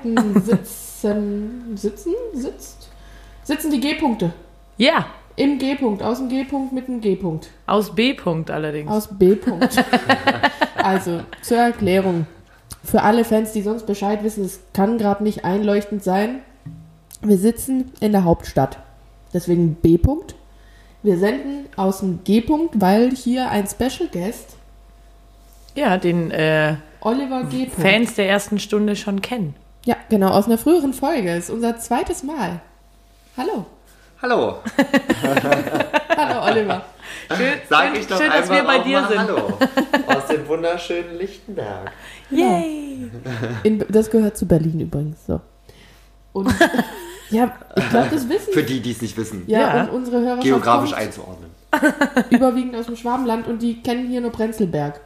Seiten 0.00 0.40
sitzen, 0.40 1.76
sitzen, 1.76 2.14
sitzt, 2.32 2.88
sitzen 3.42 3.70
die 3.70 3.80
G-Punkte. 3.80 4.32
Ja, 4.76 5.06
Im 5.36 5.58
G-Punkt, 5.58 6.02
aus 6.02 6.18
dem 6.18 6.28
G-Punkt 6.28 6.72
mit 6.72 6.88
dem 6.88 7.00
G-Punkt. 7.00 7.50
aus 7.66 7.94
B-Punkt 7.94 8.50
allerdings. 8.50 8.90
Aus 8.90 9.08
B-Punkt. 9.10 9.84
also, 10.76 11.20
zur 11.42 11.58
Erklärung. 11.58 12.26
Für 12.82 13.02
alle 13.02 13.24
Fans, 13.24 13.52
die 13.52 13.62
sonst 13.62 13.86
Bescheid 13.86 14.22
wissen, 14.24 14.44
es 14.44 14.60
kann 14.72 14.98
gerade 14.98 15.22
nicht 15.22 15.44
einleuchtend 15.44 16.02
sein. 16.02 16.40
Wir 17.22 17.36
sitzen 17.36 17.92
in 18.00 18.12
der 18.12 18.24
Hauptstadt. 18.24 18.78
Deswegen 19.34 19.74
B-Punkt. 19.74 20.34
Wir 21.02 21.18
senden 21.18 21.66
aus 21.76 22.00
dem 22.00 22.24
G-Punkt, 22.24 22.80
weil 22.80 23.10
hier 23.14 23.50
ein 23.50 23.66
Special 23.66 24.08
Guest, 24.10 24.56
Ja, 25.74 25.98
den 25.98 26.30
äh, 26.30 26.76
Oliver 27.00 27.44
G. 27.44 27.66
Fans 27.66 28.14
der 28.14 28.28
ersten 28.28 28.58
Stunde 28.58 28.96
schon 28.96 29.22
kennen. 29.22 29.54
Ja, 29.84 29.96
genau, 30.08 30.28
aus 30.30 30.46
einer 30.46 30.58
früheren 30.58 30.92
Folge. 30.92 31.34
Ist 31.34 31.50
unser 31.50 31.78
zweites 31.78 32.22
Mal. 32.22 32.60
Hallo. 33.36 33.66
Hallo, 34.22 34.58
Hallo, 36.16 36.44
Oliver. 36.50 36.84
Schön, 37.34 37.54
sag 37.68 37.96
ich 37.96 38.06
doch 38.06 38.18
schön 38.20 38.30
dass 38.30 38.50
wir 38.50 38.62
bei 38.64 38.80
auch 38.80 38.84
dir 38.84 39.00
mal 39.00 39.08
sind. 39.08 39.18
Hallo 39.20 39.58
aus 40.08 40.26
dem 40.26 40.46
wunderschönen 40.46 41.16
Lichtenberg. 41.16 41.90
Yay! 42.30 43.10
In, 43.62 43.82
das 43.88 44.10
gehört 44.10 44.36
zu 44.36 44.46
Berlin 44.46 44.80
übrigens. 44.80 45.24
So. 45.26 45.40
Und 46.34 46.54
ja, 47.30 47.54
ich 47.76 47.88
glaube, 47.88 48.08
das 48.10 48.28
wissen 48.28 48.52
Für 48.52 48.62
die, 48.62 48.80
die 48.80 48.90
es 48.92 49.00
nicht 49.00 49.16
wissen, 49.16 49.44
Ja, 49.46 49.76
Ja. 49.76 49.82
und 49.84 49.90
unsere 49.90 50.20
Hörerschaft 50.20 50.42
geografisch 50.42 50.92
einzuordnen 50.92 51.50
überwiegend 52.30 52.74
aus 52.76 52.86
dem 52.86 52.96
Schwabenland 52.96 53.46
und 53.46 53.62
die 53.62 53.80
kennen 53.80 54.08
hier 54.08 54.20
nur 54.20 54.32
Prenzlberg. 54.32 55.00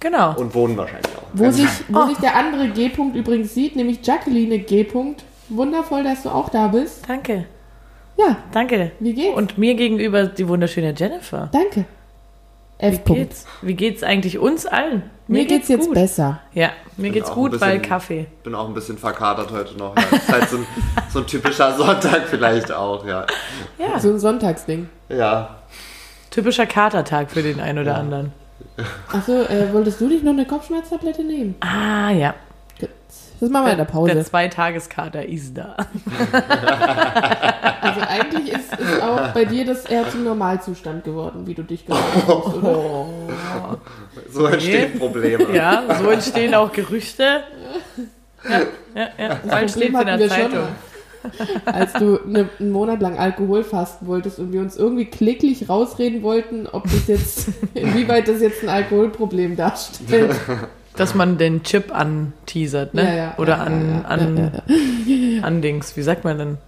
Genau. 0.00 0.34
und 0.36 0.54
wohnen 0.54 0.76
wahrscheinlich 0.76 1.14
auch. 1.16 1.22
Wo, 1.34 1.42
Ganz 1.44 1.56
sich, 1.56 1.68
wo 1.88 2.00
Oh. 2.00 2.06
sich 2.08 2.16
der 2.18 2.34
andere 2.36 2.68
G-Punkt 2.70 3.14
übrigens 3.16 3.52
sieht, 3.54 3.76
nämlich 3.76 3.98
Jacqueline 4.04 4.58
G. 4.60 4.82
-Punkt. 4.84 5.18
Wundervoll, 5.50 6.02
dass 6.04 6.22
du 6.22 6.30
auch 6.30 6.48
da 6.48 6.68
bist. 6.68 7.08
Danke, 7.08 7.44
Ja, 8.16 8.36
danke. 8.52 8.92
wie 9.00 9.12
geht's? 9.14 9.36
Und 9.36 9.58
mir 9.58 9.74
gegenüber 9.74 10.24
die 10.26 10.46
wunderschöne 10.48 10.94
Jennifer. 10.96 11.48
Danke. 11.52 11.84
F. 12.78 12.94
Wie 12.94 12.96
-Punkt. 12.98 13.14
geht's? 13.16 13.46
Wie 13.60 13.74
geht's 13.74 14.02
eigentlich 14.02 14.38
uns 14.38 14.64
allen? 14.64 15.02
Mir 15.28 15.44
geht's, 15.44 15.68
jetzt 15.68 15.86
gut. 15.86 15.94
besser. 15.94 16.40
Ja, 16.54 16.70
mir 16.96 17.10
geht's 17.10 17.30
auch 17.30 17.34
gut, 17.34 17.52
ein 17.54 17.60
weil 17.60 17.78
bisschen- 17.78 17.88
Kaffee. 17.90 18.26
bin 18.42 18.54
auch 18.54 18.66
ein 18.68 18.74
bisschen 18.74 18.96
verkatert 18.96 19.52
heute 19.52 19.76
noch. 19.76 19.94
Ja. 19.96 20.02
Das 20.10 20.22
ist 20.22 20.32
halt 20.32 20.48
so 20.48 20.56
ein, 20.56 20.66
so 21.12 21.18
ein 21.20 21.26
typischer 21.26 21.72
Sonntag 21.76 22.22
vielleicht 22.28 22.72
auch, 22.72 23.04
ja. 23.06 23.26
Ja, 23.78 23.98
So 24.00 24.08
ein 24.08 24.18
Sonntagsding. 24.18 24.88
Ja, 25.10 25.56
typischer 26.30 26.66
Katertag 26.66 27.30
für 27.30 27.42
den 27.42 27.60
einen 27.60 27.78
oder 27.80 27.96
anderen. 27.98 28.32
Achso, 29.12 29.42
äh, 29.42 29.72
wolltest 29.72 30.00
du 30.00 30.08
dich 30.08 30.22
noch 30.22 30.32
eine 30.32 30.44
Kopfschmerztablette 30.44 31.22
nehmen? 31.24 31.54
Ah, 31.60 32.10
ja. 32.10 32.34
Gut. 32.78 32.90
Das 33.40 33.48
machen 33.50 33.66
wir 33.66 33.72
in 33.72 33.78
der 33.78 33.84
Pause. 33.84 34.14
Der 34.14 34.24
Zweitageskater 34.24 35.24
ist 35.26 35.56
da. 35.56 35.76
Also 37.82 38.00
eigentlich 38.02 38.52
ist, 38.52 38.72
ist 38.78 39.02
auch 39.02 39.28
bei 39.28 39.46
dir 39.46 39.64
das 39.64 39.86
eher 39.86 40.08
zum 40.10 40.24
Normalzustand 40.24 41.02
geworden, 41.02 41.46
wie 41.46 41.54
du 41.54 41.62
dich 41.62 41.86
gefühlt 41.86 42.26
hast, 42.26 42.54
oder? 42.54 43.06
so 44.30 44.44
entstehen 44.46 44.98
Probleme. 44.98 45.46
Ja, 45.54 45.82
so 45.98 46.10
entstehen 46.10 46.54
auch 46.54 46.70
Gerüchte. 46.70 47.42
Ja, 48.44 48.60
ja, 48.94 49.08
ja. 49.18 49.40
Bald 49.46 49.70
steht's 49.70 49.98
in 49.98 50.06
der 50.06 50.18
schon 50.18 50.28
Zeitung. 50.28 50.52
mal. 50.52 50.68
Als 51.64 51.92
du 51.94 52.18
ne, 52.26 52.48
einen 52.58 52.72
Monat 52.72 53.00
lang 53.00 53.18
Alkohol 53.18 53.64
fasten 53.64 54.06
wolltest 54.06 54.38
und 54.38 54.52
wir 54.52 54.60
uns 54.60 54.76
irgendwie 54.76 55.04
klicklich 55.04 55.68
rausreden 55.68 56.22
wollten, 56.22 56.66
ob 56.66 56.84
das 56.84 57.06
jetzt, 57.06 57.48
inwieweit 57.74 58.28
das 58.28 58.40
jetzt 58.40 58.62
ein 58.62 58.68
Alkoholproblem 58.68 59.56
darstellt. 59.56 60.34
Dass 60.96 61.14
man 61.14 61.38
den 61.38 61.62
Chip 61.62 61.94
anteasert, 61.94 62.94
ne? 62.94 63.04
Ja, 63.04 63.14
ja, 63.14 63.34
Oder 63.38 63.58
ja, 63.58 63.62
an, 63.62 64.04
an, 64.04 64.62
an 65.42 65.62
Dings. 65.62 65.96
Wie 65.96 66.02
sagt 66.02 66.24
man 66.24 66.38
denn? 66.38 66.58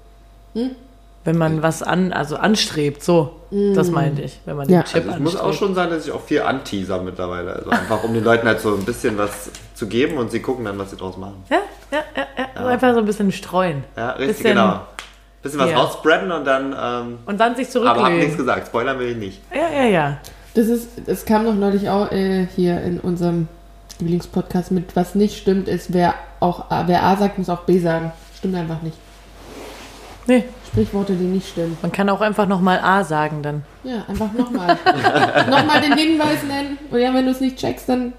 Hm? 0.55 0.71
Wenn 1.25 1.39
man 1.39 1.63
was 1.63 1.83
an, 1.85 2.13
also 2.13 2.37
anstrebt, 2.37 3.03
so. 3.05 3.37
Das 3.75 3.91
meinte 3.91 4.23
ich, 4.23 4.41
wenn 4.45 4.57
man 4.57 4.69
Ja. 4.69 4.81
den 4.83 4.87
Chip 4.87 5.05
Also 5.05 5.11
es 5.11 5.19
muss 5.21 5.37
auch 5.37 5.49
anstrebt. 5.49 5.59
schon 5.59 5.75
sein, 5.75 5.91
dass 5.91 6.07
ich 6.07 6.11
auch 6.13 6.21
viel 6.23 6.43
anteaser 6.43 7.01
mittlerweile. 7.03 7.55
Also 7.55 7.71
einfach 7.71 8.03
um 8.03 8.13
den 8.15 8.25
Leuten 8.25 8.47
halt 8.47 8.61
so 8.61 8.75
ein 8.75 8.85
bisschen 8.85 9.17
was 9.19 9.51
zu 9.75 9.87
geben 9.87 10.17
und 10.17 10.31
sie 10.33 10.41
gucken 10.41 10.65
dann, 10.65 10.79
was 10.79 10.91
sie 10.91 10.97
draus 10.97 11.17
machen. 11.17 11.45
Ja, 11.51 11.59
ja, 11.93 11.99
ja, 12.17 12.23
ja. 12.39 12.47
Also 12.57 12.69
einfach 12.69 12.93
so 12.95 12.99
ein 13.01 13.05
bisschen 13.05 13.31
streuen. 13.31 13.85
Ja, 13.97 14.11
richtig, 14.13 14.39
Bisschen- 14.39 14.55
genau. 14.57 14.81
Bisschen 15.43 15.59
was 15.61 15.71
Ja. 15.71 15.79
rausspreaden 15.79 16.33
und 16.33 16.45
dann. 16.45 16.75
Ähm, 16.81 17.19
Und 17.27 17.39
dann 17.41 17.55
sich 17.57 17.69
aber 17.77 17.87
hab 17.87 17.97
nichts 17.97 18.07
zurücklehnen. 18.09 18.37
gesagt. 18.39 18.67
Spoilern 18.69 18.99
will 18.99 19.09
ich 19.09 19.17
nicht. 19.17 19.41
Ja, 19.55 19.83
ja, 19.83 19.89
ja. 19.89 20.17
Das 20.55 20.67
ist, 20.67 20.89
das 21.07 21.25
kam 21.25 21.45
doch 21.45 21.55
neulich 21.55 21.89
auch 21.89 22.11
äh, 22.13 22.47
hier 22.57 22.81
in 22.83 22.99
unserem 23.01 23.49
Lieblingspodcast 24.01 24.71
mit, 24.73 24.95
was 24.97 25.15
nicht 25.15 25.39
stimmt, 25.39 25.69
ist, 25.69 25.93
wer 25.93 26.15
auch 26.41 26.65
wer 26.87 27.03
A 27.05 27.17
sagt, 27.17 27.39
muss 27.39 27.49
auch 27.49 27.61
B 27.63 27.79
sagen. 27.79 28.13
Stimmt 28.37 28.57
einfach 28.57 28.83
nicht. 28.83 28.97
Nee, 30.27 30.45
Sprichworte, 30.69 31.15
die 31.15 31.25
nicht 31.25 31.49
stimmen. 31.49 31.77
man 31.83 31.91
kann 31.93 32.09
auch 32.09 32.21
einfach 32.21 32.47
nochmal 32.47 32.79
A 32.81 33.03
sagen 33.05 33.43
dann. 33.43 33.63
Ja, 33.85 34.05
einfach 34.09 34.33
nochmal. 34.33 34.79
nochmal 35.51 35.81
den 35.81 35.97
Hinweis 35.97 36.43
nennen. 36.47 36.79
Und 36.91 37.01
ja, 37.01 37.13
wenn 37.13 37.25
du 37.27 37.33
es 37.33 37.41
nicht 37.41 37.57
checkst, 37.59 37.89
dann 37.89 38.13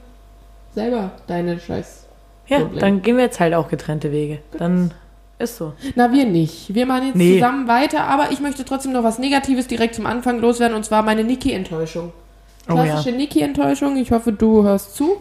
selber 0.75 1.12
deine 1.28 1.59
Scheiß. 1.59 2.06
Ja, 2.47 2.59
Problem. 2.59 2.80
dann 2.80 3.02
gehen 3.02 3.16
wir 3.18 3.24
jetzt 3.24 3.40
halt 3.40 3.53
auch 3.53 3.69
getrennte 3.69 4.12
Wege. 4.12 4.40
Dann 4.58 4.92
ist 5.40 5.58
so. 5.58 5.74
Na, 5.96 6.12
wir 6.12 6.25
nicht. 6.25 6.75
Wir 6.75 6.86
machen 6.86 7.08
jetzt 7.08 7.16
Nee. 7.16 7.36
zusammen 7.36 7.68
weiter, 7.69 8.03
aber 8.03 8.31
ich 8.31 8.40
möchte 8.42 8.66
trotzdem 8.66 8.92
noch 8.92 9.03
was 9.03 9.18
Negatives 9.19 9.68
direkt 9.68 9.96
zum 9.96 10.06
Anfang 10.06 10.40
loswerden 10.40 10.75
und 10.75 10.84
zwar 10.84 11.03
meine 11.03 11.24
Niki-Enttäuschung. 11.24 12.12
Oh 12.69 12.74
ja. 12.75 12.84
Klassische 12.84 13.16
Niki-Enttäuschung. 13.16 13.96
Ich 13.97 14.12
hoffe, 14.12 14.34
du 14.34 14.63
hörst 14.63 14.96
zu. 14.96 15.18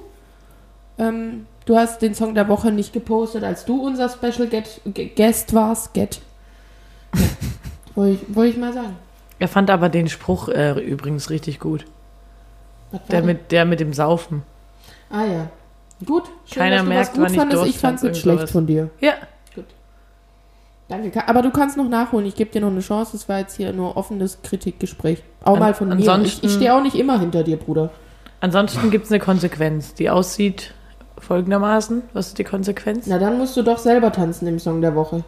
Ähm, 0.98 1.46
du 1.64 1.76
hast 1.76 2.02
den 2.02 2.14
Song 2.14 2.34
der 2.34 2.48
Woche 2.48 2.72
nicht 2.72 2.92
gepostet, 2.92 3.44
als 3.44 3.64
du 3.64 3.80
unser 3.84 4.08
Special 4.08 4.48
Get, 4.48 4.80
Ge- 4.86 5.10
Guest 5.14 5.54
warst. 5.54 5.94
Get. 5.94 6.20
Wollte 7.94 8.18
ich, 8.28 8.34
wollte 8.34 8.52
ich 8.52 8.56
mal 8.58 8.72
sagen. 8.72 8.96
Er 9.38 9.48
fand 9.48 9.68
aber 9.70 9.88
den 9.88 10.08
Spruch 10.08 10.48
äh, 10.48 10.78
übrigens 10.80 11.28
richtig 11.30 11.60
gut. 11.60 11.84
Der 13.10 13.22
mit, 13.22 13.50
der 13.52 13.64
mit 13.64 13.80
dem 13.80 13.92
Saufen. 13.92 14.42
ah 15.10 15.24
ja. 15.24 15.50
Gut. 16.06 16.24
Schön, 16.46 16.62
Keiner 16.62 16.76
dass 16.76 16.84
du 16.84 16.88
merkt, 16.88 17.08
was 17.08 17.14
gut 17.14 17.22
wann 17.24 17.32
ich 17.32 17.38
fandest. 17.38 17.58
Durst 17.62 17.70
Ich 17.74 17.78
fand 17.80 17.96
es 17.98 18.02
jetzt 18.02 18.20
schlecht 18.20 18.48
von 18.50 18.66
dir. 18.66 18.90
Ja, 19.00 19.12
Danke. 20.88 21.10
Ka- 21.10 21.24
Aber 21.26 21.40
du 21.42 21.50
kannst 21.50 21.76
noch 21.78 21.88
nachholen. 21.88 22.26
Ich 22.26 22.34
gebe 22.34 22.50
dir 22.50 22.60
noch 22.60 22.68
eine 22.70 22.80
Chance. 22.80 23.12
Das 23.12 23.28
war 23.28 23.38
jetzt 23.38 23.56
hier 23.56 23.72
nur 23.72 23.96
offenes 23.96 24.42
Kritikgespräch. 24.42 25.22
Auch 25.42 25.54
An- 25.54 25.60
mal 25.60 25.74
von 25.74 25.88
mir. 25.88 26.18
Ich, 26.22 26.42
ich 26.44 26.52
stehe 26.52 26.74
auch 26.74 26.82
nicht 26.82 26.96
immer 26.96 27.18
hinter 27.18 27.42
dir, 27.44 27.56
Bruder. 27.56 27.90
ansonsten 28.40 28.90
gibt 28.90 29.06
es 29.06 29.10
eine 29.12 29.20
Konsequenz, 29.20 29.94
die 29.94 30.10
aussieht 30.10 30.74
folgendermaßen. 31.18 32.02
Was 32.12 32.28
ist 32.28 32.38
die 32.38 32.44
Konsequenz? 32.44 33.06
Na, 33.06 33.18
dann 33.18 33.38
musst 33.38 33.56
du 33.56 33.62
doch 33.62 33.78
selber 33.78 34.12
tanzen 34.12 34.46
im 34.48 34.58
Song 34.58 34.80
der 34.82 34.94
Woche. 34.94 35.24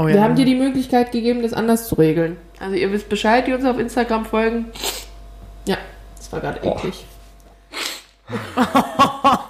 Oh 0.00 0.06
Wir 0.06 0.22
haben 0.22 0.34
dir 0.34 0.46
die 0.46 0.54
Möglichkeit 0.54 1.12
gegeben, 1.12 1.42
das 1.42 1.52
anders 1.52 1.86
zu 1.86 1.94
regeln. 1.96 2.38
Also 2.58 2.74
ihr 2.74 2.90
wisst 2.90 3.10
Bescheid, 3.10 3.46
die 3.46 3.52
uns 3.52 3.66
auf 3.66 3.78
Instagram 3.78 4.24
folgen. 4.24 4.66
Ja, 5.66 5.76
das 6.16 6.32
war 6.32 6.40
gerade 6.40 6.58
eklig. 6.66 7.04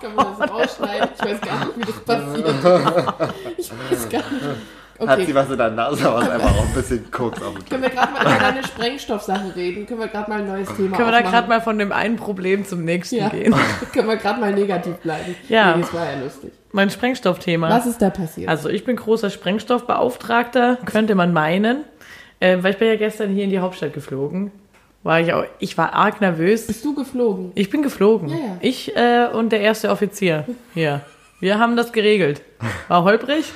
Können 0.01 0.17
wir 0.17 0.37
das 0.39 0.51
rausschneiden? 0.51 1.09
Ich 1.15 1.25
weiß 1.25 1.41
gar 1.41 1.67
nicht, 1.67 1.77
wie 1.77 1.81
das 1.83 2.01
passiert. 2.01 3.35
Ich 3.59 3.71
weiß 3.71 4.09
gar 4.09 4.19
nicht. 4.33 4.45
Hat 5.07 5.19
sie 5.19 5.23
Okay. 5.23 5.35
was 5.35 5.51
in 5.51 5.57
der 5.57 5.71
Nase, 5.71 6.09
aber 6.09 6.19
es 6.19 6.25
ist 6.27 6.31
einfach 6.33 6.57
auch 6.57 6.67
ein 6.67 6.75
bisschen 6.75 7.11
Koks 7.11 7.39
dem 7.41 7.65
Können 7.65 7.83
wir 7.83 7.91
gerade 7.91 8.13
mal 8.13 8.23
über 8.23 8.39
deine 8.39 8.65
Sprengstoffsachen 8.65 9.53
reden? 9.53 9.87
Können 9.87 10.01
wir 10.01 10.09
gerade 10.09 10.29
mal 10.29 10.41
ein 10.41 10.47
neues 10.49 10.69
Thema 10.75 10.97
Können 10.97 11.09
wir 11.09 11.13
da 11.13 11.21
gerade 11.23 11.49
mal 11.49 11.61
von 11.61 11.79
dem 11.79 11.93
einen 11.93 12.17
Problem 12.17 12.67
zum 12.67 12.85
nächsten 12.85 13.17
ja. 13.17 13.29
gehen? 13.29 13.55
Können 13.93 14.09
wir 14.09 14.17
gerade 14.17 14.41
mal 14.41 14.53
negativ 14.53 14.97
bleiben? 14.97 15.37
Ja. 15.49 15.77
Nee, 15.77 15.83
das 15.83 15.95
war 15.95 16.05
ja 16.05 16.21
lustig. 16.21 16.53
Mein 16.73 16.91
Sprengstoffthema. 16.91 17.69
Was 17.69 17.87
ist 17.87 18.01
da 18.01 18.11
passiert? 18.11 18.49
Also 18.49 18.69
ich 18.69 18.85
bin 18.85 18.97
großer 18.97 19.31
Sprengstoffbeauftragter, 19.31 20.79
könnte 20.87 21.15
man 21.15 21.33
meinen. 21.33 21.85
Äh, 22.39 22.63
weil 22.63 22.73
ich 22.73 22.79
bin 22.79 22.89
ja 22.89 22.97
gestern 22.97 23.31
hier 23.31 23.45
in 23.45 23.51
die 23.51 23.59
Hauptstadt 23.59 23.93
geflogen. 23.93 24.51
War 25.03 25.21
ich 25.21 25.33
auch, 25.33 25.45
ich 25.59 25.77
war 25.79 25.95
arg 25.95 26.21
nervös. 26.21 26.67
Bist 26.67 26.85
du 26.85 26.95
geflogen? 26.95 27.53
Ich 27.55 27.71
bin 27.71 27.83
geflogen. 27.83 28.29
Ja, 28.29 28.37
ja. 28.37 28.57
Ich 28.61 28.97
äh, 28.97 29.29
und 29.33 29.51
der 29.51 29.61
erste 29.61 29.91
Offizier 29.91 30.45
hier. 30.75 31.03
Wir 31.41 31.59
haben 31.59 31.77
das 31.77 31.93
geregelt. 31.93 32.43
War 32.89 33.05
holprig, 33.05 33.47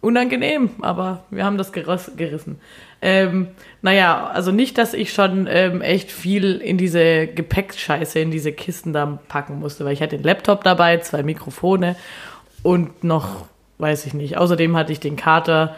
unangenehm, 0.00 0.70
aber 0.80 1.24
wir 1.30 1.44
haben 1.44 1.58
das 1.58 1.70
geriss, 1.72 2.10
gerissen. 2.16 2.58
Ähm, 3.06 3.48
naja, 3.82 4.28
also 4.28 4.50
nicht, 4.50 4.78
dass 4.78 4.94
ich 4.94 5.12
schon 5.12 5.46
ähm, 5.46 5.82
echt 5.82 6.10
viel 6.10 6.54
in 6.54 6.78
diese 6.78 7.26
Gepäckscheiße, 7.26 8.18
in 8.18 8.30
diese 8.30 8.50
Kisten 8.50 8.94
da 8.94 9.18
packen 9.28 9.60
musste, 9.60 9.84
weil 9.84 9.92
ich 9.92 10.00
hatte 10.00 10.16
den 10.16 10.24
Laptop 10.24 10.64
dabei, 10.64 10.96
zwei 10.96 11.22
Mikrofone 11.22 11.96
und 12.62 13.04
noch, 13.04 13.44
weiß 13.76 14.06
ich 14.06 14.14
nicht. 14.14 14.38
Außerdem 14.38 14.74
hatte 14.74 14.90
ich 14.90 15.00
den 15.00 15.16
Kater, 15.16 15.76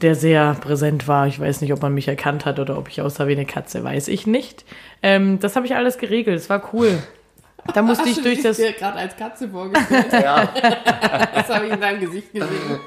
der 0.00 0.14
sehr 0.14 0.54
präsent 0.54 1.06
war. 1.08 1.26
Ich 1.26 1.38
weiß 1.38 1.60
nicht, 1.60 1.74
ob 1.74 1.82
man 1.82 1.92
mich 1.92 2.08
erkannt 2.08 2.46
hat 2.46 2.58
oder 2.58 2.78
ob 2.78 2.88
ich 2.88 3.02
aussah 3.02 3.26
wie 3.26 3.32
eine 3.32 3.44
Katze, 3.44 3.84
weiß 3.84 4.08
ich 4.08 4.26
nicht. 4.26 4.64
Ähm, 5.02 5.40
das 5.40 5.56
habe 5.56 5.66
ich 5.66 5.76
alles 5.76 5.98
geregelt. 5.98 6.38
Es 6.38 6.48
war 6.48 6.72
cool. 6.72 7.02
Da 7.74 7.82
musste 7.82 8.04
ich 8.08 8.16
Hast 8.16 8.18
du 8.18 8.22
durch 8.22 8.34
dich 8.36 8.44
das. 8.44 8.56
dir 8.56 8.72
gerade 8.72 8.98
als 8.98 9.16
Katze 9.16 9.48
vorgestellt? 9.48 10.06
Ja, 10.12 10.48
Das 11.34 11.48
habe 11.48 11.66
ich 11.66 11.72
in 11.72 11.80
deinem 11.80 12.00
Gesicht 12.00 12.32
gesehen. 12.32 12.80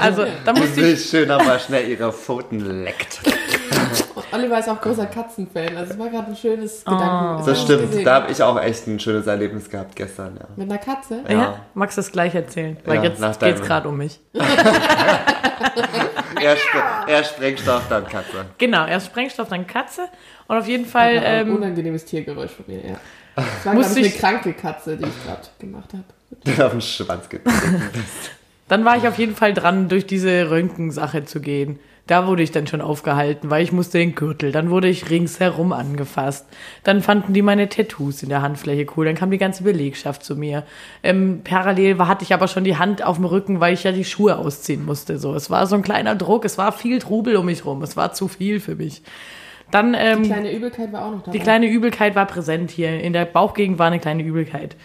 Also, 0.00 0.24
da 0.44 0.52
musste 0.52 0.80
ich. 0.80 0.98
sich 1.00 1.10
schön 1.10 1.30
aber 1.30 1.58
schnell 1.58 1.88
ihre 1.88 2.12
Pfoten 2.12 2.82
leckt. 2.84 3.20
Oliver 4.32 4.58
ist 4.58 4.68
auch 4.68 4.80
großer 4.80 5.06
Katzenfan. 5.06 5.76
Also 5.76 5.92
es 5.94 5.98
war 5.98 6.08
gerade 6.08 6.28
ein 6.28 6.36
schönes 6.36 6.82
Oh. 6.86 6.90
Gedanken. 6.90 7.46
Das 7.46 7.62
stimmt, 7.62 8.06
da 8.06 8.14
habe 8.14 8.32
ich 8.32 8.42
auch 8.42 8.60
echt 8.60 8.86
ein 8.86 9.00
schönes 9.00 9.26
Erlebnis 9.26 9.68
gehabt 9.70 9.96
gestern, 9.96 10.36
ja. 10.38 10.46
Mit 10.56 10.70
einer 10.70 10.78
Katze? 10.78 11.20
Ja. 11.28 11.60
Magst 11.74 11.96
du 11.96 12.00
das 12.02 12.12
gleich 12.12 12.34
erzählen? 12.34 12.76
Weil 12.84 12.96
Ja, 12.96 13.02
jetzt 13.04 13.20
geht's 13.22 13.38
deinem- 13.38 13.60
gerade 13.62 13.88
um 13.88 13.96
mich. 13.96 14.20
Erst, 16.40 16.62
erst 17.08 17.30
Sprengstoff, 17.34 17.82
dann 17.88 18.06
Katze. 18.06 18.44
Genau, 18.58 18.86
erst 18.86 19.06
Sprengstoff, 19.06 19.48
dann 19.48 19.66
Katze. 19.66 20.02
Und 20.46 20.56
auf 20.56 20.68
jeden 20.68 20.86
Fall, 20.86 21.18
ein 21.18 21.48
ähm, 21.48 21.56
unangenehmes 21.56 22.04
Tiergeräusch 22.04 22.52
von 22.52 22.64
mir, 22.68 22.78
ja. 22.90 22.96
Das 23.38 23.66
war, 23.66 23.74
Musste 23.74 24.00
ich, 24.00 24.06
eine 24.06 24.14
kranke 24.14 24.52
Katze, 24.52 24.96
die 24.96 25.04
ich 25.04 25.24
gerade 25.24 25.42
gemacht 25.58 25.92
habe. 25.92 26.04
Der 26.44 26.66
auf 26.66 26.72
den 26.72 26.80
Schwanz 26.80 27.28
getreten. 27.28 27.82
dann 28.68 28.84
war 28.84 28.96
ich 28.96 29.08
auf 29.08 29.18
jeden 29.18 29.34
Fall 29.34 29.54
dran, 29.54 29.88
durch 29.88 30.06
diese 30.06 30.50
Röntgensache 30.50 31.24
zu 31.24 31.40
gehen. 31.40 31.78
Da 32.08 32.26
wurde 32.26 32.42
ich 32.42 32.50
dann 32.50 32.66
schon 32.66 32.80
aufgehalten, 32.80 33.50
weil 33.50 33.62
ich 33.62 33.70
musste 33.70 33.98
den 33.98 34.14
Gürtel. 34.14 34.50
Dann 34.50 34.70
wurde 34.70 34.88
ich 34.88 35.10
ringsherum 35.10 35.74
angefasst. 35.74 36.46
Dann 36.82 37.02
fanden 37.02 37.34
die 37.34 37.42
meine 37.42 37.68
Tattoos 37.68 38.22
in 38.22 38.30
der 38.30 38.40
Handfläche 38.40 38.86
cool. 38.96 39.04
Dann 39.04 39.14
kam 39.14 39.30
die 39.30 39.36
ganze 39.36 39.62
Belegschaft 39.62 40.24
zu 40.24 40.34
mir. 40.34 40.64
Ähm, 41.02 41.42
parallel 41.44 41.98
war, 41.98 42.08
hatte 42.08 42.24
ich 42.24 42.32
aber 42.32 42.48
schon 42.48 42.64
die 42.64 42.78
Hand 42.78 43.04
auf 43.04 43.16
dem 43.16 43.26
Rücken, 43.26 43.60
weil 43.60 43.74
ich 43.74 43.84
ja 43.84 43.92
die 43.92 44.06
Schuhe 44.06 44.38
ausziehen 44.38 44.86
musste. 44.86 45.18
So, 45.18 45.34
es 45.34 45.50
war 45.50 45.66
so 45.66 45.76
ein 45.76 45.82
kleiner 45.82 46.14
Druck. 46.14 46.46
Es 46.46 46.56
war 46.56 46.72
viel 46.72 46.98
Trubel 46.98 47.36
um 47.36 47.44
mich 47.44 47.66
rum. 47.66 47.82
Es 47.82 47.94
war 47.94 48.14
zu 48.14 48.26
viel 48.26 48.58
für 48.58 48.76
mich. 48.76 49.02
Dann 49.70 49.94
ähm, 49.94 50.22
Die 50.22 50.28
kleine 50.28 50.52
Übelkeit 50.52 50.92
war 50.92 51.04
auch 51.04 51.10
noch 51.10 51.22
dabei. 51.22 51.32
die 51.32 51.42
kleine 51.42 51.66
Übelkeit 51.66 52.14
war 52.14 52.26
präsent 52.26 52.70
hier. 52.70 53.00
In 53.00 53.12
der 53.12 53.24
Bauchgegend 53.24 53.78
war 53.78 53.86
eine 53.88 53.98
kleine 53.98 54.22
Übelkeit. 54.22 54.76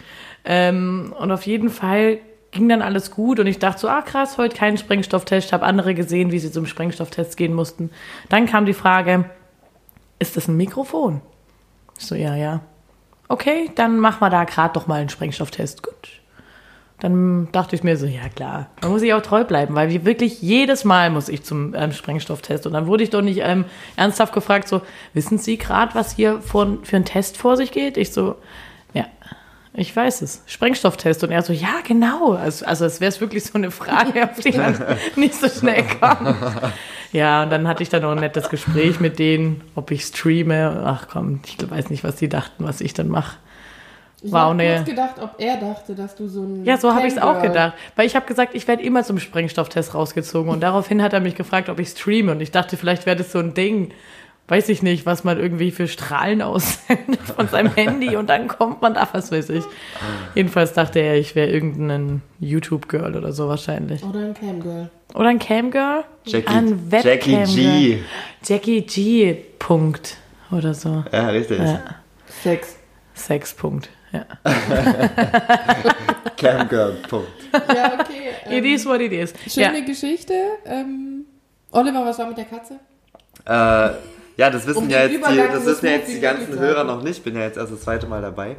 Ähm, 0.44 1.14
und 1.18 1.30
auf 1.30 1.46
jeden 1.46 1.70
Fall 1.70 2.18
ging 2.50 2.68
dann 2.68 2.82
alles 2.82 3.10
gut 3.10 3.40
und 3.40 3.46
ich 3.46 3.58
dachte 3.58 3.80
so, 3.80 3.88
ah 3.88 4.02
krass, 4.02 4.38
heute 4.38 4.56
kein 4.56 4.76
Sprengstofftest. 4.78 5.48
Ich 5.48 5.52
habe 5.52 5.64
andere 5.64 5.94
gesehen, 5.94 6.30
wie 6.30 6.38
sie 6.38 6.52
zum 6.52 6.66
Sprengstofftest 6.66 7.36
gehen 7.36 7.52
mussten. 7.54 7.90
Dann 8.28 8.46
kam 8.46 8.66
die 8.66 8.74
Frage, 8.74 9.24
ist 10.18 10.36
das 10.36 10.48
ein 10.48 10.56
Mikrofon? 10.56 11.20
Ich 11.98 12.06
so, 12.06 12.14
ja, 12.14 12.36
ja. 12.36 12.60
Okay, 13.28 13.70
dann 13.74 13.98
machen 13.98 14.20
wir 14.20 14.30
da 14.30 14.44
gerade 14.44 14.74
doch 14.74 14.86
mal 14.86 15.00
einen 15.00 15.08
Sprengstofftest. 15.08 15.82
Gut. 15.82 16.20
Dann 17.04 17.48
dachte 17.52 17.76
ich 17.76 17.82
mir 17.82 17.98
so, 17.98 18.06
ja 18.06 18.30
klar, 18.34 18.68
da 18.80 18.88
muss 18.88 19.02
ich 19.02 19.12
auch 19.12 19.20
treu 19.20 19.44
bleiben, 19.44 19.74
weil 19.74 19.90
wir 19.90 20.06
wirklich 20.06 20.40
jedes 20.40 20.84
Mal 20.84 21.10
muss 21.10 21.28
ich 21.28 21.42
zum 21.42 21.74
ähm, 21.74 21.92
Sprengstofftest. 21.92 22.66
Und 22.66 22.72
dann 22.72 22.86
wurde 22.86 23.04
ich 23.04 23.10
doch 23.10 23.20
nicht 23.20 23.40
ähm, 23.42 23.66
ernsthaft 23.94 24.32
gefragt, 24.32 24.68
so, 24.68 24.80
wissen 25.12 25.36
Sie 25.36 25.58
gerade, 25.58 25.94
was 25.94 26.16
hier 26.16 26.40
vor, 26.40 26.78
für 26.82 26.96
ein 26.96 27.04
Test 27.04 27.36
vor 27.36 27.58
sich 27.58 27.72
geht? 27.72 27.98
Ich 27.98 28.14
so, 28.14 28.36
ja, 28.94 29.04
ich 29.74 29.94
weiß 29.94 30.22
es, 30.22 30.44
Sprengstofftest. 30.46 31.22
Und 31.24 31.30
er 31.30 31.42
so, 31.42 31.52
ja 31.52 31.82
genau. 31.86 32.32
Also, 32.32 32.64
also 32.64 32.86
es 32.86 33.02
wäre 33.02 33.10
es 33.10 33.20
wirklich 33.20 33.44
so 33.44 33.58
eine 33.58 33.70
Frage, 33.70 34.24
auf 34.24 34.40
die 34.40 34.56
man 34.56 34.74
nicht 35.16 35.34
so 35.34 35.50
schnell 35.50 35.84
kommt. 36.00 36.38
Ja, 37.12 37.42
und 37.42 37.50
dann 37.50 37.68
hatte 37.68 37.82
ich 37.82 37.90
dann 37.90 38.00
noch 38.00 38.12
ein 38.12 38.20
nettes 38.20 38.48
Gespräch 38.48 38.98
mit 38.98 39.18
denen, 39.18 39.60
ob 39.74 39.90
ich 39.90 40.04
streame. 40.04 40.82
Ach 40.86 41.06
komm, 41.12 41.40
ich 41.44 41.70
weiß 41.70 41.90
nicht, 41.90 42.02
was 42.02 42.16
die 42.16 42.30
dachten, 42.30 42.64
was 42.64 42.80
ich 42.80 42.94
dann 42.94 43.08
mache. 43.08 43.36
Ich 44.24 44.32
War 44.32 44.46
auch 44.46 44.50
habe 44.52 44.62
eine- 44.62 44.76
kurz 44.76 44.88
gedacht, 44.88 45.14
ob 45.20 45.34
er 45.38 45.56
dachte, 45.58 45.94
dass 45.94 46.14
du 46.16 46.28
so 46.28 46.42
ein. 46.42 46.64
Ja, 46.64 46.78
so 46.78 46.94
habe 46.94 47.06
ich 47.06 47.12
es 47.12 47.18
auch 47.20 47.42
gedacht. 47.42 47.74
Weil 47.94 48.06
ich 48.06 48.16
habe 48.16 48.24
gesagt, 48.24 48.54
ich 48.54 48.66
werde 48.66 48.82
immer 48.82 49.02
zum 49.04 49.18
Sprengstofftest 49.18 49.94
rausgezogen. 49.94 50.50
Und 50.50 50.60
daraufhin 50.62 51.02
hat 51.02 51.12
er 51.12 51.20
mich 51.20 51.34
gefragt, 51.34 51.68
ob 51.68 51.78
ich 51.78 51.88
streame. 51.90 52.32
Und 52.32 52.40
ich 52.40 52.50
dachte, 52.50 52.78
vielleicht 52.78 53.04
wäre 53.04 53.16
das 53.16 53.32
so 53.32 53.38
ein 53.38 53.52
Ding, 53.52 53.90
weiß 54.48 54.70
ich 54.70 54.82
nicht, 54.82 55.04
was 55.04 55.24
man 55.24 55.38
irgendwie 55.38 55.70
für 55.70 55.88
Strahlen 55.88 56.40
aussendet 56.40 57.20
von 57.36 57.48
seinem 57.48 57.72
Handy. 57.76 58.16
Und 58.16 58.30
dann 58.30 58.48
kommt 58.48 58.80
man 58.80 58.94
da, 58.94 59.06
was 59.12 59.30
weiß 59.30 59.50
ich. 59.50 59.64
Jedenfalls 60.34 60.72
dachte 60.72 61.00
er, 61.00 61.16
ich 61.18 61.34
wäre 61.34 61.50
irgendein 61.50 62.22
YouTube-Girl 62.40 63.16
oder 63.16 63.32
so 63.32 63.46
wahrscheinlich. 63.48 64.02
Oder 64.02 64.20
ein 64.20 64.32
Camgirl. 64.34 64.90
Oder 65.14 65.28
ein 65.28 65.38
Camgirl? 65.38 66.04
Jackie, 66.24 66.48
Ein 66.48 66.80
Jackie. 66.90 67.44
G. 67.44 67.98
Jackie 68.42 68.80
G. 68.80 69.34
Punkt. 69.58 70.16
Oder 70.50 70.72
so. 70.72 71.04
Ja, 71.12 71.28
richtig. 71.28 71.58
Ja. 71.58 71.80
Sex. 72.42 72.76
Sex. 73.14 73.54
Punkt. 73.54 73.90
Ja. 74.14 74.24
Camgirl, 76.36 76.92
Punkt. 77.08 77.28
Ja, 77.52 77.92
okay. 77.98 78.30
It 78.58 78.64
Ähm, 78.64 78.74
is 78.74 78.86
what 78.86 79.00
it 79.00 79.12
is. 79.12 79.32
Ja. 79.54 79.68
schöne 79.70 79.84
Geschichte. 79.84 80.34
Ähm, 80.64 81.24
Oliver, 81.72 82.04
was 82.04 82.18
war 82.18 82.26
mit 82.26 82.36
der 82.38 82.44
Katze? 82.44 82.74
Äh, 83.46 83.96
ja, 84.36 84.50
das 84.50 84.66
wissen 84.66 84.78
Um 84.84 84.90
ja 84.90 85.04
jetzt 85.04 85.28
die, 85.30 85.36
das 85.36 85.66
wissen 85.66 85.86
ja 85.86 85.92
jetzt 85.92 86.08
die 86.12 86.20
ganzen 86.20 86.58
Hörer 86.58 86.84
noch 86.84 87.02
nicht. 87.02 87.18
Ich 87.18 87.22
bin 87.24 87.34
ja 87.36 87.42
jetzt 87.42 87.56
erst 87.56 87.72
das 87.72 87.80
zweite 87.82 88.06
Mal 88.06 88.20
dabei. 88.22 88.56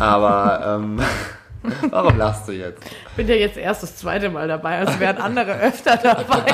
Aber 0.00 0.78
ähm, 0.80 1.00
warum 1.90 2.16
lachst 2.18 2.48
du 2.48 2.52
jetzt? 2.52 2.82
bin 3.16 3.28
ja 3.28 3.34
jetzt 3.34 3.56
erst 3.56 3.82
das 3.82 3.96
zweite 3.96 4.28
Mal 4.30 4.48
dabei, 4.48 4.78
als 4.78 4.98
wären 4.98 5.18
andere 5.18 5.58
öfter 5.60 5.96
dabei. 5.96 6.44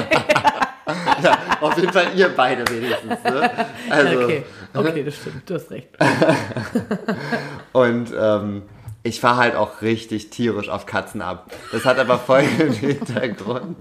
Ja, 1.22 1.38
auf 1.60 1.76
jeden 1.76 1.92
Fall 1.92 2.06
ihr 2.14 2.28
beide 2.28 2.64
wenigstens. 2.70 3.22
Ne? 3.24 3.50
Also, 3.88 4.20
okay, 4.20 4.44
okay, 4.74 5.04
das 5.04 5.16
stimmt, 5.16 5.48
du 5.48 5.54
hast 5.54 5.70
recht. 5.70 5.88
Und 7.72 8.12
ähm, 8.18 8.62
ich 9.02 9.20
fahre 9.20 9.36
halt 9.38 9.54
auch 9.56 9.80
richtig 9.80 10.28
tierisch 10.30 10.68
auf 10.68 10.84
Katzen 10.84 11.22
ab. 11.22 11.50
Das 11.72 11.84
hat 11.86 11.98
aber 11.98 12.18
folgenden 12.18 12.72
Hintergrund. 12.72 13.76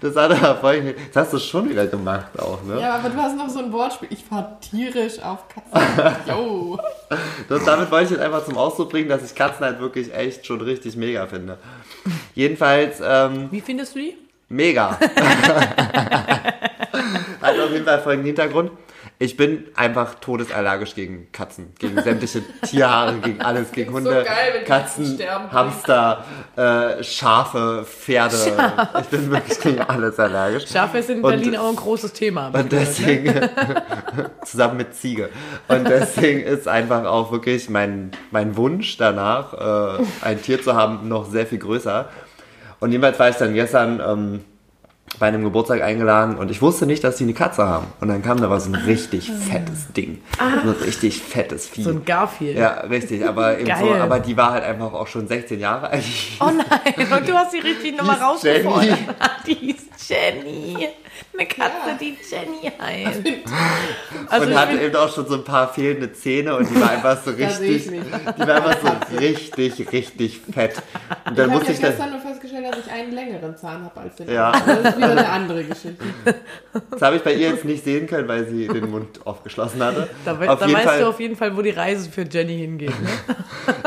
Das 0.00 0.14
hat 0.14 0.30
aber 0.30 0.60
folgenden 0.60 0.94
Das 1.12 1.24
hast 1.24 1.32
du 1.32 1.38
schon 1.38 1.68
wieder 1.68 1.86
gemacht 1.86 2.38
auch, 2.38 2.62
ne? 2.62 2.80
Ja, 2.80 2.94
aber 2.96 3.08
du 3.08 3.16
hast 3.16 3.36
noch 3.36 3.48
so 3.48 3.58
ein 3.58 3.72
Wortspiel. 3.72 4.08
Ich 4.12 4.24
fahr 4.24 4.60
tierisch 4.60 5.20
auf 5.20 5.46
Katzen. 5.48 6.16
Jo. 6.28 6.78
Das, 7.48 7.64
damit 7.64 7.90
wollte 7.90 8.04
ich 8.04 8.10
jetzt 8.12 8.20
einfach 8.20 8.44
zum 8.44 8.56
Ausdruck 8.56 8.90
bringen, 8.90 9.08
dass 9.08 9.24
ich 9.28 9.34
Katzen 9.34 9.64
halt 9.64 9.80
wirklich 9.80 10.14
echt 10.14 10.46
schon 10.46 10.60
richtig 10.60 10.96
mega 10.96 11.26
finde. 11.26 11.58
Jedenfalls, 12.34 13.00
ähm, 13.04 13.48
Wie 13.50 13.60
findest 13.60 13.96
du 13.96 14.00
die? 14.00 14.16
Mega. 14.48 14.98
Hat 17.42 17.58
auf 17.60 17.70
jeden 17.70 17.84
Fall 17.84 18.00
folgenden 18.00 18.26
Hintergrund. 18.26 18.70
Ich 19.18 19.38
bin 19.38 19.64
einfach 19.74 20.16
todesallergisch 20.16 20.94
gegen 20.94 21.32
Katzen, 21.32 21.72
gegen 21.78 22.02
sämtliche 22.02 22.42
Tierhaare, 22.68 23.14
gegen 23.14 23.40
alles, 23.40 23.72
gegen 23.72 23.90
klingt 23.90 24.04
so 24.06 24.10
Hunde, 24.12 24.24
geil, 24.24 24.52
wenn 24.52 24.64
Katzen. 24.66 25.18
Hamster, 25.50 26.24
äh, 26.54 27.02
Schafe, 27.02 27.86
Pferde. 27.88 28.36
Ich 29.00 29.06
bin 29.06 29.30
wirklich 29.30 29.58
gegen 29.60 29.80
alles 29.80 30.18
allergisch. 30.20 30.66
Schafe 30.70 30.98
ist 30.98 31.08
in 31.08 31.22
Und- 31.22 31.30
Berlin 31.30 31.56
auch 31.56 31.70
ein 31.70 31.76
großes 31.76 32.12
Thema. 32.12 32.48
Und 32.48 32.52
gehört, 32.52 32.72
ne? 32.72 32.78
deswegen, 32.80 33.48
zusammen 34.44 34.76
mit 34.76 34.94
Ziege. 34.94 35.30
Und 35.68 35.88
deswegen 35.88 36.40
ist 36.40 36.68
einfach 36.68 37.06
auch 37.06 37.32
wirklich 37.32 37.70
mein, 37.70 38.10
mein 38.32 38.54
Wunsch 38.58 38.98
danach, 38.98 39.54
äh, 39.98 40.04
ein 40.20 40.42
Tier 40.42 40.60
zu 40.62 40.74
haben, 40.76 41.08
noch 41.08 41.24
sehr 41.30 41.46
viel 41.46 41.58
größer. 41.58 42.10
Und 42.80 42.92
jedenfalls 42.92 43.18
war 43.18 43.28
ich 43.28 43.36
dann 43.36 43.54
gestern 43.54 44.00
ähm, 44.06 44.44
bei 45.18 45.28
einem 45.28 45.44
Geburtstag 45.44 45.82
eingeladen 45.82 46.36
und 46.36 46.50
ich 46.50 46.60
wusste 46.60 46.84
nicht, 46.84 47.02
dass 47.04 47.16
die 47.16 47.24
eine 47.24 47.32
Katze 47.32 47.66
haben. 47.66 47.86
Und 48.00 48.08
dann 48.08 48.22
kam 48.22 48.40
da 48.40 48.50
was 48.50 48.64
so 48.64 48.72
ein 48.72 48.74
richtig 48.74 49.30
fettes 49.30 49.92
Ding. 49.96 50.20
So 50.64 50.70
ein 50.70 50.76
richtig 50.84 51.22
fettes 51.22 51.68
Vieh. 51.68 51.84
So 51.84 51.90
ein 51.90 52.04
Garfield. 52.04 52.58
ja, 52.58 52.80
richtig, 52.80 53.26
aber 53.26 53.58
eben 53.58 53.72
so, 53.78 53.94
aber 53.94 54.20
die 54.20 54.36
war 54.36 54.52
halt 54.52 54.64
einfach 54.64 54.92
auch 54.92 55.06
schon 55.06 55.26
16 55.26 55.58
Jahre 55.58 55.88
alt. 55.90 56.04
Oh 56.40 56.50
nein, 56.50 57.12
und 57.12 57.28
du 57.28 57.32
hast 57.34 57.54
die 57.54 57.60
richtig 57.60 57.96
nochmal 57.96 58.18
rausgefordert. 58.18 58.98
Die 59.46 59.54
hieß 59.54 59.85
Jenny. 60.08 60.88
Eine 61.36 61.46
Katze, 61.46 61.96
die 62.00 62.16
Jenny 62.30 62.72
heißt. 62.80 63.22
Also 64.28 64.46
und 64.46 64.52
ich 64.52 64.58
hatte 64.58 64.80
eben 64.80 64.96
auch 64.96 65.12
schon 65.14 65.26
so 65.26 65.34
ein 65.34 65.44
paar 65.44 65.72
fehlende 65.72 66.12
Zähne 66.12 66.56
und 66.56 66.68
die 66.68 66.80
war 66.80 66.90
einfach 66.90 67.22
so 67.22 67.30
ich 67.36 67.38
richtig, 67.38 67.90
die 67.90 68.40
war 68.46 68.54
einfach 68.56 68.76
so 68.82 69.16
richtig, 69.16 69.92
richtig 69.92 70.40
fett. 70.52 70.76
Und 71.24 71.32
Ich 71.32 71.36
dann 71.36 71.38
habe 71.38 71.50
musste 71.50 71.66
ja 71.68 71.72
ich 71.74 71.80
das, 71.80 71.90
gestern 71.90 72.10
nur 72.10 72.20
festgestellt, 72.20 72.66
dass 72.70 72.86
ich 72.86 72.90
einen 72.92 73.12
längeren 73.12 73.56
Zahn 73.56 73.84
habe 73.84 74.00
als 74.00 74.16
den 74.16 74.30
Ja. 74.30 74.50
anderen. 74.50 74.82
Das 74.82 74.92
ist 74.92 74.96
wieder 74.98 75.10
eine 75.10 75.28
andere 75.28 75.64
Geschichte. 75.64 76.04
das 76.90 77.02
habe 77.02 77.16
ich 77.16 77.22
bei 77.22 77.34
ihr 77.34 77.50
jetzt 77.50 77.64
nicht 77.64 77.84
sehen 77.84 78.06
können, 78.06 78.26
weil 78.28 78.46
sie 78.46 78.66
den 78.68 78.90
Mund 78.90 79.20
aufgeschlossen 79.26 79.82
hatte. 79.82 80.08
da, 80.24 80.40
we 80.40 80.50
auf, 80.50 80.58
da 80.58 80.66
weißt 80.72 80.84
Fall, 80.84 81.00
du 81.00 81.08
auf 81.08 81.20
jeden 81.20 81.36
Fall, 81.36 81.56
wo 81.56 81.62
die 81.62 81.70
Reise 81.70 82.10
für 82.10 82.22
Jenny 82.22 82.56
hingeht. 82.58 82.90
Ne? 82.90 83.08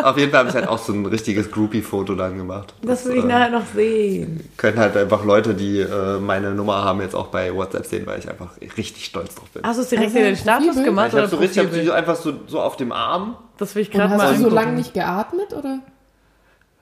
auf 0.04 0.18
jeden 0.18 0.32
Fall 0.32 0.40
habe 0.42 0.50
ich 0.50 0.56
halt 0.56 0.68
auch 0.68 0.80
so 0.80 0.94
ein 0.94 1.06
richtiges 1.06 1.52
Groupie-Foto 1.52 2.16
dann 2.16 2.38
gemacht. 2.38 2.74
Das 2.82 3.06
will 3.06 3.18
ich 3.18 3.24
äh, 3.24 3.28
nachher 3.28 3.50
noch 3.50 3.66
sehen. 3.76 4.50
können 4.58 4.78
halt 4.80 4.96
einfach 4.96 5.24
Leute, 5.26 5.54
die 5.54 5.80
äh, 5.80 5.86
meine 6.20 6.52
Nummer 6.52 6.84
haben, 6.84 7.02
jetzt 7.02 7.16
auch 7.16 7.28
bei 7.28 7.54
WhatsApp 7.54 7.86
sehen, 7.86 8.08
weil 8.08 8.20
ich 8.20 8.30
einfach 8.30 8.52
richtig 8.78 9.06
stolz 9.06 9.36
drauf 9.36 9.50
bin. 9.50 9.64
Hast 9.64 9.78
du 9.78 9.84
es 9.84 9.90
direkt 9.90 10.08
Also 10.08 10.18
in 10.20 10.26
den 10.26 10.36
Status 10.36 10.84
gemacht 10.84 11.08
ich 11.08 11.14
habe 11.14 11.24
oder 11.24 11.28
so 11.28 11.38
richtig, 11.38 11.66
hab 11.66 11.86
so 11.86 11.92
einfach 11.92 12.16
so, 12.16 12.34
so 12.48 12.62
auf 12.62 12.78
dem 12.78 12.92
Arm. 12.92 13.36
Das 13.58 13.76
will 13.76 13.84
ich 13.84 13.92
gerade 13.92 14.16
mal 14.16 14.28
hast 14.28 14.40
du 14.40 14.44
so 14.44 14.50
lange 14.50 14.74
nicht 14.74 14.94
geatmet, 14.94 15.54
oder? 15.54 15.80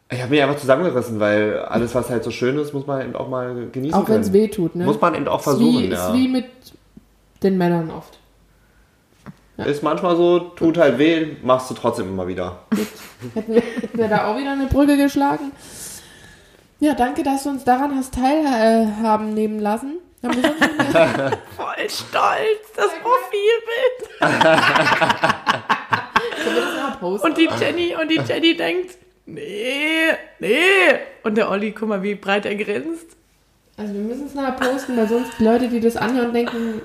Ich 0.10 0.22
habe 0.22 0.30
mich 0.30 0.42
einfach 0.42 0.58
zusammengerissen, 0.58 1.20
weil 1.20 1.60
alles, 1.60 1.94
was 1.94 2.10
halt 2.10 2.24
so 2.24 2.32
schön 2.32 2.58
ist, 2.58 2.74
muss 2.74 2.88
man 2.88 3.02
eben 3.02 3.16
auch 3.16 3.28
mal 3.28 3.68
genießen 3.72 4.00
Auch 4.00 4.08
wenn 4.08 4.22
es 4.22 4.32
weh 4.32 4.48
tut, 4.48 4.76
ne? 4.76 4.86
Muss 4.86 5.02
man 5.02 5.16
eben 5.16 5.28
auch 5.28 5.40
ist 5.40 5.44
versuchen, 5.44 5.84
wie, 5.84 5.90
ja. 5.90 6.08
ist 6.08 6.14
wie 6.14 6.28
mit 6.30 6.46
den 7.44 7.58
Männern 7.58 7.92
oft. 7.92 8.18
Ist 9.58 9.82
manchmal 9.82 10.16
so, 10.16 10.40
tut 10.40 10.78
halt 10.78 11.00
weh, 11.00 11.36
machst 11.42 11.70
du 11.72 11.74
trotzdem 11.74 12.10
immer 12.10 12.28
wieder. 12.28 12.60
Hätten 13.34 13.54
wir, 13.54 13.62
hätten 13.62 13.98
wir 13.98 14.08
da 14.08 14.28
auch 14.28 14.38
wieder 14.38 14.52
eine 14.52 14.68
Brücke 14.68 14.98
geschlagen. 14.98 15.52
Ja, 16.80 16.94
danke, 16.94 17.24
dass 17.24 17.44
du 17.44 17.50
uns 17.50 17.64
daran 17.64 17.96
hast 17.96 18.14
teilhaben 18.14 19.34
nehmen 19.34 19.60
lassen. 19.60 19.98
Voll 20.22 21.90
stolz, 21.90 22.72
das 22.76 22.92
Profilbild. 23.02 24.04
Und 27.24 27.38
die 27.38 27.50
Jenny, 27.60 27.96
und 28.00 28.10
die 28.10 28.20
Jenny 28.28 28.56
denkt, 28.58 28.98
nee, 29.26 30.12
nee. 30.40 30.58
Und 31.24 31.36
der 31.38 31.50
Olli, 31.50 31.72
guck 31.72 31.90
mal, 31.90 32.04
wie 32.04 32.16
breit 32.16 32.46
er 32.46 32.56
grinst. 32.56 33.08
Also 33.78 33.94
wir 33.94 34.02
müssen 34.02 34.26
es 34.26 34.34
nachher 34.34 34.54
posten, 34.54 34.98
weil 34.98 35.08
sonst 35.08 35.32
die 35.40 35.44
Leute, 35.44 35.68
die 35.70 35.80
das 35.80 35.96
anhören, 35.98 36.34
denken, 36.34 36.82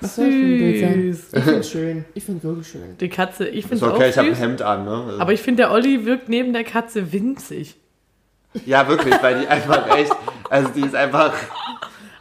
Was 0.00 0.16
soll 0.16 0.26
das 0.26 0.34
für 0.34 0.40
ein 0.40 0.58
Bild 0.58 0.80
sein? 0.80 1.12
Süß. 1.12 1.32
Ich 1.32 1.42
finde 1.44 1.60
es 1.60 1.70
schön. 1.70 2.04
Ich 2.14 2.24
finde 2.24 2.38
es 2.38 2.44
wirklich 2.44 2.68
schön. 2.68 2.98
Die 2.98 3.08
Katze, 3.08 3.46
ich 3.48 3.58
Ist 3.60 3.68
finde 3.68 3.86
es 3.86 3.92
okay, 3.92 4.04
auch 4.04 4.08
ich 4.08 4.18
habe 4.18 4.28
ein 4.28 4.34
süß. 4.34 4.42
Hemd 4.42 4.62
an, 4.62 4.84
ne? 4.84 5.16
Aber 5.20 5.32
ich 5.32 5.40
finde, 5.40 5.62
der 5.62 5.70
Olli 5.72 6.04
wirkt 6.04 6.28
neben 6.28 6.52
der 6.52 6.64
Katze 6.64 7.12
winzig. 7.12 7.76
Ja, 8.66 8.86
wirklich, 8.88 9.14
weil 9.22 9.40
die 9.40 9.48
einfach 9.48 9.96
echt, 9.96 10.12
also 10.50 10.68
die 10.70 10.82
ist 10.82 10.94
einfach, 10.94 11.32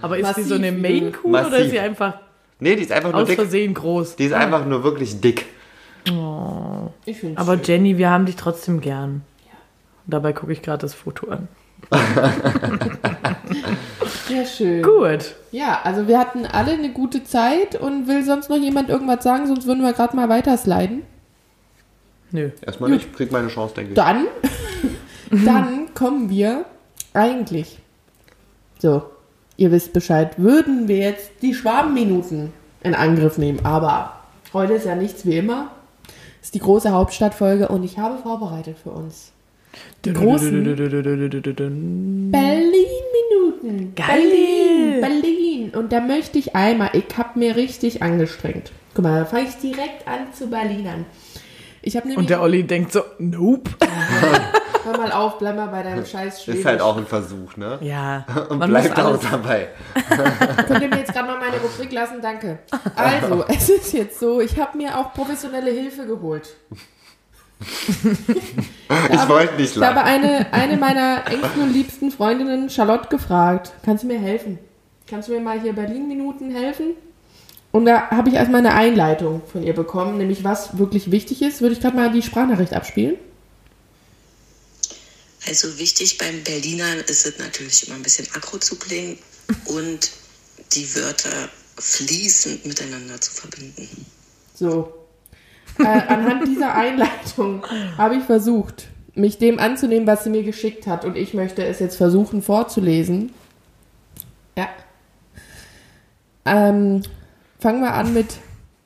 Aber 0.02 0.18
ist 0.18 0.26
die 0.26 0.28
Massiv 0.30 0.48
so 0.48 0.56
eine 0.56 0.72
Maine. 0.72 1.12
Coon 1.12 1.36
oder 1.36 1.58
ist 1.58 1.72
sie 1.72 1.80
einfach 1.80 2.16
nee, 2.60 2.76
die 2.76 2.84
ist 2.84 2.92
einfach 2.92 3.12
nur 3.12 3.22
aus 3.22 3.28
dick. 3.28 3.36
Versehen 3.36 3.74
groß? 3.74 4.16
Die 4.16 4.26
ist 4.26 4.34
einfach 4.34 4.66
nur 4.66 4.84
wirklich 4.84 5.20
dick. 5.22 5.46
Ich 7.06 7.20
finde 7.20 7.40
Aber 7.40 7.56
schön. 7.56 7.64
Jenny, 7.64 7.98
wir 7.98 8.10
haben 8.10 8.26
dich 8.26 8.36
trotzdem 8.36 8.82
gern. 8.82 9.22
Und 10.06 10.14
dabei 10.14 10.34
gucke 10.34 10.52
ich 10.52 10.62
gerade 10.62 10.80
das 10.80 10.94
Foto 10.94 11.30
an. 11.30 11.48
Ja, 14.30 14.46
schön. 14.46 14.82
Gut. 14.82 15.36
Ja, 15.52 15.82
also 15.84 16.08
wir 16.08 16.18
hatten 16.18 16.46
alle 16.46 16.72
eine 16.72 16.92
gute 16.92 17.24
Zeit 17.24 17.76
und 17.76 18.08
will 18.08 18.24
sonst 18.24 18.50
noch 18.50 18.58
jemand 18.58 18.90
irgendwas 18.90 19.24
sagen, 19.24 19.48
sonst 19.48 19.68
würden 19.68 19.84
wir 19.84 19.94
gerade 19.94 20.16
mal 20.16 20.30
weiter 20.30 20.58
sliden. 20.58 21.04
Nö. 22.32 22.50
Erstmal 22.66 22.90
nicht, 22.90 23.08
ich 23.12 23.14
krieg 23.16 23.32
meine 23.32 23.50
Chance, 23.50 23.76
denke 23.76 23.92
ich. 23.92 23.96
Dann, 23.96 24.26
dann 25.46 25.83
kommen 25.94 26.30
wir 26.30 26.66
eigentlich. 27.14 27.80
So, 28.80 29.04
ihr 29.58 29.72
wisst 29.72 29.94
Bescheid, 29.94 30.38
würden 30.38 30.88
wir 30.88 30.98
jetzt 30.98 31.32
die 31.42 31.54
Schwabenminuten 31.54 32.52
in 32.84 32.96
Angriff 32.96 33.38
nehmen. 33.38 33.66
Aber 33.66 34.20
heute 34.54 34.74
ist 34.74 34.86
ja 34.86 34.96
nichts 34.96 35.26
wie 35.26 35.38
immer. 35.38 35.72
Ist 36.42 36.56
die 36.56 36.60
große 36.60 36.92
Hauptstadtfolge 36.92 37.70
und 37.70 37.84
ich 37.84 37.98
habe 37.98 38.18
vorbereitet 38.18 38.78
für 38.82 38.92
uns 38.92 39.32
die 40.06 40.14
großen 40.14 40.64
Berlin-Minuten. 42.32 43.96
Geil. 43.96 44.08
Berlin, 44.08 45.02
Berlin. 45.02 45.72
Und 45.76 45.92
da 45.92 46.00
möchte 46.02 46.38
ich 46.38 46.56
einmal, 46.56 46.92
ich 46.94 47.06
habe 47.18 47.40
mir 47.40 47.56
richtig 47.56 48.04
angestrengt. 48.04 48.72
Guck 48.94 49.04
mal, 49.04 49.22
da 49.22 49.26
fange 49.26 49.48
ich 49.48 49.56
direkt 49.56 50.08
an 50.08 50.34
zu 50.34 50.48
Berlinern. 50.48 51.06
Ich 51.82 51.96
habe 51.96 52.08
nämlich, 52.08 52.18
Und 52.20 52.30
der 52.30 52.42
Olli 52.42 52.64
denkt 52.64 52.92
so, 52.92 53.02
nope. 53.18 53.72
hör 54.84 54.98
mal 54.98 55.12
auf, 55.12 55.38
bleib 55.40 55.56
mal 55.56 55.68
bei 55.68 55.84
deinem 55.84 56.06
scheiß 56.06 56.44
Schwäbisch. 56.44 56.62
Ist 56.62 56.66
halt 56.66 56.82
auch 56.82 56.98
ein 56.98 57.06
Versuch, 57.06 57.56
ne? 57.58 57.78
Ja, 57.82 58.26
Und 58.50 58.60
man 58.60 58.70
bleibt 58.70 59.00
auch 59.00 59.18
dabei. 59.18 59.70
Könnt 60.68 60.82
ihr 60.82 60.90
mir 60.90 60.98
jetzt 61.00 61.14
gerade 61.14 61.28
mal 61.28 61.40
meine 61.40 61.58
Rubrik 61.58 61.92
lassen? 61.92 62.22
Danke. 62.22 62.60
Also, 62.96 63.46
es 63.48 63.70
ist 63.70 63.94
jetzt 63.94 64.20
so, 64.20 64.42
ich 64.42 64.60
habe 64.60 64.78
mir 64.78 64.98
auch 64.98 65.14
professionelle 65.14 65.72
Hilfe 65.72 66.06
geholt. 66.06 66.56
Ich 69.12 69.30
wollte 69.30 69.56
nicht 69.56 69.76
Ich 69.76 69.82
habe 69.82 69.96
lachen. 69.96 70.08
eine, 70.08 70.48
eine 70.52 70.78
meiner 70.78 71.24
engsten 71.32 71.64
und 71.64 71.74
liebsten 71.74 72.12
Freundinnen, 72.12 72.70
Charlotte, 72.70 73.08
gefragt. 73.10 73.72
Kannst 73.86 74.04
du 74.04 74.08
mir 74.08 74.20
helfen? 74.20 74.60
Kannst 75.10 75.30
du 75.30 75.34
mir 75.34 75.40
mal 75.40 75.60
hier 75.60 75.74
Berlin-Minuten 75.74 76.52
helfen? 76.52 76.96
Und 77.72 77.86
da 77.86 78.10
habe 78.12 78.30
ich 78.30 78.36
erstmal 78.36 78.60
eine 78.60 78.74
Einleitung 78.74 79.42
von 79.52 79.64
ihr 79.64 79.74
bekommen, 79.74 80.18
nämlich 80.18 80.44
was 80.44 80.78
wirklich 80.78 81.10
wichtig 81.10 81.42
ist. 81.42 81.62
Würde 81.62 81.74
ich 81.74 81.82
gerade 81.82 81.96
mal 81.96 82.12
die 82.12 82.22
Sprachnachricht 82.22 82.74
abspielen? 82.74 83.16
Also 85.48 85.78
wichtig 85.78 86.18
beim 86.18 86.44
Berlinern 86.44 87.00
ist 87.08 87.26
es 87.26 87.38
natürlich 87.38 87.88
immer 87.88 87.98
ein 87.98 88.04
bisschen 88.04 88.28
aggro 88.34 88.58
zu 88.58 88.78
klingen 88.78 89.18
und 89.66 90.12
die 90.74 90.96
Wörter 90.96 91.50
fließend 91.78 92.66
miteinander 92.66 93.20
zu 93.20 93.32
verbinden. 93.32 94.06
So. 94.54 94.94
Äh, 95.80 95.86
anhand 95.86 96.48
dieser 96.48 96.76
Einleitung 96.76 97.66
habe 97.98 98.18
ich 98.18 98.24
versucht, 98.24 98.88
mich 99.16 99.38
dem 99.38 99.60
anzunehmen, 99.60 100.08
was 100.08 100.24
sie 100.24 100.30
mir 100.30 100.44
geschickt 100.44 100.88
hat. 100.88 101.04
Und 101.04 101.18
ich 101.18 101.34
möchte 101.34 101.66
es 101.66 101.80
jetzt 101.80 101.96
versuchen 101.96 102.42
vorzulesen. 102.42 103.32
Ja. 104.58 104.70
Ähm, 106.46 107.02
fangen 107.60 107.82
wir 107.82 107.94
an 107.94 108.14
mit 108.14 108.38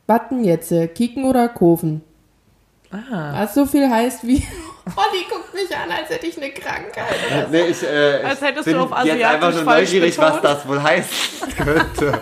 Watten 0.05 0.43
jetzt. 0.43 0.71
äh, 0.71 0.87
Kicken 0.87 1.25
oder 1.25 1.49
Kurven? 1.49 2.01
Ah. 2.91 3.41
Was 3.41 3.53
so 3.53 3.65
viel 3.65 3.89
heißt 3.89 4.25
wie. 4.25 4.37
Olli 4.95 5.25
guckt 5.29 5.53
mich 5.53 5.75
an, 5.75 5.91
als 5.91 6.09
hätte 6.09 6.27
ich 6.27 6.37
eine 6.37 6.49
Krankheit. 6.51 7.51
Nee, 7.51 7.65
ich 7.67 7.83
äh, 7.83 8.23
Als 8.23 8.41
hättest 8.41 8.67
du 8.67 8.79
auf 8.79 8.89
jetzt 9.03 9.21
einfach 9.23 9.47
Asiatisch 9.49 9.55
nur 9.55 9.63
falsch 9.65 9.89
neugierig, 9.89 10.17
was 10.17 10.35
betont. 10.35 10.43
das 10.45 10.67
wohl 10.67 10.81
heißen 10.81 11.55
könnte. 11.57 12.19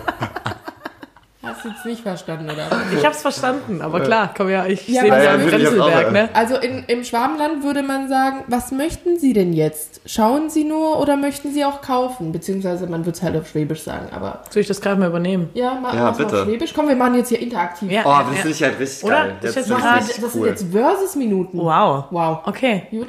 Hast 1.46 1.64
du 1.64 1.68
jetzt 1.68 1.84
nicht 1.86 2.02
verstanden, 2.02 2.50
oder? 2.50 2.68
Ich 2.96 3.04
hab's 3.04 3.22
verstanden, 3.22 3.80
aber 3.82 4.00
klar, 4.00 4.32
komm 4.36 4.48
ja, 4.50 4.66
ich 4.66 4.86
Ja, 4.88 5.00
sehe 5.02 5.08
ja, 5.10 5.34
auch, 5.34 5.48
Grenzelberg, 5.48 6.02
ja. 6.06 6.10
ne? 6.10 6.28
Also 6.34 6.56
in, 6.56 6.84
im 6.88 7.04
Schwabenland 7.04 7.62
würde 7.62 7.82
man 7.82 8.08
sagen, 8.08 8.44
was 8.48 8.72
möchten 8.72 9.18
Sie 9.18 9.32
denn 9.32 9.52
jetzt? 9.52 10.00
Schauen 10.06 10.50
Sie 10.50 10.64
nur 10.64 10.98
oder 11.00 11.16
möchten 11.16 11.52
Sie 11.52 11.64
auch 11.64 11.80
kaufen? 11.80 12.32
Beziehungsweise 12.32 12.86
man 12.86 13.06
würde 13.06 13.16
es 13.16 13.22
halt 13.22 13.36
auf 13.36 13.48
Schwäbisch 13.48 13.82
sagen, 13.82 14.08
aber 14.14 14.40
Soll 14.50 14.62
ich 14.62 14.68
das 14.68 14.80
gerade 14.80 15.00
mal 15.00 15.08
übernehmen? 15.08 15.48
ja, 15.54 15.74
ma 15.74 15.94
Ja, 15.94 16.10
bitte. 16.10 16.36
auf 16.40 16.44
Schwäbisch. 16.44 16.72
Komm, 16.74 16.88
wir 16.88 16.96
machen 16.96 17.14
jetzt 17.16 17.28
hier 17.28 17.40
interaktiv. 17.40 17.90
Ja, 17.90 18.02
Oh, 18.04 18.08
ja, 18.10 18.18
das 18.24 18.28
ja. 18.28 18.34
finde 18.42 18.50
ich 18.50 18.62
halt 18.62 18.78
richtig 18.80 19.04
Oder? 19.04 19.14
geil. 19.16 19.36
Das 19.40 19.54
Jetzt 19.54 19.64
ist 19.64 19.70
das 19.70 19.94
richtig 19.96 20.14
sind 20.16 20.34
cool. 20.42 20.48
jetzt 20.48 20.66
Versus-Minuten. 20.72 21.58
Wow. 21.58 22.04
Wow. 22.10 22.38
Okay. 22.46 22.82
Gut. 22.90 23.08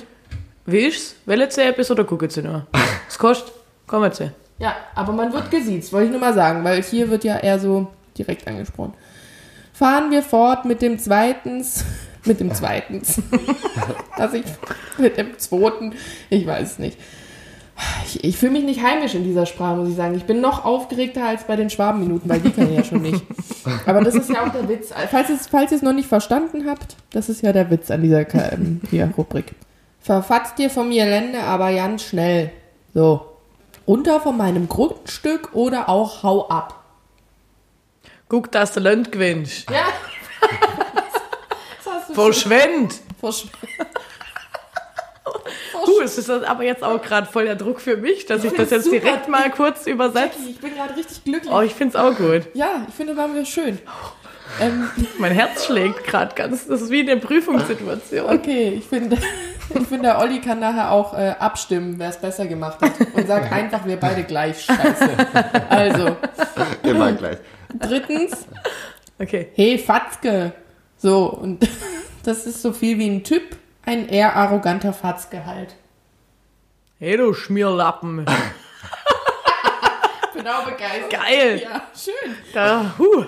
Willst 0.65 1.15
du? 1.25 1.31
Will 1.31 1.39
jetzt 1.39 1.57
etwas 1.57 1.89
oder 1.91 2.03
guck 2.03 2.21
jetzt 2.21 2.37
nur? 2.37 2.65
Was 3.07 3.17
kostet? 3.17 3.53
Komm 3.87 4.03
jetzt. 4.03 4.21
Ja, 4.59 4.75
aber 4.95 5.13
man 5.13 5.31
wird 5.31 5.51
gesiezt, 5.51 5.93
wollte 5.93 6.05
ich 6.07 6.11
nur 6.11 6.19
mal 6.19 6.33
sagen, 6.33 6.63
weil 6.63 6.81
hier 6.81 7.09
wird 7.11 7.23
ja 7.23 7.37
eher 7.37 7.59
so 7.59 7.87
direkt 8.17 8.47
angesprochen. 8.47 8.93
Fahren 9.73 10.11
wir 10.11 10.23
fort 10.23 10.65
mit 10.65 10.81
dem 10.81 10.97
zweitens, 10.99 11.85
mit 12.25 12.39
dem 12.39 12.53
zweitens. 12.53 13.21
dass 14.17 14.33
ich 14.33 14.45
mit 14.97 15.17
dem 15.17 15.37
zweiten, 15.37 15.93
ich 16.29 16.45
weiß 16.45 16.71
es 16.71 16.79
nicht. 16.79 16.97
Ich, 18.05 18.23
ich 18.23 18.37
fühle 18.37 18.53
mich 18.53 18.63
nicht 18.63 18.81
heimisch 18.81 19.13
in 19.13 19.23
dieser 19.23 19.45
Sprache, 19.45 19.75
muss 19.75 19.89
ich 19.89 19.95
sagen. 19.95 20.15
Ich 20.15 20.23
bin 20.23 20.41
noch 20.41 20.65
aufgeregter 20.65 21.25
als 21.25 21.43
bei 21.43 21.55
den 21.55 21.69
Schwabenminuten, 21.69 22.27
weil 22.27 22.39
die 22.39 22.49
kann 22.49 22.71
ich 22.71 22.77
ja 22.77 22.83
schon 22.83 23.03
nicht. 23.03 23.23
Aber 23.85 24.01
das 24.01 24.15
ist 24.15 24.31
ja 24.31 24.43
auch 24.43 24.51
der 24.51 24.67
Witz. 24.67 24.91
Falls 25.11 25.29
ihr 25.29 25.35
es 25.35 25.47
falls 25.47 25.81
noch 25.83 25.93
nicht 25.93 26.07
verstanden 26.09 26.67
habt, 26.67 26.95
das 27.11 27.29
ist 27.29 27.43
ja 27.43 27.53
der 27.53 27.69
Witz 27.69 27.91
an 27.91 28.01
dieser 28.01 28.33
ähm, 28.33 28.81
hier, 28.89 29.11
Rubrik. 29.15 29.53
Verfatzt 29.99 30.57
dir 30.57 30.71
von 30.71 30.89
mir 30.89 31.05
Lände, 31.05 31.41
aber 31.41 31.71
ganz 31.71 32.01
schnell. 32.03 32.51
So. 32.93 33.25
Runter 33.87 34.19
von 34.19 34.37
meinem 34.37 34.67
Grundstück 34.67 35.49
oder 35.53 35.87
auch 35.87 36.23
hau 36.23 36.47
ab. 36.47 36.76
Guck, 38.29 38.51
dass 38.51 38.73
du 38.73 38.79
Land 38.79 39.11
gewinnst. 39.11 39.69
Ja. 39.69 39.85
das 41.83 41.93
hast 41.93 42.09
du 42.09 42.13
Verschwend! 42.13 42.95
verschw- 43.21 43.47
Du, 45.85 46.01
es 46.01 46.17
ist 46.17 46.29
aber 46.29 46.63
jetzt 46.63 46.83
auch 46.83 47.01
gerade 47.01 47.27
voll 47.27 47.45
der 47.45 47.55
Druck 47.55 47.79
für 47.79 47.95
mich, 47.97 48.25
dass 48.25 48.43
ich 48.43 48.51
das 48.53 48.69
jetzt 48.71 48.85
Super. 48.85 48.99
direkt 48.99 49.27
mal 49.29 49.49
kurz 49.51 49.87
übersetze. 49.87 50.37
Ich 50.49 50.59
bin 50.59 50.75
gerade 50.75 50.95
richtig 50.95 51.23
glücklich. 51.23 51.51
Oh, 51.53 51.61
ich 51.61 51.73
find's 51.73 51.95
auch 51.95 52.15
gut. 52.15 52.43
Ja, 52.53 52.85
ich 52.87 52.93
finde, 52.93 53.15
waren 53.15 53.33
wir 53.33 53.45
schön. 53.45 53.79
Ähm, 54.59 54.89
Mein 55.17 55.31
Herz 55.31 55.65
schlägt 55.65 56.03
gerade 56.05 56.35
ganz. 56.35 56.67
Das 56.67 56.81
ist 56.81 56.91
wie 56.91 57.01
eine 57.01 57.17
Prüfungssituation. 57.17 58.25
okay, 58.29 58.69
ich 58.77 58.85
finde, 58.85 59.17
ich 59.17 59.87
finde, 59.87 60.03
der 60.09 60.19
Olli 60.19 60.41
kann 60.41 60.59
nachher 60.59 60.91
auch 60.91 61.13
äh, 61.13 61.35
abstimmen, 61.39 61.95
wer 61.97 62.09
es 62.09 62.17
besser 62.17 62.45
gemacht 62.47 62.79
hat. 62.81 62.91
Und 63.13 63.27
sagt 63.27 63.51
einfach, 63.53 63.85
wir 63.85 63.97
beide 63.97 64.23
gleich 64.23 64.65
scheiße. 64.65 65.09
Also, 65.69 66.17
Immer 66.83 67.13
gleich. 67.13 67.37
Drittens, 67.79 68.47
Okay. 69.19 69.49
hey 69.55 69.77
Fatzke. 69.77 70.53
So, 70.97 71.27
und 71.29 71.67
das 72.23 72.45
ist 72.45 72.61
so 72.61 72.73
viel 72.73 72.97
wie 72.99 73.09
ein 73.09 73.23
Typ, 73.23 73.57
ein 73.85 74.07
eher 74.09 74.35
arroganter 74.35 74.93
Fatzke 74.93 75.45
halt. 75.45 75.75
Hey, 76.99 77.17
du 77.17 77.33
Schmierlappen. 77.33 78.25
Auch 80.47 80.63
begeistert. 80.63 81.09
Geil. 81.09 81.61
Ja, 81.61 81.81
schön. 81.93 82.35
Da, 82.53 82.93
huh. 82.97 83.25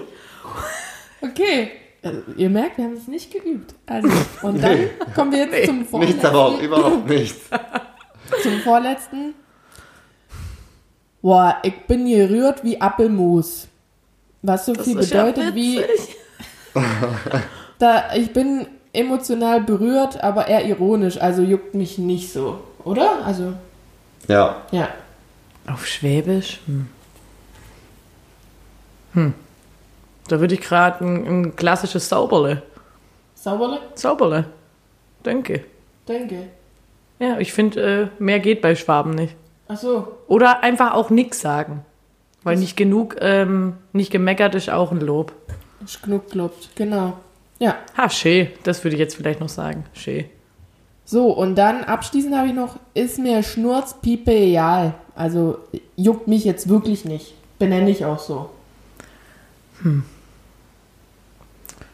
Okay. 1.21 1.71
Also, 2.01 2.21
ihr 2.37 2.49
merkt, 2.49 2.77
wir 2.77 2.85
haben 2.85 2.93
es 2.93 3.07
nicht 3.07 3.31
geübt. 3.33 3.75
Also, 3.85 4.09
und 4.41 4.63
dann 4.63 4.89
kommen 5.13 5.33
wir 5.33 5.39
jetzt 5.47 5.65
zum 5.67 5.85
vorletzten. 5.85 6.13
Nichts, 6.15 6.25
aber 6.25 6.39
auch 6.45 6.61
überhaupt 6.61 7.09
nichts. 7.09 7.49
Zum 8.43 8.59
vorletzten. 8.59 9.33
Boah, 11.21 11.57
ich 11.63 11.75
bin 11.87 12.07
gerührt 12.07 12.63
wie 12.63 12.79
Apfelmus. 12.79 13.67
Was 14.41 14.65
so 14.65 14.73
viel 14.73 14.97
ist 14.99 15.11
ja 15.11 15.25
bedeutet 15.25 15.55
wie, 15.55 15.81
da, 17.79 18.13
ich 18.15 18.31
bin 18.31 18.67
emotional 18.93 19.61
berührt, 19.61 20.23
aber 20.23 20.47
eher 20.47 20.65
ironisch, 20.65 21.19
also 21.19 21.41
juckt 21.41 21.75
mich 21.75 21.97
nicht 21.97 22.31
so, 22.31 22.59
oder? 22.83 23.25
Also, 23.25 23.53
Ja. 24.27 24.61
ja. 24.71 24.89
Auf 25.67 25.85
Schwäbisch? 25.85 26.61
Hm. 26.65 26.87
Hm. 29.13 29.33
Da 30.27 30.39
würde 30.39 30.53
ich 30.55 30.61
gerade 30.61 31.03
ein, 31.03 31.25
ein 31.27 31.55
klassisches 31.55 32.07
Sauberle. 32.07 32.61
Sauberle? 33.35 33.79
Sauberle. 33.95 34.45
Danke. 35.23 35.65
Danke. 36.05 36.47
Ja, 37.19 37.37
ich 37.39 37.51
finde, 37.53 38.09
äh, 38.19 38.23
mehr 38.23 38.39
geht 38.39 38.61
bei 38.61 38.75
Schwaben 38.75 39.11
nicht. 39.11 39.35
Ach 39.67 39.77
so. 39.77 40.17
Oder 40.27 40.63
einfach 40.63 40.93
auch 40.93 41.09
nix 41.09 41.41
sagen. 41.41 41.85
Weil 42.43 42.57
nicht 42.57 42.77
genug, 42.77 43.17
ähm, 43.19 43.73
nicht 43.91 44.11
gemeckert 44.11 44.55
ist 44.55 44.69
auch 44.69 44.91
ein 44.91 45.01
Lob. 45.01 45.33
Ist 45.83 46.01
genug 46.01 46.31
gelobt, 46.31 46.69
genau. 46.75 47.17
Ja. 47.59 47.75
Ha, 47.97 48.09
schee. 48.09 48.51
Das 48.63 48.83
würde 48.83 48.95
ich 48.95 48.99
jetzt 48.99 49.15
vielleicht 49.15 49.39
noch 49.39 49.49
sagen. 49.49 49.85
Schee. 49.93 50.29
So, 51.03 51.31
und 51.31 51.55
dann 51.55 51.83
abschließend 51.83 52.35
habe 52.35 52.47
ich 52.47 52.53
noch, 52.53 52.77
ist 52.93 53.19
mir 53.19 53.43
Schnurzpiepe 53.43 54.31
egal. 54.31 54.93
Also, 55.15 55.59
juckt 55.95 56.27
mich 56.27 56.45
jetzt 56.45 56.69
wirklich 56.69 57.03
nicht. 57.03 57.33
Benenne 57.57 57.89
ich 57.89 58.05
auch 58.05 58.19
so. 58.19 58.49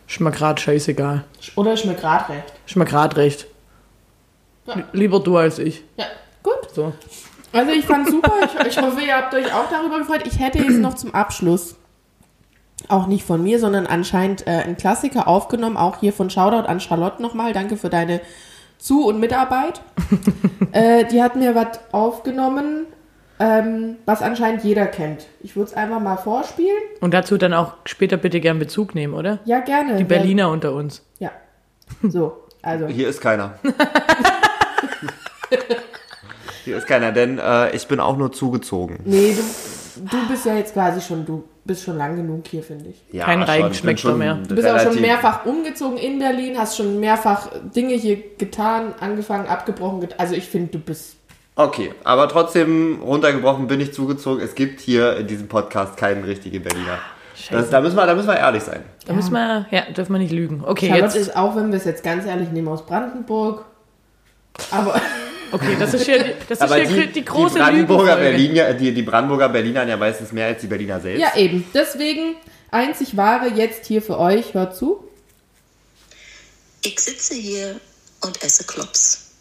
Ist 0.08 0.20
mir 0.20 0.32
grad 0.32 0.60
scheißegal. 0.60 1.24
Oder 1.56 1.74
ist 1.74 1.86
mir 1.86 1.96
gerade 1.96 2.30
recht. 2.30 2.54
Ist 2.68 2.76
mir 2.76 2.86
grad 2.86 3.16
recht. 3.16 3.48
Ja. 4.68 4.84
Lieber 4.94 5.20
du 5.20 5.38
als 5.38 5.60
ich. 5.60 5.84
Ja, 5.98 6.06
gut. 6.44 6.70
So. 6.74 6.94
Also 7.56 7.72
ich 7.72 7.86
fand 7.86 8.10
super. 8.10 8.34
Ich, 8.44 8.68
ich 8.68 8.82
hoffe, 8.82 9.02
ihr 9.02 9.16
habt 9.16 9.34
euch 9.34 9.54
auch 9.54 9.70
darüber 9.70 10.00
gefreut. 10.00 10.24
Ich 10.26 10.40
hätte 10.40 10.60
jetzt 10.60 10.80
noch 10.80 10.94
zum 10.96 11.16
Abschluss, 11.16 11.76
auch 12.90 13.08
nicht 13.08 13.26
von 13.26 13.42
mir, 13.42 13.60
sondern 13.60 13.88
anscheinend 13.88 14.46
äh, 14.46 14.52
einen 14.52 14.78
Klassiker 14.78 15.28
aufgenommen, 15.28 15.78
auch 15.78 16.00
hier 16.00 16.14
von 16.14 16.30
Shoutout 16.30 16.68
an 16.68 16.80
Charlotte 16.80 17.22
nochmal. 17.22 17.54
Danke 17.54 17.78
für 17.78 17.90
deine 17.90 18.20
Zu- 18.78 19.08
und 19.08 19.20
Mitarbeit. 19.20 19.82
äh, 20.74 21.06
die 21.06 21.24
hat 21.24 21.36
mir 21.36 21.56
was 21.56 21.80
aufgenommen, 21.94 22.88
ähm, 23.40 23.96
was 24.06 24.22
anscheinend 24.22 24.64
jeder 24.64 24.86
kennt. 24.86 25.26
Ich 25.42 25.56
würde 25.56 25.72
es 25.72 25.78
einfach 25.78 26.02
mal 26.02 26.18
vorspielen. 26.18 26.84
Und 27.00 27.14
dazu 27.14 27.38
dann 27.38 27.54
auch 27.54 27.74
später 27.86 28.18
bitte 28.18 28.42
gern 28.42 28.60
Bezug 28.60 28.96
nehmen, 28.96 29.14
oder? 29.14 29.40
Ja, 29.46 29.62
gerne. 29.62 29.96
Die 29.96 30.04
Berliner 30.04 30.50
unter 30.50 30.74
uns. 30.74 31.04
Ja. 31.20 31.32
So, 32.04 32.44
also. 32.62 32.88
Hier 32.88 33.08
ist 33.08 33.22
keiner. 33.22 33.58
Hier 36.66 36.78
ist 36.78 36.88
keiner, 36.88 37.12
denn 37.12 37.38
äh, 37.38 37.76
ich 37.76 37.88
bin 37.88 38.00
auch 38.00 38.18
nur 38.18 38.32
zugezogen. 38.32 39.00
Nee, 39.06 39.36
du, 39.36 40.02
du 40.02 40.28
bist 40.28 40.46
ja 40.48 40.56
jetzt 40.56 40.74
quasi 40.74 41.00
schon, 41.00 41.24
du 41.24 41.44
bist 41.64 41.84
schon 41.84 41.96
lang 41.96 42.16
genug 42.16 42.48
hier, 42.48 42.64
finde 42.64 42.90
ich. 42.90 42.96
Ja, 43.14 43.26
Kein 43.26 43.42
schon. 43.42 43.50
Reigenschmecker 43.50 44.16
mehr. 44.16 44.40
Du 44.48 44.56
bist 44.56 44.68
auch 44.68 44.80
schon 44.80 45.00
mehrfach 45.00 45.46
umgezogen 45.46 45.98
in 45.98 46.18
Berlin, 46.18 46.58
hast 46.58 46.78
schon 46.78 47.00
mehrfach 47.00 47.50
Dinge 47.76 47.94
hier 47.94 48.18
getan, 48.38 48.96
angefangen, 49.00 49.48
abgebrochen. 49.48 50.02
Get 50.02 50.20
also 50.20 50.34
ich 50.34 50.46
finde, 50.46 50.72
du 50.72 50.80
bist. 50.80 51.18
Okay, 51.56 51.94
aber 52.04 52.28
trotzdem 52.28 53.00
runtergebrochen 53.02 53.68
bin 53.68 53.80
ich 53.80 53.94
zugezogen. 53.94 54.44
Es 54.44 54.56
gibt 54.56 54.82
hier 54.82 55.18
in 55.18 55.28
diesem 55.28 55.48
Podcast 55.48 55.98
keinen 55.98 56.24
richtigen 56.24 56.64
Berliner. 56.64 56.98
Das, 57.52 57.70
da, 57.70 57.80
müssen 57.80 57.96
wir, 57.96 58.08
da 58.08 58.16
müssen 58.16 58.28
wir 58.28 58.38
ehrlich 58.38 58.64
sein. 58.64 58.82
Da 59.06 59.14
müssen 59.14 59.34
wir, 59.34 59.68
ja, 59.70 59.82
dürfen 59.96 60.14
wir 60.14 60.20
nicht 60.20 60.32
lügen. 60.32 60.64
Okay, 60.66 60.88
Charlotte 60.88 61.18
jetzt. 61.18 61.28
ist 61.28 61.36
auch, 61.36 61.56
wenn 61.56 61.70
wir 61.70 61.78
es 61.78 61.86
jetzt 61.86 62.04
ganz 62.04 62.26
ehrlich 62.26 62.50
nehmen, 62.50 62.68
aus 62.70 62.86
Brandenburg. 62.86 63.66
Aber 64.72 65.00
Okay, 65.56 65.78
das 65.80 65.94
ist 65.94 66.06
hier 66.06 66.22
die, 66.22 66.34
das 66.50 66.60
ist 66.60 66.74
hier 66.74 67.08
die, 67.08 67.14
die, 67.14 67.24
große 67.24 67.54
die 67.54 67.60
Brandenburger. 67.62 68.18
Berliner, 68.18 68.74
die, 68.74 68.94
die 68.94 69.02
Brandenburger 69.04 69.48
Berliner 69.48 69.82
haben 69.82 69.90
ja 69.90 69.96
meistens 69.96 70.34
mehr 70.34 70.48
als 70.48 70.60
die 70.60 70.68
Berliner 70.68 71.00
selbst. 71.00 71.22
ja, 71.22 71.34
eben. 71.38 71.64
Deswegen 71.74 72.36
einzig 72.72 73.16
wahre 73.16 73.48
jetzt 73.48 73.86
hier 73.86 74.02
für 74.02 74.20
euch. 74.20 74.54
Hört 74.54 74.76
zu. 74.76 75.08
Ich 76.82 77.00
sitze 77.00 77.36
hier 77.36 77.80
und 78.20 78.44
esse 78.44 78.66
Klops. 78.66 79.32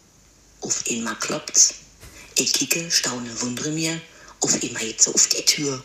Auf 0.61 0.85
einmal 0.89 1.15
kloppt's. 1.15 1.81
Ich 2.37 2.53
kicke, 2.53 2.89
staune, 2.89 3.29
wundere 3.41 3.71
mir. 3.71 3.99
Auf 4.39 4.53
einmal 4.63 4.83
jetzt 4.83 5.03
so 5.03 5.13
auf 5.13 5.27
die 5.27 5.43
Tür. 5.43 5.83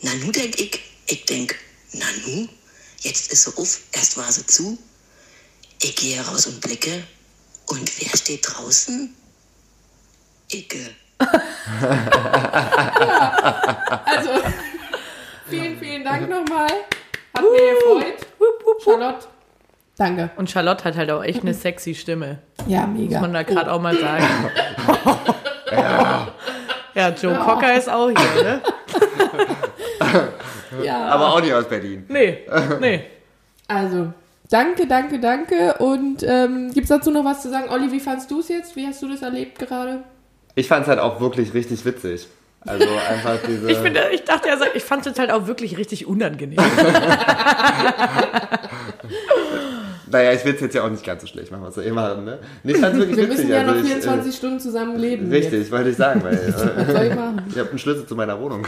Na 0.00 0.10
nu 0.24 0.32
denk 0.32 0.58
ich, 0.58 0.80
ich 1.06 1.24
denk, 1.24 1.54
na 1.92 2.04
nu, 2.26 2.48
jetzt 3.00 3.32
ist 3.32 3.44
sie 3.44 3.56
auf, 3.56 3.78
erst 3.92 4.16
war 4.16 4.30
sie 4.32 4.44
zu. 4.44 4.76
Ich 5.80 5.94
gehe 5.94 6.20
raus 6.20 6.46
und 6.46 6.60
blicke. 6.60 7.04
Und 7.66 7.90
wer 8.00 8.16
steht 8.16 8.40
draußen? 8.42 9.14
Icke. 10.52 10.90
Also, 14.04 14.30
vielen, 15.46 15.78
vielen 15.78 16.04
Dank 16.04 16.28
nochmal. 16.28 16.68
Hat 17.34 17.42
mir 17.42 17.74
gefreut. 17.74 18.26
Charlotte, 18.84 19.26
danke. 19.96 20.30
Und 20.36 20.50
Charlotte 20.50 20.84
hat 20.84 20.96
halt 20.96 21.10
auch 21.10 21.22
echt 21.22 21.42
eine 21.42 21.54
sexy 21.54 21.94
Stimme. 21.94 22.38
Ja, 22.66 22.86
mega. 22.86 23.18
Muss 23.18 23.20
man 23.22 23.32
da 23.32 23.42
gerade 23.42 23.72
auch 23.72 23.80
mal 23.80 23.96
sagen. 23.96 24.24
ja. 26.94 27.08
Joe 27.10 27.34
Cocker 27.36 27.74
ist 27.74 27.88
auch 27.88 28.08
hier, 28.08 28.42
ne? 28.42 28.62
Ja. 30.82 31.06
Aber 31.06 31.34
auch 31.34 31.40
nicht 31.40 31.52
aus 31.52 31.68
Berlin. 31.68 32.04
Nee, 32.08 32.40
nee. 32.80 33.04
Also, 33.68 34.12
danke, 34.50 34.86
danke, 34.86 35.18
danke. 35.20 35.74
Und 35.78 36.22
ähm, 36.22 36.72
gibt 36.72 36.84
es 36.84 36.88
dazu 36.88 37.10
noch 37.10 37.24
was 37.24 37.42
zu 37.42 37.50
sagen? 37.50 37.68
Olli, 37.70 37.92
wie 37.92 38.00
fandst 38.00 38.30
du 38.30 38.40
es 38.40 38.48
jetzt? 38.48 38.76
Wie 38.76 38.86
hast 38.86 39.02
du 39.02 39.08
das 39.08 39.22
erlebt 39.22 39.58
gerade? 39.58 40.02
Ich 40.54 40.68
fand 40.68 40.82
es 40.82 40.88
halt 40.88 40.98
auch 41.00 41.20
wirklich 41.20 41.54
richtig 41.54 41.84
witzig. 41.84 42.26
Also 42.60 42.86
einfach 43.10 43.38
diese. 43.48 43.70
Ich, 43.70 43.78
finde, 43.78 44.00
ich 44.12 44.24
dachte, 44.24 44.48
er 44.48 44.58
sagt, 44.58 44.76
ich 44.76 44.84
fand 44.84 45.06
es 45.06 45.18
halt 45.18 45.30
auch 45.32 45.46
wirklich 45.46 45.76
richtig 45.78 46.06
unangenehm. 46.06 46.58
naja, 50.06 50.32
ich 50.32 50.44
will 50.44 50.54
es 50.54 50.60
jetzt 50.60 50.74
ja 50.74 50.84
auch 50.84 50.90
nicht 50.90 51.04
ganz 51.04 51.22
so 51.22 51.26
schlecht 51.26 51.50
machen, 51.50 51.64
was 51.64 51.76
wir 51.76 51.84
eh 51.84 51.90
machen, 51.90 52.24
ne? 52.24 52.38
Nee, 52.62 52.72
ich 52.72 52.78
fand's 52.78 52.98
wirklich 52.98 53.16
Wir 53.16 53.24
witzig. 53.28 53.38
müssen 53.46 53.50
ja 53.50 53.62
noch 53.62 53.72
also 53.72 53.84
ich, 53.84 53.88
24 53.92 54.36
Stunden 54.36 54.60
zusammen 54.60 54.96
leben. 54.98 55.32
Äh, 55.32 55.36
richtig, 55.36 55.70
wollte 55.72 55.90
ich 55.90 55.96
sagen, 55.96 56.22
weil 56.22 56.34
Jetzt. 56.34 56.62
äh, 56.64 56.70
Was 56.76 56.86
soll 56.92 57.04
ich 57.06 57.14
machen? 57.14 57.42
ich 57.48 57.58
habe 57.58 57.70
einen 57.70 57.78
Schlüssel 57.78 58.06
zu 58.06 58.14
meiner 58.14 58.38
Wohnung. 58.38 58.66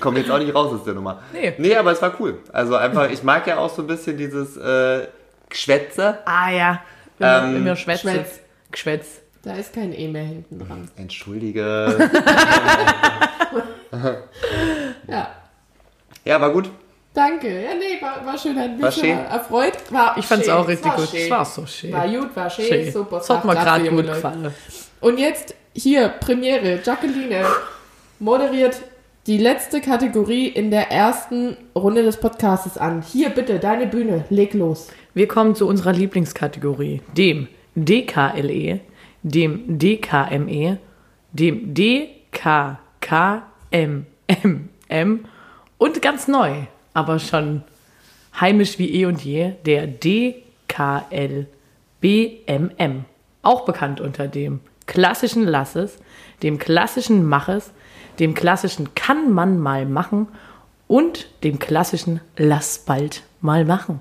Komm 0.00 0.16
jetzt 0.18 0.30
auch 0.30 0.38
nicht 0.38 0.54
raus 0.54 0.72
aus 0.74 0.84
der 0.84 0.94
Nummer. 0.94 1.22
Nee. 1.32 1.54
Nee, 1.58 1.74
aber 1.76 1.92
es 1.92 2.02
war 2.02 2.14
cool. 2.20 2.38
Also 2.52 2.76
einfach, 2.76 3.10
ich 3.10 3.22
mag 3.22 3.46
ja 3.46 3.56
auch 3.58 3.74
so 3.74 3.82
ein 3.82 3.86
bisschen 3.88 4.16
dieses 4.18 4.56
äh, 4.56 5.06
Geschwätze. 5.48 6.18
ah 6.26 6.50
ja, 6.50 6.82
wenn, 7.18 7.56
Ähm, 7.56 7.64
wir 7.64 7.76
schwätzen. 7.76 8.10
Schwätz. 8.10 8.40
Geschwätz. 8.70 9.06
Da 9.44 9.54
ist 9.56 9.72
kein 9.74 9.92
E 9.92 10.08
mehr 10.08 10.24
hinten 10.24 10.58
dran. 10.58 10.88
Entschuldige. 10.96 12.10
Ja. 15.06 15.28
ja, 16.24 16.40
war 16.40 16.50
gut. 16.50 16.68
Danke. 17.12 17.46
Ja, 17.62 17.74
nee, 17.74 18.02
war, 18.02 18.26
war 18.26 18.36
schön. 18.36 18.58
Hat 18.58 18.72
mich 18.72 18.82
War 18.82 18.90
schön. 18.90 19.10
erfreut. 19.18 19.72
War 19.90 20.16
Ich 20.18 20.26
fand 20.26 20.42
es 20.42 20.48
auch 20.48 20.66
richtig 20.66 20.90
war 20.90 20.96
gut. 20.96 21.08
Schön. 21.08 21.20
Es 21.20 21.30
war 21.30 21.44
so 21.44 21.64
schön. 21.66 21.92
War 21.92 22.08
gut, 22.08 22.34
war 22.34 22.50
schön. 22.50 22.64
schön. 22.64 22.92
Super. 22.92 23.18
Das 23.18 23.30
hat 23.30 23.44
mir 23.44 23.54
gerade 23.54 23.88
gut 23.88 24.06
gefallen. 24.06 24.52
Und 25.00 25.18
jetzt 25.18 25.54
hier, 25.74 26.08
Premiere. 26.08 26.80
Jacqueline 26.84 27.44
moderiert 28.18 28.80
die 29.28 29.38
letzte 29.38 29.80
Kategorie 29.80 30.48
in 30.48 30.70
der 30.72 30.90
ersten 30.90 31.56
Runde 31.76 32.02
des 32.02 32.16
Podcasts 32.16 32.76
an. 32.76 33.02
Hier 33.12 33.30
bitte, 33.30 33.60
deine 33.60 33.86
Bühne. 33.86 34.24
Leg 34.30 34.54
los. 34.54 34.88
Wir 35.14 35.28
kommen 35.28 35.54
zu 35.54 35.68
unserer 35.68 35.92
Lieblingskategorie, 35.92 37.00
dem 37.16 37.46
DKLE, 37.76 38.80
dem 39.24 39.78
DKME, 39.78 40.78
dem 41.32 41.74
DKKMMM 41.74 42.78
und 45.78 46.02
ganz 46.02 46.28
neu, 46.28 46.66
aber 46.92 47.18
schon 47.18 47.62
heimisch 48.38 48.78
wie 48.78 48.94
eh 48.94 49.06
und 49.06 49.24
je, 49.24 49.54
der 49.66 49.86
DKLBMM. 49.88 51.46
Auch 53.42 53.64
bekannt 53.64 54.00
unter 54.00 54.28
dem 54.28 54.60
klassischen 54.86 55.44
Lasses, 55.44 55.98
dem 56.42 56.58
klassischen 56.58 57.26
Maches, 57.26 57.72
dem 58.18 58.34
klassischen 58.34 58.94
Kann 58.94 59.32
man 59.32 59.58
mal 59.58 59.86
machen 59.86 60.28
und 60.86 61.28
dem 61.42 61.58
klassischen 61.58 62.20
Lass 62.36 62.78
bald 62.78 63.22
mal 63.40 63.64
machen. 63.64 64.00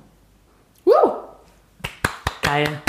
Woo! 0.85 0.93
Geil. 2.41 2.81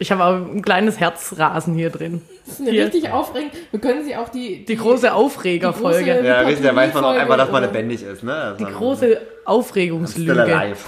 Ich 0.00 0.12
habe 0.12 0.24
auch 0.24 0.34
ein 0.34 0.62
kleines 0.62 1.00
Herzrasen 1.00 1.74
hier 1.74 1.90
drin. 1.90 2.22
Das 2.46 2.54
ist 2.54 2.60
eine 2.60 2.70
Hier. 2.70 2.84
richtig 2.86 3.10
aufregend. 3.10 3.52
Wir 3.72 3.80
können 3.80 4.04
sie 4.04 4.14
auch 4.16 4.28
die, 4.28 4.64
Die 4.64 4.76
große 4.76 5.12
Aufregerfolge. 5.12 6.04
Die 6.04 6.10
große- 6.10 6.24
Ja, 6.24 6.40
richtig, 6.42 6.66
da 6.66 6.76
weiß 6.76 6.94
man 6.94 7.04
auch 7.04 7.10
einfach, 7.10 7.36
dass 7.36 7.50
man 7.50 7.62
lebendig 7.64 8.02
ist, 8.02 8.22
ne? 8.22 8.32
Also, 8.34 8.64
Die 8.64 8.72
große 8.72 9.04
Still 9.06 9.20
Aufregungslüge. 9.44 10.40
alive. 10.40 10.78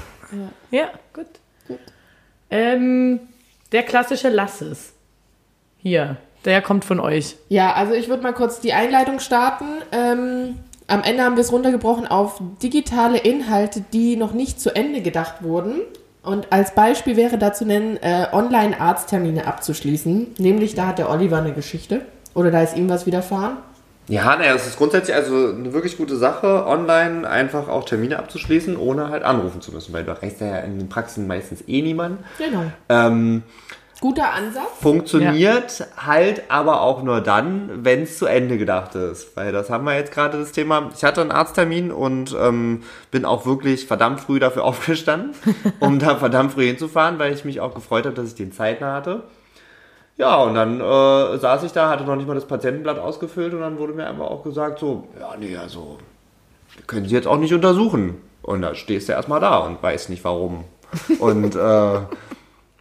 Ja, 0.71 0.91
gut. 1.13 1.27
Gut. 1.67 1.79
Ähm, 2.51 3.21
der 3.73 3.83
klassische 3.83 4.29
Lasses. 4.29 4.93
Hier, 5.79 6.17
der 6.45 6.63
kommt 6.63 6.85
von 6.85 7.01
euch. 7.01 7.37
Ja, 7.49 7.73
also 7.75 7.95
ich 7.95 8.09
würde 8.09 8.23
mal 8.23 8.33
kurz 8.33 8.61
die 8.61 8.73
Einleitung 8.73 9.19
starten. 9.19 9.65
Ähm, 9.93 10.57
am 10.87 11.03
Ende 11.03 11.23
haben 11.25 11.37
wir 11.37 11.41
es 11.43 11.53
runtergebrochen 11.53 12.07
auf 12.07 12.41
digitale 12.63 13.19
Inhalte, 13.19 13.83
die 13.93 14.17
noch 14.17 14.33
nicht 14.33 14.61
zu 14.61 14.75
Ende 14.75 15.01
gedacht 15.03 15.43
wurden. 15.43 15.81
Und 16.23 16.53
als 16.53 16.75
Beispiel 16.75 17.17
wäre 17.17 17.39
da 17.39 17.53
zu 17.53 17.65
nennen, 17.65 17.97
äh, 18.03 18.27
Online-Arzttermine 18.33 19.47
abzuschließen. 19.47 20.35
Nämlich, 20.39 20.75
da 20.75 20.87
hat 20.87 20.99
der 20.99 21.11
Oliver 21.11 21.39
eine 21.39 21.53
Geschichte. 21.53 22.03
Oder 22.35 22.51
da 22.51 22.63
ist 22.63 22.77
ihm 22.77 22.89
was 22.89 23.07
widerfahren. 23.07 23.57
Ja, 24.09 24.37
naja, 24.37 24.55
es 24.55 24.67
ist 24.67 24.77
grundsätzlich 24.77 25.15
also 25.15 25.51
eine 25.51 25.73
wirklich 25.73 25.97
gute 25.97 26.17
Sache, 26.17 26.67
online 26.67 27.29
einfach 27.29 27.69
auch 27.69 27.85
Termine 27.85 28.19
abzuschließen, 28.19 28.77
ohne 28.77 29.09
halt 29.09 29.23
anrufen 29.23 29.61
zu 29.61 29.71
müssen, 29.71 29.93
weil 29.93 30.03
du 30.03 30.11
erreichst 30.11 30.41
ja 30.41 30.59
in 30.59 30.81
den 30.81 30.89
Praxen 30.89 31.29
meistens 31.29 31.63
eh 31.69 31.81
niemanden. 31.81 32.25
Genau. 32.39 32.65
Ähm, 32.89 33.45
Guter 34.01 34.33
Ansatz. 34.33 34.65
funktioniert 34.81 35.87
halt 35.97 36.45
aber 36.51 36.81
auch 36.81 37.03
nur 37.03 37.21
dann, 37.21 37.85
wenn 37.85 38.05
es 38.05 38.17
zu 38.19 38.25
Ende 38.25 38.57
gedacht 38.57 38.95
ist. 38.95 39.37
Weil 39.37 39.53
das 39.53 39.69
haben 39.69 39.85
wir 39.85 39.95
jetzt 39.95 40.13
gerade 40.13 40.39
das 40.39 40.53
Thema. 40.53 40.91
Ich 40.97 41.05
hatte 41.05 41.21
einen 41.21 41.31
Arzttermin 41.31 41.93
und 41.93 42.35
ähm, 42.41 42.83
bin 43.11 43.27
auch 43.27 43.45
wirklich 43.45 43.87
verdammt 43.87 44.21
früh 44.21 44.39
dafür 44.39 44.65
aufgestanden, 44.65 45.33
um 45.81 45.99
da 45.99 46.17
verdammt 46.17 46.53
früh 46.53 46.67
hinzufahren, 46.67 47.19
weil 47.19 47.35
ich 47.35 47.45
mich 47.45 47.61
auch 47.61 47.75
gefreut 47.75 48.07
habe, 48.07 48.15
dass 48.15 48.29
ich 48.29 48.35
den 48.35 48.53
zeitnah 48.53 48.95
hatte. 48.95 49.25
Ja, 50.17 50.37
und 50.37 50.55
dann 50.55 50.81
äh, 50.81 51.39
saß 51.39 51.63
ich 51.65 51.73
da, 51.73 51.89
hatte 51.89 52.05
noch 52.05 52.17
nicht 52.17 52.27
mal 52.29 52.35
das 52.35 52.47
Patientenblatt 52.47 52.99
ausgefüllt 52.99 53.55
und 53.55 53.61
dann 53.61 53.79
wurde 53.79 53.93
mir 53.93 54.07
einfach 54.07 54.27
auch 54.27 54.43
gesagt, 54.43 54.79
so, 54.79 55.09
ja, 55.19 55.35
nee, 55.39 55.57
also, 55.57 55.99
können 56.87 57.07
Sie 57.07 57.15
jetzt 57.15 57.27
auch 57.27 57.39
nicht 57.39 57.55
untersuchen. 57.55 58.17
Und 58.43 58.63
da 58.63 58.75
stehst 58.75 59.09
du 59.09 59.13
erstmal 59.13 59.41
da 59.41 59.59
und 59.59 59.83
weißt 59.83 60.11
nicht 60.11 60.25
warum. 60.25 60.65
Und 61.19 61.55
äh, 61.57 61.99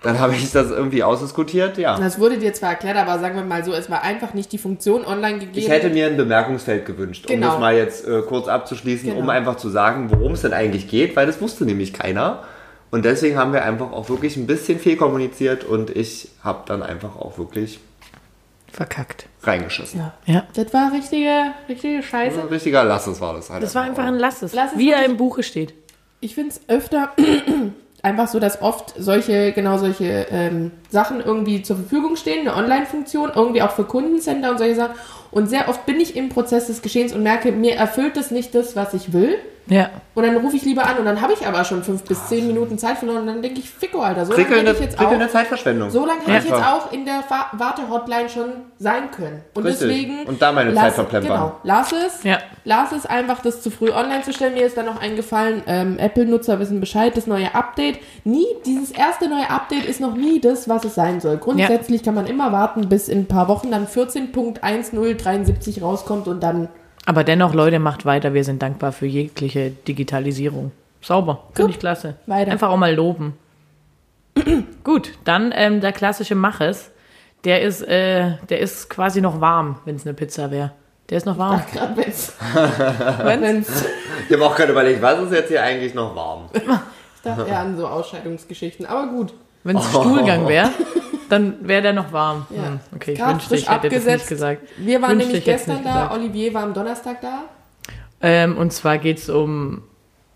dann 0.01 0.19
habe 0.19 0.33
ich 0.33 0.51
das 0.51 0.71
irgendwie 0.71 1.03
ausdiskutiert, 1.03 1.77
ja. 1.77 1.97
Das 1.99 2.19
wurde 2.19 2.37
dir 2.37 2.53
zwar 2.53 2.69
erklärt, 2.69 2.95
aber 2.97 3.19
sagen 3.19 3.35
wir 3.35 3.43
mal 3.43 3.65
so, 3.65 3.73
es 3.73 3.89
war 3.89 4.01
einfach 4.01 4.33
nicht 4.33 4.51
die 4.51 4.57
Funktion 4.57 5.05
online 5.05 5.39
gegeben. 5.39 5.57
Ich 5.57 5.67
hätte 5.69 5.89
mir 5.89 6.07
ein 6.07 6.15
Bemerkungsfeld 6.17 6.85
gewünscht, 6.85 7.25
um 7.27 7.35
Genau. 7.35 7.51
das 7.51 7.59
mal 7.59 7.75
jetzt 7.75 8.07
äh, 8.07 8.21
kurz 8.21 8.47
abzuschließen, 8.47 9.11
um 9.11 9.17
Genau. 9.21 9.29
einfach 9.31 9.55
zu 9.57 9.69
sagen, 9.69 10.09
worum 10.11 10.33
es 10.33 10.41
denn 10.41 10.53
eigentlich 10.53 10.87
geht, 10.87 11.15
weil 11.15 11.25
das 11.27 11.41
wusste 11.41 11.65
nämlich 11.65 11.91
keiner. 11.93 12.43
Und 12.91 13.05
deswegen 13.05 13.37
haben 13.37 13.53
wir 13.53 13.63
einfach 13.65 13.91
auch 13.91 14.09
wirklich 14.09 14.35
ein 14.37 14.47
bisschen 14.47 14.79
viel 14.79 14.95
kommuniziert 14.97 15.63
und 15.63 15.89
ich 15.91 16.29
habe 16.43 16.63
dann 16.65 16.81
einfach 16.81 17.15
auch 17.17 17.37
wirklich 17.37 17.79
Verkackt. 18.71 19.25
reingeschissen. 19.43 19.99
ja. 19.99 20.13
Ja. 20.25 20.43
Das 20.53 20.73
war 20.73 20.91
richtige, 20.93 21.51
richtige 21.67 22.01
Scheiße. 22.03 22.39
Ein 22.41 22.47
richtiger 22.47 22.83
Lasses 22.83 23.19
war 23.19 23.33
das 23.33 23.49
halt. 23.49 23.61
Das 23.63 23.75
war 23.75 23.83
einfach 23.83 24.05
ein 24.05 24.15
Lasses, 24.15 24.53
Lass 24.53 24.71
es 24.73 24.77
wie 24.77 24.91
er 24.91 25.03
im 25.05 25.17
Buche 25.17 25.43
steht. 25.43 25.73
Ich 26.19 26.35
finde 26.35 26.51
es 26.51 26.61
öfter 26.67 27.11
einfach 28.03 28.27
so, 28.27 28.39
dass 28.39 28.61
oft 28.61 28.93
solche, 28.97 29.51
genau 29.51 29.77
solche 29.77 30.27
ähm, 30.31 30.71
Sachen 30.89 31.21
irgendwie 31.21 31.61
zur 31.61 31.75
Verfügung 31.75 32.15
stehen, 32.15 32.47
eine 32.47 32.55
Online-Funktion, 32.55 33.31
irgendwie 33.35 33.61
auch 33.61 33.71
für 33.71 33.83
Kundencenter 33.83 34.51
und 34.51 34.57
solche 34.57 34.75
Sachen. 34.75 34.95
Und 35.31 35.49
sehr 35.49 35.69
oft 35.69 35.85
bin 35.85 35.99
ich 35.99 36.15
im 36.15 36.29
Prozess 36.29 36.67
des 36.67 36.81
Geschehens 36.81 37.13
und 37.13 37.23
merke, 37.23 37.51
mir 37.51 37.75
erfüllt 37.75 38.17
es 38.17 38.31
nicht 38.31 38.55
das, 38.55 38.75
was 38.75 38.93
ich 38.93 39.13
will. 39.13 39.37
Ja. 39.69 39.89
Und 40.15 40.23
dann 40.23 40.35
rufe 40.37 40.55
ich 40.57 40.63
lieber 40.65 40.85
an 40.85 40.97
und 40.97 41.05
dann 41.05 41.21
habe 41.21 41.31
ich 41.33 41.45
aber 41.47 41.63
schon 41.63 41.83
fünf 41.83 42.03
bis 42.03 42.27
zehn 42.27 42.47
Minuten 42.47 42.77
Zeit 42.77 42.97
verloren 42.97 43.19
und 43.19 43.27
dann 43.27 43.41
denke 43.41 43.59
ich, 43.59 43.69
Ficko, 43.69 44.01
Alter, 44.01 44.25
so 44.25 44.33
lange 44.33 44.43
hätte 44.55 44.71
ich 44.71 44.79
jetzt 44.79 44.97
prickelnde 44.97 45.25
auch, 45.25 45.29
Zeitverschwendung. 45.29 45.89
so 45.89 46.05
lange 46.05 46.21
hätte 46.25 46.47
ich 46.47 46.51
jetzt 46.51 46.63
auch 46.63 46.91
in 46.91 47.05
der 47.05 47.21
Fa- 47.21 47.47
Warte-Hotline 47.53 48.27
schon 48.29 48.45
sein 48.79 49.11
können. 49.11 49.43
Und 49.53 49.65
Richtig. 49.65 49.87
deswegen. 49.87 50.23
Und 50.27 50.41
da 50.41 50.51
meine 50.51 50.71
lass- 50.71 50.83
Zeit 50.85 50.93
verplempern. 50.95 51.31
Genau, 51.31 51.55
lass 51.63 51.91
es. 51.93 52.23
Ja. 52.23 52.39
Lass 52.65 52.91
es 52.91 53.05
einfach, 53.05 53.41
das 53.41 53.61
zu 53.61 53.71
früh 53.71 53.91
online 53.91 54.23
zu 54.23 54.33
stellen. 54.33 54.53
Mir 54.55 54.65
ist 54.65 54.75
dann 54.75 54.85
noch 54.87 54.99
eingefallen, 55.01 55.63
ähm, 55.67 55.97
Apple-Nutzer 55.97 56.59
wissen 56.59 56.79
Bescheid, 56.79 57.15
das 57.15 57.25
neue 57.27 57.53
Update. 57.55 57.99
Nie, 58.25 58.45
dieses 58.65 58.91
erste 58.91 59.29
neue 59.29 59.49
Update 59.49 59.85
ist 59.85 60.01
noch 60.01 60.15
nie 60.15 60.41
das, 60.41 60.67
was 60.67 60.83
es 60.83 60.95
sein 60.95 61.21
soll. 61.21 61.37
Grundsätzlich 61.37 62.03
kann 62.03 62.15
man 62.15 62.25
immer 62.27 62.51
warten, 62.51 62.89
bis 62.89 63.07
in 63.07 63.19
ein 63.19 63.27
paar 63.27 63.47
Wochen 63.47 63.71
dann 63.71 63.87
14.1073 63.87 65.81
rauskommt 65.81 66.27
und 66.27 66.41
dann 66.41 66.69
Aber 67.05 67.23
dennoch, 67.23 67.53
Leute, 67.53 67.79
macht 67.79 68.05
weiter. 68.05 68.33
Wir 68.33 68.43
sind 68.43 68.61
dankbar 68.61 68.91
für 68.91 69.05
jegliche 69.07 69.71
Digitalisierung. 69.71 70.71
Sauber. 71.01 71.43
Finde 71.53 71.71
ich 71.71 71.79
klasse. 71.79 72.15
Weiter. 72.27 72.51
Einfach 72.51 72.69
auch 72.69 72.77
mal 72.77 72.93
loben. 72.93 73.37
Gut, 74.83 75.13
dann 75.23 75.51
ähm, 75.55 75.81
der 75.81 75.91
klassische 75.91 76.35
Maches. 76.35 76.91
Der 77.45 77.61
ist, 77.61 77.81
äh, 77.83 78.33
der 78.49 78.59
ist 78.59 78.89
quasi 78.89 79.21
noch 79.21 79.39
warm, 79.39 79.77
wenn 79.85 79.95
es 79.95 80.05
eine 80.05 80.13
Pizza 80.13 80.51
wäre. 80.51 80.71
Der 81.09 81.17
ist 81.17 81.25
noch 81.25 81.37
warm. 81.37 81.61
gerade 81.73 81.95
wenn's, 81.97 82.33
Wenn's- 83.23 83.41
wenn's 83.41 83.85
Ich 84.27 84.33
habe 84.35 84.45
auch 84.45 84.55
gerade 84.55 84.73
überlegt, 84.73 85.01
was 85.01 85.19
ist 85.23 85.31
jetzt 85.31 85.47
hier 85.47 85.63
eigentlich 85.63 85.93
noch 85.93 86.15
warm? 86.15 86.49
ich 86.53 86.61
dachte 87.23 87.47
eher 87.49 87.59
an 87.59 87.77
so 87.77 87.87
Ausscheidungsgeschichten, 87.87 88.85
aber 88.85 89.07
gut. 89.07 89.33
Wenn 89.63 89.77
es 89.77 89.85
Stuhlgang 89.89 90.47
wäre, 90.47 90.69
dann 91.29 91.67
wäre 91.67 91.81
der 91.81 91.93
noch 91.93 92.11
warm. 92.11 92.45
Ja. 92.49 92.63
Hm, 92.67 92.79
okay, 92.95 93.13
ich 93.13 93.19
wünschte, 93.25 93.55
ich 93.55 93.69
hätte 93.69 93.89
das 93.89 93.91
nicht 93.91 94.07
abgesetzt. 94.13 94.27
gesagt. 94.29 94.61
Wir 94.77 95.01
waren 95.01 95.11
Wünschte, 95.11 95.27
nämlich 95.27 95.45
gestern 95.45 95.83
da, 95.83 95.89
gesagt. 95.91 96.13
Olivier 96.13 96.53
war 96.53 96.63
am 96.63 96.73
Donnerstag 96.73 97.21
da. 97.21 97.43
Ähm, 98.21 98.57
und 98.57 98.73
zwar 98.73 98.97
geht 98.97 99.17
es 99.19 99.29
um. 99.29 99.83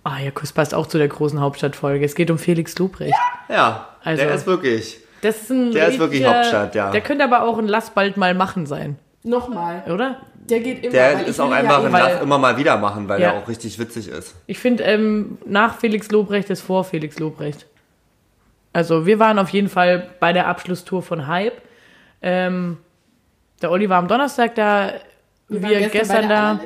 Ah 0.05 0.19
ja, 0.19 0.31
das 0.39 0.51
passt 0.51 0.73
auch 0.73 0.87
zu 0.87 0.97
der 0.97 1.07
großen 1.07 1.39
Hauptstadtfolge. 1.39 2.03
Es 2.05 2.15
geht 2.15 2.29
um 2.29 2.37
Felix 2.37 2.77
Lubrecht. 2.77 3.13
Ja, 3.49 3.87
Also- 4.03 4.23
der 4.23 4.33
ist 4.35 4.45
wirklich. 4.47 4.99
Das 5.21 5.37
ist 5.43 5.49
ein 5.51 5.71
Der 5.71 5.87
ist 5.87 5.99
wirklich 5.99 6.25
Hauptstadt, 6.25 6.75
ja. 6.75 6.91
Der 6.91 6.99
könnte 6.99 7.23
aber 7.23 7.43
auch 7.43 7.57
ein 7.57 7.67
Lass 7.67 7.91
bald 7.91 8.17
mal 8.17 8.33
machen 8.33 8.65
sein, 8.65 8.97
Nochmal. 9.23 9.83
oder? 9.87 10.17
Der 10.35 10.59
geht 10.59 10.83
immer. 10.83 10.91
Der 10.91 11.25
ist 11.25 11.39
auch 11.39 11.49
einfach 11.49 11.79
ja 11.79 11.85
ein 11.85 11.93
weil- 11.93 12.13
Lass 12.13 12.21
immer 12.21 12.37
mal 12.37 12.57
wieder 12.57 12.77
machen, 12.77 13.07
weil 13.07 13.21
Ja. 13.21 13.31
er 13.31 13.37
auch 13.41 13.47
richtig 13.47 13.79
witzig 13.79 14.09
ist. 14.09 14.35
Ich 14.47 14.59
finde, 14.59 14.83
ähm, 14.83 15.37
nach 15.45 15.79
Felix 15.79 16.11
Lobrecht 16.11 16.49
ist 16.49 16.59
vor 16.61 16.83
Felix 16.83 17.17
Lobrecht. 17.19 17.65
Also 18.73 19.05
wir 19.05 19.19
waren 19.19 19.37
auf 19.39 19.49
jeden 19.49 19.69
Fall 19.69 20.09
bei 20.19 20.33
der 20.33 20.47
Abschlusstour 20.47 21.01
von 21.03 21.27
Hype. 21.27 21.61
Ähm, 22.21 22.77
der 23.61 23.71
Olli 23.71 23.87
war 23.89 23.99
am 23.99 24.07
Donnerstag 24.07 24.55
da, 24.55 24.93
wir, 25.47 25.61
bei 25.61 25.87
gestern 25.89 26.27
der 26.27 26.37
da. 26.55 26.59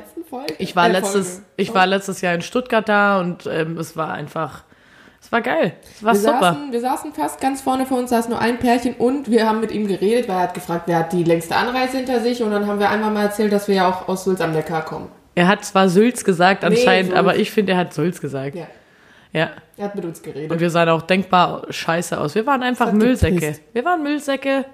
Ich 0.58 0.74
war 0.74 0.88
Äh, 0.88 0.92
letztes, 0.92 1.34
Folge. 1.34 1.44
ich 1.56 1.74
war 1.74 1.86
letztes 1.86 2.20
Jahr 2.20 2.34
in 2.34 2.42
Stuttgart 2.42 2.88
da 2.88 3.20
und 3.20 3.46
ähm, 3.46 3.76
es 3.78 3.96
war 3.96 4.12
einfach, 4.12 4.62
es 5.20 5.30
war 5.32 5.40
geil, 5.42 5.74
es 5.96 6.02
war 6.02 6.14
wir 6.14 6.20
super. 6.20 6.40
Saßen, 6.40 6.72
wir 6.72 6.80
saßen 6.80 7.12
fast 7.12 7.40
ganz 7.40 7.60
vorne 7.60 7.86
vor 7.86 7.98
uns, 7.98 8.10
saß 8.10 8.28
nur 8.28 8.38
ein 8.40 8.58
Pärchen 8.58 8.94
und 8.94 9.30
wir 9.30 9.46
haben 9.48 9.60
mit 9.60 9.72
ihm 9.72 9.86
geredet, 9.86 10.28
weil 10.28 10.36
er 10.36 10.42
hat 10.42 10.54
gefragt, 10.54 10.84
wer 10.86 10.98
hat 11.00 11.12
die 11.12 11.24
längste 11.24 11.56
Anreise 11.56 11.98
hinter 11.98 12.20
sich 12.20 12.42
und 12.42 12.50
dann 12.50 12.66
haben 12.66 12.78
wir 12.78 12.88
einfach 12.90 13.10
mal 13.12 13.24
erzählt, 13.24 13.52
dass 13.52 13.68
wir 13.68 13.74
ja 13.76 13.88
auch 13.88 14.08
aus 14.08 14.24
Sulz 14.24 14.40
am 14.40 14.52
Neckar 14.52 14.84
kommen. 14.84 15.08
Er 15.34 15.46
hat 15.48 15.64
zwar 15.64 15.88
Sülz 15.88 16.24
gesagt 16.24 16.64
anscheinend, 16.64 17.10
Sulz. 17.10 17.18
aber 17.18 17.36
ich 17.36 17.50
finde, 17.50 17.72
er 17.72 17.78
hat 17.78 17.94
Sülz 17.94 18.20
gesagt. 18.20 18.54
Ja, 18.56 18.66
ja. 19.32 19.50
er 19.76 19.84
hat 19.84 19.94
mit 19.94 20.04
uns 20.04 20.22
geredet. 20.22 20.50
Und 20.50 20.60
wir 20.60 20.70
sahen 20.70 20.88
auch 20.88 21.02
denkbar 21.02 21.62
scheiße 21.70 22.18
aus. 22.18 22.34
Wir 22.34 22.46
waren 22.46 22.62
einfach 22.62 22.92
Müllsäcke. 22.92 23.36
gepisst. 23.40 23.62
Wir 23.72 23.84
waren 23.84 24.02
Müllsäcke 24.02 24.64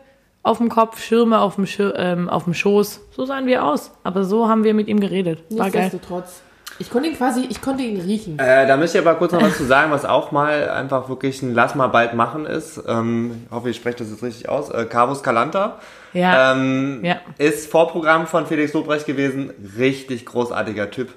auf 0.42 0.58
dem 0.58 0.68
Kopf, 0.68 1.02
Schirme 1.02 1.40
auf 1.40 1.56
dem, 1.56 1.66
Schir 1.66 1.94
ähm, 1.96 2.28
auf 2.28 2.44
dem 2.44 2.54
Schoß. 2.54 3.00
So 3.10 3.24
sahen 3.24 3.46
wir 3.46 3.64
aus. 3.64 3.90
Aber 4.04 4.24
so 4.24 4.48
haben 4.48 4.62
wir 4.64 4.74
mit 4.74 4.88
ihm 4.88 5.00
geredet. 5.00 5.42
War 5.50 5.70
geil. 5.70 5.82
Nichtsdestotrotz. 5.82 6.42
Ich 6.78 6.90
konnte 6.90 7.08
ihn 7.08 7.16
quasi, 7.16 7.46
ich 7.48 7.60
konnte 7.62 7.84
ihn 7.84 8.00
riechen. 8.00 8.38
Äh, 8.38 8.66
da 8.66 8.76
möchte 8.76 8.98
ich 8.98 9.06
aber 9.06 9.16
kurz 9.16 9.32
noch 9.32 9.40
was 9.40 9.56
zu 9.56 9.64
sagen, 9.64 9.92
was 9.92 10.04
auch 10.04 10.32
mal 10.32 10.68
einfach 10.70 11.08
wirklich 11.08 11.40
ein 11.42 11.54
Lass 11.54 11.76
mal 11.76 11.86
bald 11.86 12.14
machen 12.14 12.46
ist. 12.46 12.82
Ähm, 12.88 13.44
ich 13.46 13.52
hoffe, 13.52 13.70
ich 13.70 13.76
spreche 13.76 13.98
das 13.98 14.10
jetzt 14.10 14.24
richtig 14.24 14.48
aus. 14.48 14.70
Äh, 14.70 14.84
Carvus 14.86 15.22
Calanta. 15.22 15.78
Ja. 16.12 16.52
Ähm, 16.52 17.00
Ja. 17.04 17.16
Ist 17.38 17.70
Vorprogramm 17.70 18.26
von 18.26 18.46
Felix 18.46 18.72
Lobrecht 18.72 19.06
gewesen. 19.06 19.52
Richtig 19.78 20.26
großartiger 20.26 20.90
Typ. 20.90 21.10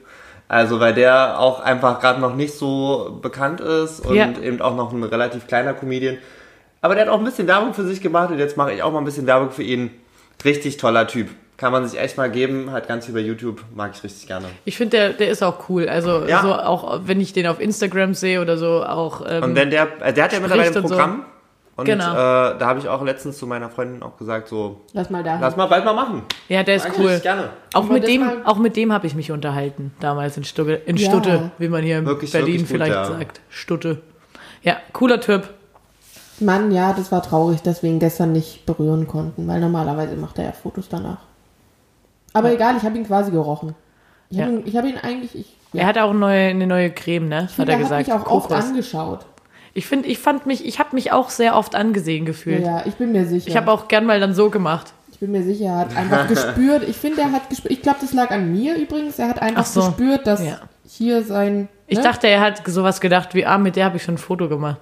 Also, 0.49 0.79
weil 0.79 0.93
der 0.93 1.39
auch 1.39 1.59
einfach 1.59 1.99
gerade 1.99 2.21
noch 2.21 2.33
nicht 2.35 2.53
so 2.57 3.19
bekannt 3.21 3.59
ist 3.59 3.99
und 4.05 4.15
Ja. 4.15 4.29
eben 4.41 4.61
auch 4.61 4.75
noch 4.75 4.93
ein 4.93 5.03
relativ 5.03 5.47
kleiner 5.47 5.73
Comedian. 5.73 6.17
Aber 6.81 6.95
der 6.95 7.05
hat 7.05 7.11
auch 7.11 7.17
ein 7.19 7.25
bisschen 7.25 7.47
Werbung 7.47 7.73
für 7.73 7.83
sich 7.83 8.01
gemacht 8.01 8.31
und 8.31 8.39
jetzt 8.39 8.55
mache 8.55 8.71
ich 8.71 8.81
auch 8.83 8.91
mal 8.91 8.99
ein 8.99 9.05
bisschen 9.05 9.27
Werbung 9.27 9.51
für 9.51 9.63
ihn. 9.63 9.91
Richtig 10.45 10.77
toller 10.77 11.07
Typ. 11.07 11.29
Kann 11.57 11.71
man 11.71 11.87
sich 11.87 11.99
echt 11.99 12.17
mal 12.17 12.29
geben. 12.29 12.71
Hat 12.71 12.87
ganz 12.87 13.11
bei 13.11 13.19
YouTube. 13.19 13.63
Mag 13.75 13.91
ich 13.95 14.03
richtig 14.03 14.27
gerne. 14.27 14.45
Ich 14.63 14.77
finde, 14.77 14.95
der, 14.95 15.09
der 15.13 15.29
ist 15.29 15.41
auch 15.43 15.67
cool. 15.69 15.89
Also 15.89 16.23
Ja. 16.27 16.41
so 16.43 16.53
auch, 16.53 17.01
wenn 17.05 17.19
ich 17.19 17.33
den 17.33 17.47
auf 17.47 17.59
Instagram 17.59 18.13
sehe 18.13 18.39
oder 18.41 18.57
so, 18.57 18.83
auch. 18.85 19.23
Ähm, 19.27 19.43
Und 19.43 19.55
wenn 19.55 19.71
der, 19.71 19.87
äh, 20.01 20.13
der 20.13 20.25
hat 20.25 20.33
ja 20.33 20.39
mittlerweile 20.39 20.69
ein 20.69 20.77
und 20.83 20.87
so. 20.87 20.95
Und 21.77 21.85
Genau. 21.85 22.11
äh, 22.11 22.57
da 22.57 22.65
habe 22.65 22.79
ich 22.79 22.87
auch 22.89 23.03
letztens 23.03 23.37
zu 23.37 23.45
meiner 23.45 23.69
Freundin 23.69 24.01
auch 24.01 24.17
gesagt, 24.17 24.47
so, 24.47 24.81
Lass 24.93 25.09
mal 25.11 25.23
da. 25.23 25.37
lass 25.39 25.55
mal 25.55 25.67
bald 25.67 25.85
mal 25.85 25.93
machen. 25.93 26.23
ja, 26.49 26.63
der 26.63 26.75
ist 26.77 26.87
Mag 26.87 26.93
ich 26.97 26.99
cool. 27.05 27.19
gerne. 27.19 27.49
Auch 27.73 27.83
mit 27.87 28.01
das 28.03 28.09
dem, 28.09 28.21
mal- 28.25 28.41
auch 28.45 28.57
mit 28.57 28.75
dem 28.75 28.91
habe 28.91 29.05
ich 29.05 29.13
mich 29.13 29.31
unterhalten 29.31 29.93
damals 29.99 30.35
in 30.37 30.43
Stutte, 30.43 30.73
in 30.73 30.97
Ja. 30.97 31.07
Stutte, 31.09 31.51
wie 31.59 31.69
man 31.69 31.83
hier 31.83 31.99
in 31.99 32.05
Wirklich, 32.07 32.31
Berlin 32.31 32.47
wirklich 32.47 32.61
gut, 32.63 32.69
vielleicht 32.77 32.93
ja. 32.93 33.05
sagt. 33.05 33.41
Stutte. 33.49 34.01
Ja, 34.63 34.77
cooler 34.91 35.21
Typ. 35.21 35.49
Mann, 36.39 36.71
ja, 36.71 36.93
das 36.93 37.11
war 37.11 37.21
traurig, 37.23 37.61
dass 37.61 37.83
wir 37.83 37.89
ihn 37.91 37.99
gestern 37.99 38.31
nicht 38.31 38.65
berühren 38.65 39.07
konnten, 39.07 39.47
weil 39.47 39.59
normalerweise 39.59 40.15
macht 40.15 40.37
er 40.39 40.45
ja 40.45 40.51
Fotos 40.51 40.89
danach. 40.89 41.19
Aber 42.33 42.51
egal, 42.51 42.75
ich 42.77 42.83
habe 42.83 42.97
ihn 42.97 43.05
quasi 43.05 43.31
gerochen. 43.31 43.75
Ich 44.29 44.39
habe 44.39 44.51
Ja. 44.51 44.57
ihn, 44.57 44.63
ich 44.67 44.75
hab 44.75 44.85
ihn 44.85 44.97
eigentlich, 45.01 45.35
ich, 45.35 45.55
ja, 45.73 45.81
Er 45.81 45.87
hat 45.87 45.97
auch 45.99 46.13
neue, 46.13 46.49
eine 46.49 46.67
neue 46.67 46.91
Creme, 46.91 47.27
ne? 47.29 47.47
hat 47.47 47.59
er 47.59 47.67
er 47.69 47.73
hat 47.75 47.79
gesagt. 47.81 48.07
mich 48.07 48.13
auch 48.15 48.25
oft 48.27 48.49
Kokos. 48.49 48.65
angeschaut. 48.65 49.19
Ich 49.77 49.85
finde, 49.85 50.07
ich 50.09 50.17
fand 50.17 50.47
mich, 50.47 50.65
ich 50.65 50.79
habe 50.79 50.95
mich 50.95 51.11
auch 51.11 51.29
sehr 51.29 51.55
oft 51.55 51.75
angesehen 51.75 52.25
gefühlt. 52.25 52.65
ja, 52.65 52.81
ich 52.87 52.95
bin 52.95 53.11
mir 53.11 53.27
sicher. 53.27 53.47
Ich 53.47 53.55
habe 53.55 53.71
auch 53.71 53.87
gern 53.87 54.05
mal 54.07 54.19
dann 54.19 54.33
so 54.33 54.49
gemacht. 54.49 54.91
Ich 55.11 55.19
bin 55.19 55.31
mir 55.31 55.43
sicher, 55.43 55.65
er 55.65 55.75
hat 55.77 55.95
einfach 55.95 56.27
gespürt. 56.33 56.81
Ich 56.89 56.95
finde, 56.97 57.21
er 57.21 57.31
hat 57.31 57.47
gespürt. 57.51 57.71
Ich 57.71 57.83
glaube, 57.83 57.99
das 58.01 58.11
lag 58.11 58.31
an 58.31 58.51
mir 58.51 58.75
übrigens. 58.75 59.19
Er 59.19 59.27
hat 59.29 59.39
einfach 59.39 59.61
Ach 59.61 59.65
so. 59.67 59.81
gespürt, 59.85 60.25
dass 60.25 60.43
Ja. 60.43 60.61
hier 60.87 61.21
sein. 61.23 61.67
Ich 61.85 61.99
ne? 61.99 62.03
dachte, 62.03 62.25
er 62.27 62.39
hat 62.41 62.63
sowas 62.65 62.99
gedacht 63.01 63.35
wie, 63.35 63.45
ah, 63.45 63.59
mit 63.59 63.75
der 63.75 63.85
habe 63.85 63.97
ich 63.97 64.03
schon 64.03 64.15
ein 64.15 64.17
Foto 64.17 64.49
gemacht. 64.49 64.77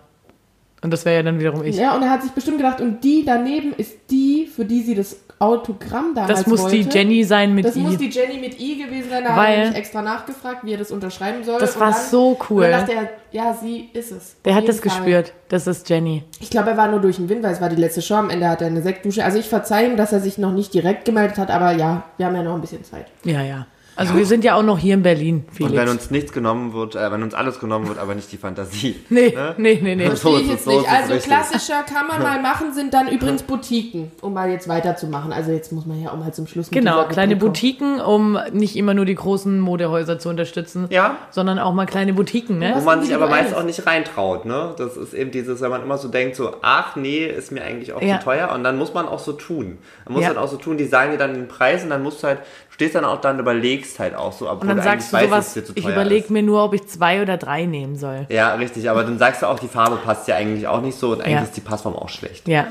Und 0.82 0.92
das 0.92 1.04
wäre 1.04 1.18
ja 1.18 1.24
dann 1.24 1.40
wiederum 1.40 1.62
ich. 1.66 1.76
Ja, 1.76 1.94
und 1.94 2.02
er 2.04 2.10
hat 2.12 2.22
sich 2.24 2.32
bestimmt 2.32 2.58
gedacht, 2.58 2.80
und 2.80 3.04
die 3.04 3.26
daneben 3.26 3.74
ist 3.74 3.98
die, 4.10 4.48
für 4.48 4.64
die 4.64 4.82
sie 4.82 4.96
das 4.96 5.18
Autogramm 5.39 6.13
damals 6.15 6.39
das 6.39 6.48
muss 6.48 6.62
wollte. 6.62 6.78
die 6.78 6.89
Jenny 6.89 7.24
sein 7.24 7.54
mit 7.54 7.65
Das 7.65 7.76
I. 7.76 7.80
muss 7.80 7.98
die 7.98 8.10
Jenny 8.10 8.38
mit 8.39 8.60
I 8.60 8.78
gewesen 8.84 9.10
sein. 9.10 9.24
Da 9.24 9.36
Weil- 9.36 9.58
habe 9.60 9.69
ich 9.71 9.76
extra 9.76 10.02
nachgefragt, 10.02 10.63
wie 10.63 10.74
er 10.74 10.78
das 10.78 10.91
unterschreiben 10.91 11.43
soll. 11.43 11.60
Das 11.60 11.76
Und 11.76 11.82
war 11.82 11.91
dann, 11.91 12.02
so 12.10 12.30
Und 12.30 12.50
cool. 12.50 12.62
dann 12.63 12.71
dachte 12.71 12.93
er, 12.93 13.10
ja, 13.32 13.54
sie 13.54 13.89
ist 13.93 14.12
es. 14.12 14.36
Der 14.45 14.56
hat 14.56 14.67
das 14.67 14.80
Fall. 14.80 14.84
gespürt. 14.89 15.34
Das 15.50 15.67
ist 15.67 15.89
Jenny. 15.89 16.24
Ich 16.39 16.50
glaube, 16.50 16.71
er 16.71 16.78
war 16.78 16.88
nur 16.89 17.00
durch 17.02 17.17
den 17.17 17.28
Wind, 17.30 17.43
weil 17.43 17.52
es 17.54 17.62
war 17.62 17.69
die 17.69 17.76
letzte 17.76 18.02
Show. 18.02 18.15
Am 18.15 18.30
Ende 18.30 18.48
hat 18.48 18.62
er 18.62 18.67
eine 18.67 18.82
Sektdusche. 18.82 19.26
Also 19.26 19.38
ich 19.38 19.50
verzeihe 19.50 19.89
ihm, 19.89 19.98
dass 19.98 20.13
er 20.13 20.21
sich 20.21 20.38
noch 20.38 20.52
nicht 20.52 20.74
direkt 20.74 21.06
gemeldet 21.06 21.38
hat, 21.38 21.52
aber 21.52 21.71
ja, 21.74 22.04
wir 22.17 22.26
haben 22.26 22.36
ja 22.36 22.43
noch 22.43 22.56
ein 22.56 22.62
bisschen 22.62 22.84
Zeit. 22.84 23.08
Ja, 23.24 23.41
ja. 23.41 23.67
Also 23.98 24.16
wir 24.16 24.26
sind 24.26 24.44
ja 24.44 24.56
auch 24.56 24.64
noch 24.64 24.78
hier 24.78 24.94
in 24.96 25.04
Berlin, 25.04 25.46
Und 25.48 25.60
wenn 25.60 25.70
Felix. 25.70 25.92
uns 25.92 26.12
nichts 26.12 26.34
genommen 26.34 26.74
wird, 26.74 26.96
äh, 26.96 27.12
wenn 27.12 27.24
uns 27.24 27.34
alles 27.34 27.60
genommen 27.60 27.88
wird, 27.88 27.98
aber 27.98 28.14
nicht 28.16 28.32
die 28.32 28.38
Fantasie. 28.38 28.96
Nee, 29.10 29.30
Ne? 29.36 29.56
nee, 29.58 29.80
nee, 29.82 29.96
nee. 29.96 30.10
So 30.16 30.38
ich 30.38 30.50
ist 30.52 30.66
so 30.66 30.72
nicht. 30.72 30.82
ist 30.82 30.90
Also 30.92 31.14
richtig. 31.14 31.32
klassischer 31.32 31.84
kann 31.84 32.08
man 32.08 32.22
mal 32.22 32.42
machen, 32.44 32.74
sind 32.74 32.94
dann 32.94 33.08
übrigens 33.08 33.44
Boutiquen, 33.44 34.12
um 34.22 34.34
mal 34.34 34.50
jetzt 34.50 34.68
weiterzumachen. 34.68 35.32
Also 35.32 35.52
jetzt 35.52 35.72
muss 35.72 35.86
man 35.86 36.02
ja 36.02 36.12
auch 36.12 36.18
mal 36.18 36.34
zum 36.34 36.46
Schluss 36.48 36.70
mit 36.72 36.78
Genau, 36.80 37.06
kleine 37.06 37.36
Boutiquen, 37.36 38.02
um 38.02 38.38
nicht 38.52 38.76
immer 38.76 38.94
nur 38.94 39.06
die 39.06 39.16
großen 39.16 39.60
Modehäuser 39.60 40.20
zu 40.20 40.28
unterstützen, 40.30 40.88
Ja. 40.90 41.18
sondern 41.32 41.58
auch 41.60 41.74
mal 41.74 41.86
kleine 41.86 42.14
Boutiquen, 42.14 42.60
ne? 42.60 42.74
Wo 42.78 42.82
man 42.84 43.02
sich 43.02 43.16
aber 43.16 43.28
meist 43.28 43.56
auch 43.56 43.64
nicht 43.64 43.86
reintraut, 43.88 44.46
ne? 44.46 44.74
Das 44.78 44.98
ist 44.98 45.14
eben 45.14 45.32
dieses, 45.32 45.62
wenn 45.62 45.70
man 45.70 45.82
immer 45.84 45.98
so 45.98 46.08
denkt, 46.10 46.36
so, 46.36 46.52
ach 46.62 46.96
nee, 46.98 47.26
ist 47.26 47.52
mir 47.52 47.64
eigentlich 47.64 47.94
auch 47.94 48.02
Ja. 48.02 48.20
zu 48.20 48.26
teuer. 48.26 48.52
Und 48.54 48.64
dann 48.64 48.78
muss 48.78 48.94
man 48.94 49.08
auch 49.08 49.20
so 49.20 49.32
tun. 49.34 49.78
Man 50.06 50.14
muss 50.16 50.24
Ja. 50.24 50.30
dann 50.34 50.38
auch 50.44 50.50
so 50.50 50.58
tun, 50.58 50.78
die 50.78 50.86
sagen 50.86 51.12
dir 51.12 51.18
dann 51.18 51.34
den 51.34 51.48
Preis 51.48 51.84
und 51.84 51.90
dann 51.92 52.04
musst 52.04 52.22
du 52.24 52.28
halt, 52.28 52.40
stehst 52.76 52.94
dann 52.94 53.06
auch 53.06 53.22
dann 53.22 53.40
überlegst 53.40 54.00
halt 54.00 54.16
auch 54.16 54.34
so, 54.34 54.46
obwohl 54.50 54.62
Und 54.64 54.68
dann 54.68 54.78
du 54.78 54.84
sagst 54.84 55.12
du 55.12 55.18
eigentlich 55.18 55.30
sowas, 55.30 55.46
weißt, 55.46 55.56
dass 55.58 55.64
es 55.70 55.74
dir 55.76 55.80
ich 55.80 55.88
überlege 55.88 56.32
mir 56.34 56.44
nur, 56.44 56.64
ob 56.64 56.74
ich 56.74 56.86
zwei 56.88 57.22
oder 57.22 57.38
drei 57.38 57.66
nehmen 57.66 57.96
soll. 57.96 58.26
Ja, 58.30 58.54
richtig, 58.56 58.90
aber 58.90 59.04
dann 59.04 59.18
sagst 59.18 59.42
du 59.42 59.46
auch, 59.48 59.58
die 59.60 59.68
Farbe 59.70 59.96
passt 59.96 60.28
ja 60.28 60.36
eigentlich 60.36 60.68
auch 60.68 60.82
nicht 60.82 60.98
so 61.00 61.14
und 61.14 61.22
eigentlich 61.22 61.32
Ja. 61.36 61.42
ist 61.44 61.56
die 61.56 61.62
Passform 61.62 61.96
auch 61.96 62.10
schlecht. 62.10 62.48
Ja. 62.48 62.68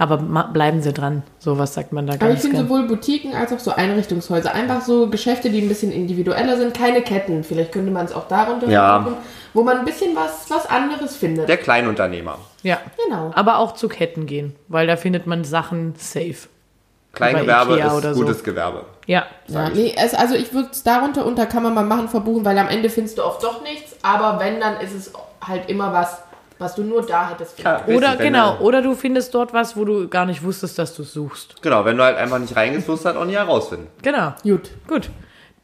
Aber 0.00 0.16
bleiben 0.18 0.80
Sie 0.80 0.92
dran. 0.92 1.24
So 1.40 1.58
was 1.58 1.74
sagt 1.74 1.92
man 1.92 2.06
da 2.06 2.12
Aber 2.14 2.26
ich 2.26 2.28
ganz 2.30 2.40
finde 2.42 2.56
gern. 2.58 2.68
sowohl 2.68 2.86
Boutiquen 2.86 3.34
als 3.34 3.52
auch 3.52 3.58
so 3.58 3.72
Einrichtungshäuser. 3.72 4.54
Einfach 4.54 4.80
so 4.80 5.08
Geschäfte, 5.10 5.50
die 5.50 5.60
ein 5.60 5.66
bisschen 5.68 5.90
individueller 5.90 6.56
sind. 6.56 6.72
Keine 6.72 7.02
Ketten. 7.02 7.42
Vielleicht 7.42 7.72
könnte 7.72 7.90
man 7.90 8.06
es 8.06 8.12
auch 8.12 8.28
darunter 8.28 8.68
Ja. 8.68 9.02
verbuchen, 9.02 9.16
wo 9.54 9.62
man 9.64 9.78
ein 9.80 9.84
bisschen 9.84 10.14
was, 10.14 10.48
was 10.50 10.66
anderes 10.66 11.16
findet. 11.16 11.48
Der 11.48 11.56
Kleinunternehmer. 11.56 12.38
Ja. 12.62 12.78
Genau. 13.08 13.32
Aber 13.34 13.58
auch 13.58 13.74
zu 13.74 13.88
Ketten 13.88 14.26
gehen, 14.26 14.54
weil 14.68 14.86
da 14.86 14.96
findet 14.96 15.26
man 15.26 15.42
Sachen 15.42 15.94
safe. 15.98 16.48
Kleingewerbe 17.12 17.78
ist 17.78 17.92
oder 17.92 18.14
so. 18.14 18.20
gutes 18.22 18.44
Gewerbe. 18.44 18.84
Ja. 19.06 19.24
Ja, 19.46 19.70
nee, 19.70 19.94
es, 19.96 20.14
also 20.14 20.34
ich 20.34 20.52
würde 20.52 20.68
es 20.70 20.82
darunter 20.82 21.24
unter 21.24 21.46
kann 21.46 21.62
man 21.62 21.74
mal 21.74 21.84
machen, 21.84 22.08
verbuchen, 22.08 22.44
weil 22.44 22.58
am 22.58 22.68
Ende 22.68 22.90
findest 22.90 23.18
du 23.18 23.24
oft 23.24 23.42
doch 23.42 23.62
nichts. 23.62 23.96
Aber 24.02 24.38
wenn, 24.38 24.60
dann 24.60 24.80
ist 24.80 24.94
es 24.94 25.12
halt 25.46 25.68
immer 25.70 25.92
was, 25.92 26.18
was 26.58 26.74
du 26.74 26.82
nur 26.82 27.02
da 27.06 27.30
hättest. 27.30 27.54
finden 27.56 27.70
Ja. 27.70 27.84
Oder 27.86 28.08
richtig, 28.10 28.26
genau, 28.26 28.56
Du, 28.56 28.64
oder 28.64 28.82
du 28.82 28.94
findest 28.94 29.34
dort 29.34 29.52
was, 29.54 29.76
wo 29.76 29.84
du 29.84 30.08
gar 30.08 30.26
nicht 30.26 30.42
wusstest, 30.44 30.78
dass 30.78 30.94
du 30.94 31.02
es 31.02 31.12
suchst. 31.12 31.62
genau, 31.62 31.84
wenn 31.84 31.96
du 31.96 32.02
halt 32.02 32.16
einfach 32.16 32.38
nicht 32.38 32.54
reingehst, 32.54 32.86
wirst 32.88 33.04
du 33.04 33.08
halt 33.08 33.16
auch 33.16 33.24
nie 33.24 33.34
herausfinden. 33.36 33.86
Genau. 34.02 34.34
Gut. 34.42 34.70
Gut. 34.86 35.10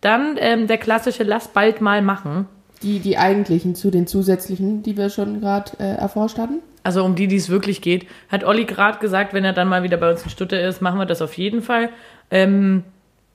Dann 0.01 0.37
ähm, 0.39 0.67
der 0.67 0.79
klassische 0.79 1.23
Lass 1.25 1.49
bald 1.49 1.81
mal 1.81 2.01
machen. 2.03 2.49
Die, 2.83 2.99
die 2.99 3.17
eigentlichen 3.17 3.75
zu 3.75 3.91
den 3.91 4.07
zusätzlichen, 4.07 4.83
die 4.83 4.97
wir 4.97 5.09
schon 5.11 5.41
gerade 5.41 5.73
äh, 5.79 5.95
erforscht 5.97 6.39
hatten. 6.39 6.61
Also 6.85 7.03
um 7.05 7.15
die, 7.17 7.27
die 7.27 7.37
es 7.37 7.49
wirklich 7.49 7.81
geht. 7.83 8.07
Hat 8.29 8.45
Olli 8.45 8.65
gerade 8.67 8.99
gesagt, 8.99 9.33
wenn 9.35 9.45
er 9.45 9.53
dann 9.55 9.69
mal 9.69 9.83
wieder 9.83 9.97
bei 9.97 10.11
uns 10.11 10.23
in 10.23 10.31
Stutte 10.31 10.57
ist, 10.57 10.81
machen 10.83 10.99
wir 10.99 11.07
das 11.07 11.21
auf 11.23 11.37
jeden 11.37 11.63
Fall. 11.63 11.89
Ähm, 12.31 12.85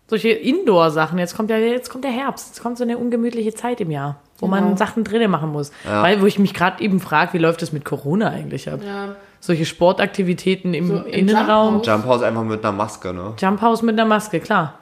solche 0.07 0.29
Indoor-Sachen. 0.29 1.17
Jetzt 1.19 1.35
kommt 1.35 1.49
ja, 1.49 1.57
jetzt 1.57 1.89
kommt 1.89 2.03
der 2.03 2.11
Herbst. 2.11 2.49
Jetzt 2.49 2.61
kommt 2.61 2.77
so 2.77 2.83
eine 2.83 2.97
ungemütliche 2.97 3.53
Zeit 3.53 3.81
im 3.81 3.91
Jahr, 3.91 4.21
wo 4.37 4.47
man 4.47 4.63
Genau. 4.63 4.75
Sachen 4.77 5.03
drinnen 5.03 5.29
machen 5.31 5.51
muss. 5.51 5.71
Weil, 5.83 6.21
wo 6.21 6.25
ich 6.27 6.39
mich 6.39 6.53
gerade 6.53 6.81
eben 6.83 6.99
frage, 6.99 7.33
wie 7.33 7.37
läuft 7.39 7.61
das 7.61 7.71
mit 7.73 7.85
Corona 7.85 8.29
eigentlich 8.29 8.69
ab? 8.69 8.79
Ja. 8.85 9.15
Solche 9.39 9.65
Sportaktivitäten 9.65 10.73
im 10.73 10.87
So 10.87 10.95
im 10.97 11.05
Innenraum. 11.07 11.75
Jump 11.75 11.85
Jump 11.87 12.05
House 12.05 12.21
einfach 12.23 12.43
mit 12.43 12.63
einer 12.63 12.71
Maske, 12.75 13.13
ne? 13.13 13.33
Jump 13.39 13.61
House 13.61 13.81
mit 13.81 13.93
einer 13.93 14.05
Maske, 14.07 14.39
klar. 14.39 14.75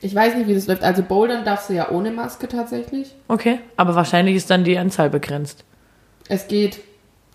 Ich 0.00 0.14
weiß 0.14 0.34
nicht, 0.34 0.46
wie 0.48 0.54
das 0.54 0.66
läuft. 0.66 0.82
Also 0.82 1.02
Bouldern 1.02 1.44
darfst 1.44 1.70
du 1.70 1.74
ja 1.74 1.90
ohne 1.90 2.10
Maske 2.10 2.48
tatsächlich. 2.48 3.14
Okay. 3.28 3.60
Aber 3.76 3.94
wahrscheinlich 3.94 4.36
ist 4.36 4.50
dann 4.50 4.64
die 4.64 4.76
Anzahl 4.78 5.08
begrenzt. 5.10 5.64
Es 6.28 6.48
geht. 6.48 6.80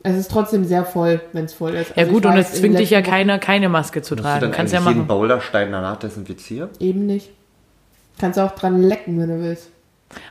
Es 0.04 0.18
ist 0.18 0.32
trotzdem 0.32 0.66
sehr 0.66 0.84
voll, 0.84 1.22
wenn 1.34 1.46
es 1.46 1.54
voll 1.54 1.76
ist. 1.76 1.90
Ja 1.90 1.98
Also 1.98 2.12
gut, 2.12 2.26
und 2.26 2.34
weiß, 2.34 2.48
es 2.50 2.54
in 2.56 2.60
zwingt 2.62 2.80
dich 2.80 2.90
ja 2.90 3.02
keiner, 3.02 3.38
keine 3.40 3.70
Maske 3.70 4.02
zu 4.02 4.16
Musst 4.16 4.20
du 4.20 4.24
tragen. 4.28 4.42
dann 4.42 4.52
Kannst 4.52 4.74
ja 4.74 4.80
eigentlich 4.80 4.96
jeden 4.96 5.08
machen. 5.08 5.20
Boulderstein 5.20 5.72
danach 5.72 5.98
desinfizieren? 5.98 6.70
Eben 6.80 7.06
nicht. 7.06 7.30
Kannst 8.20 8.40
auch 8.40 8.52
dran 8.54 8.82
lecken, 8.82 9.20
wenn 9.20 9.30
du 9.30 9.42
willst. 9.42 9.70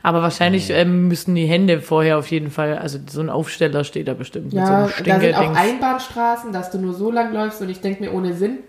Aber 0.03 0.21
wahrscheinlich 0.21 0.69
ähm, 0.69 1.07
müssen 1.07 1.33
die 1.35 1.45
Hände 1.47 1.81
vorher 1.81 2.19
auf 2.19 2.27
jeden 2.29 2.51
Fall, 2.51 2.77
also 2.77 2.99
so 3.09 3.19
ein 3.21 3.29
Aufsteller 3.29 3.83
steht 3.83 4.07
da 4.07 4.13
bestimmt 4.13 4.53
mit 4.53 4.53
so 4.53 4.59
Ja, 4.59 4.85
einem 4.85 5.05
da 5.05 5.19
sind 5.19 5.35
auch. 5.35 5.55
Einbahnstraßen, 5.55 6.53
dass 6.53 6.69
du 6.69 6.77
nur 6.77 6.93
so 6.93 7.09
lang 7.09 7.33
läufst 7.33 7.61
und 7.61 7.69
ich 7.69 7.81
denke 7.81 8.03
mir 8.03 8.13
ohne 8.13 8.33
Sinn. 8.33 8.59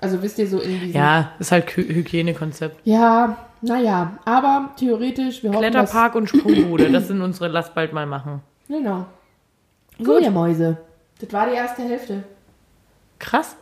Also 0.00 0.22
wisst 0.22 0.38
ihr 0.38 0.48
so 0.48 0.58
in 0.58 0.80
diesem... 0.80 0.96
Ja, 1.00 1.32
ist 1.38 1.52
halt 1.52 1.76
Hy 1.76 1.82
Hygienekonzept. 1.84 2.80
Ja, 2.84 3.36
naja, 3.60 4.18
aber 4.24 4.70
theoretisch, 4.76 5.42
wir 5.42 5.50
hoffen, 5.50 5.60
Kletterpark 5.60 6.14
und 6.14 6.28
Sprungbude, 6.28 6.90
das 6.90 7.06
sind 7.08 7.20
unsere 7.20 7.48
Lass 7.48 7.72
bald 7.74 7.92
mal 7.92 8.06
machen. 8.06 8.40
Genau. 8.66 9.04
Sojamäuse. 10.04 10.78
Das 11.20 11.32
war 11.32 11.48
die 11.48 11.56
erste 11.56 11.82
Hälfte. 11.82 12.24
Krass. 13.18 13.56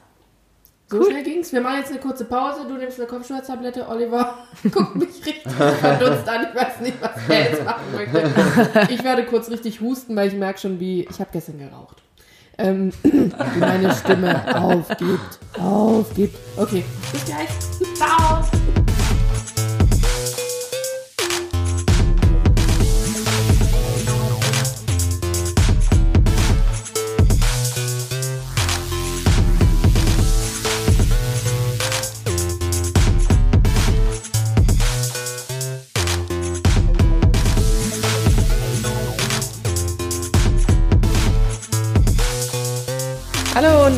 So 0.90 1.04
schnell 1.04 1.22
ging's. 1.22 1.52
Wir 1.52 1.60
machen 1.60 1.78
jetzt 1.80 1.90
eine 1.90 2.00
kurze 2.00 2.24
Pause. 2.24 2.66
Du 2.66 2.74
nimmst 2.74 2.98
eine 2.98 3.06
Kopfschmerztablette. 3.06 3.86
Oliver 3.88 4.38
guckt 4.72 4.96
mich 4.96 5.08
richtig 5.26 5.52
verdutzt 5.52 6.26
an. 6.28 6.46
Ich 6.48 6.54
weiß 6.58 6.80
nicht, 6.80 6.96
was 7.02 7.10
er 7.28 7.50
jetzt 7.50 7.64
machen 7.64 7.84
möchte. 7.94 8.92
Ich 8.92 9.04
werde 9.04 9.26
kurz 9.26 9.50
richtig 9.50 9.82
husten, 9.82 10.16
weil 10.16 10.28
ich 10.28 10.34
merke 10.34 10.58
schon, 10.58 10.80
wie... 10.80 11.06
Ich 11.10 11.20
habe 11.20 11.28
gestern 11.30 11.58
geraucht. 11.58 12.02
Ähm, 12.56 12.90
wie 13.02 13.58
meine 13.58 13.94
Stimme 13.94 14.60
aufgibt. 14.60 15.38
Aufgibt. 15.60 16.38
Okay, 16.56 16.84
bis 17.12 17.24
gleich. 17.26 17.48
Ciao. 17.94 18.42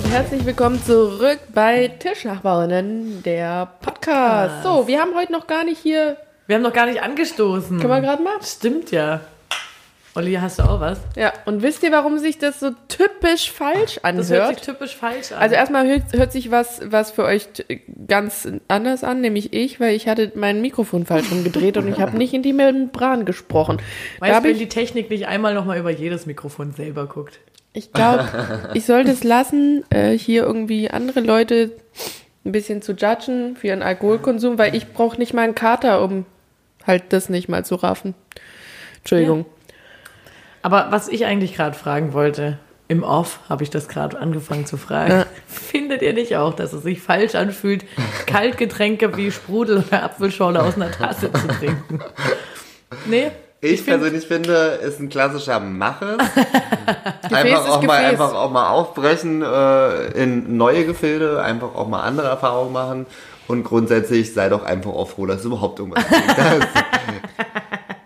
Und 0.02 0.10
herzlich 0.10 0.46
willkommen 0.46 0.82
zurück 0.82 1.40
bei 1.52 1.88
Tischnachbarinnen, 1.88 3.22
der 3.22 3.68
Podcast. 3.80 4.62
So, 4.62 4.86
wir 4.86 4.98
haben 5.00 5.14
heute 5.14 5.30
noch 5.32 5.46
gar 5.46 5.64
nicht 5.64 5.78
hier. 5.78 6.16
Wir 6.46 6.56
haben 6.56 6.62
noch 6.62 6.72
gar 6.72 6.86
nicht 6.86 7.02
angestoßen. 7.02 7.78
Können 7.80 7.92
wir 7.92 8.00
gerade 8.00 8.22
machen? 8.22 8.42
Stimmt 8.42 8.90
ja. 8.92 9.20
Olli, 10.14 10.34
hast 10.34 10.58
du 10.58 10.62
auch 10.62 10.80
was? 10.80 11.00
Ja, 11.16 11.32
und 11.44 11.62
wisst 11.62 11.82
ihr, 11.82 11.92
warum 11.92 12.18
sich 12.18 12.38
das 12.38 12.60
so 12.60 12.70
typisch 12.88 13.52
falsch 13.52 14.00
Das 14.02 14.14
hört 14.14 14.24
sich 14.24 14.36
anhört? 14.38 14.64
typisch 14.64 14.96
falsch 14.96 15.32
an. 15.32 15.38
Also 15.38 15.54
erstmal 15.54 15.86
hört, 15.86 16.12
hört 16.12 16.32
sich 16.32 16.50
was, 16.50 16.80
was 16.84 17.10
für 17.10 17.24
euch 17.24 17.46
ganz 18.08 18.48
anders 18.68 19.04
an, 19.04 19.20
nämlich 19.20 19.52
ich, 19.52 19.80
weil 19.80 19.94
ich 19.94 20.08
hatte 20.08 20.32
mein 20.34 20.62
Mikrofon 20.62 21.04
falsch 21.04 21.30
rumgedreht 21.30 21.76
und 21.76 21.88
ich 21.88 22.00
habe 22.00 22.16
nicht 22.16 22.32
in 22.32 22.42
die 22.42 22.52
Membran 22.54 23.24
gesprochen. 23.24 23.78
Weißt 24.18 24.40
du, 24.40 24.44
wenn 24.44 24.52
ich 24.52 24.58
die 24.58 24.68
Technik 24.68 25.10
nicht 25.10 25.26
einmal 25.28 25.54
nochmal 25.54 25.78
über 25.78 25.90
jedes 25.90 26.26
Mikrofon 26.26 26.72
selber 26.72 27.06
guckt? 27.06 27.38
Ich 27.72 27.92
glaube, 27.92 28.70
ich 28.74 28.86
sollte 28.86 29.10
es 29.10 29.24
lassen, 29.24 29.84
äh, 29.90 30.16
hier 30.16 30.42
irgendwie 30.42 30.90
andere 30.90 31.20
Leute 31.20 31.72
ein 32.44 32.52
bisschen 32.52 32.82
zu 32.82 32.92
judgen 32.92 33.56
für 33.56 33.68
ihren 33.68 33.82
Alkoholkonsum, 33.82 34.58
weil 34.58 34.74
ich 34.74 34.92
brauche 34.92 35.18
nicht 35.18 35.34
mal 35.34 35.42
einen 35.42 35.54
Kater, 35.54 36.02
um 36.02 36.24
halt 36.86 37.04
das 37.10 37.28
nicht 37.28 37.48
mal 37.48 37.64
zu 37.64 37.76
raffen. 37.76 38.14
Entschuldigung. 38.98 39.46
Aber 40.62 40.88
was 40.90 41.08
ich 41.08 41.24
eigentlich 41.26 41.54
gerade 41.54 41.76
fragen 41.76 42.12
wollte, 42.12 42.58
im 42.88 43.04
Off 43.04 43.38
habe 43.48 43.62
ich 43.62 43.70
das 43.70 43.86
gerade 43.88 44.18
angefangen 44.18 44.66
zu 44.66 44.76
fragen. 44.76 45.12
Ja. 45.12 45.26
Findet 45.46 46.02
ihr 46.02 46.12
nicht 46.12 46.36
auch, 46.36 46.54
dass 46.54 46.72
es 46.72 46.82
sich 46.82 47.00
falsch 47.00 47.34
anfühlt, 47.34 47.84
Kaltgetränke 48.26 49.16
wie 49.16 49.30
Sprudel 49.30 49.84
oder 49.86 50.02
Apfelschorle 50.02 50.62
aus 50.62 50.74
einer 50.74 50.90
Tasse 50.90 51.32
zu 51.32 51.48
trinken? 51.48 52.00
Nee? 53.06 53.30
Ich, 53.62 53.82
find- 53.82 53.98
persönlich 54.00 54.26
finde, 54.26 54.52
ist 54.82 55.00
ein 55.00 55.08
klassischer 55.08 55.60
Mache. 55.60 56.16
Gefäß 57.22 57.32
einfach, 57.32 57.68
auch 57.68 57.82
mal, 57.82 58.04
einfach 58.04 58.34
auch 58.34 58.50
mal 58.50 58.68
aufbrechen 58.70 59.42
äh, 59.42 60.06
in 60.22 60.56
neue 60.56 60.86
Gefilde, 60.86 61.42
einfach 61.42 61.74
auch 61.74 61.86
mal 61.88 62.00
andere 62.02 62.28
Erfahrungen 62.28 62.72
machen. 62.72 63.06
Und 63.48 63.64
grundsätzlich 63.64 64.32
sei 64.32 64.48
doch 64.48 64.64
einfach 64.64 64.92
auch 64.92 65.08
froh, 65.08 65.26
dass 65.26 65.40
es 65.40 65.44
überhaupt 65.44 65.78
irgendwas 65.78 66.04
gibt. 66.08 66.22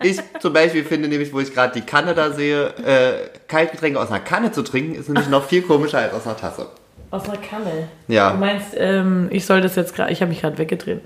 Ich 0.03 0.19
zum 0.40 0.53
Beispiel 0.53 0.85
finde 0.85 1.09
nämlich, 1.09 1.33
wo 1.33 1.40
ich 1.40 1.55
gerade 1.55 1.73
die 1.81 1.87
Kanne 1.87 2.12
da 2.14 2.31
sehe, 2.31 2.67
äh, 2.85 3.12
Kaltgetränke 3.49 3.99
aus 3.99 4.09
einer 4.11 4.21
Kanne 4.21 4.53
zu 4.53 4.61
trinken, 4.62 4.95
ist 4.97 5.09
nämlich 5.09 5.29
noch 5.31 5.45
viel 5.47 5.62
komischer 5.62 5.97
als 5.99 6.12
aus 6.12 6.27
einer 6.27 6.37
Tasse. 6.37 6.67
Aus 7.11 7.25
einer 7.25 7.38
Kanne. 7.38 7.88
Ja. 8.07 8.33
Du 8.33 8.37
meinst, 8.37 8.67
ähm, 8.77 9.29
ich 9.31 9.47
soll 9.47 9.62
das 9.62 9.77
jetzt 9.77 9.95
gerade, 9.95 10.12
ich 10.12 10.21
habe 10.21 10.29
mich 10.29 10.43
gerade 10.43 10.59
weggedreht. 10.59 11.01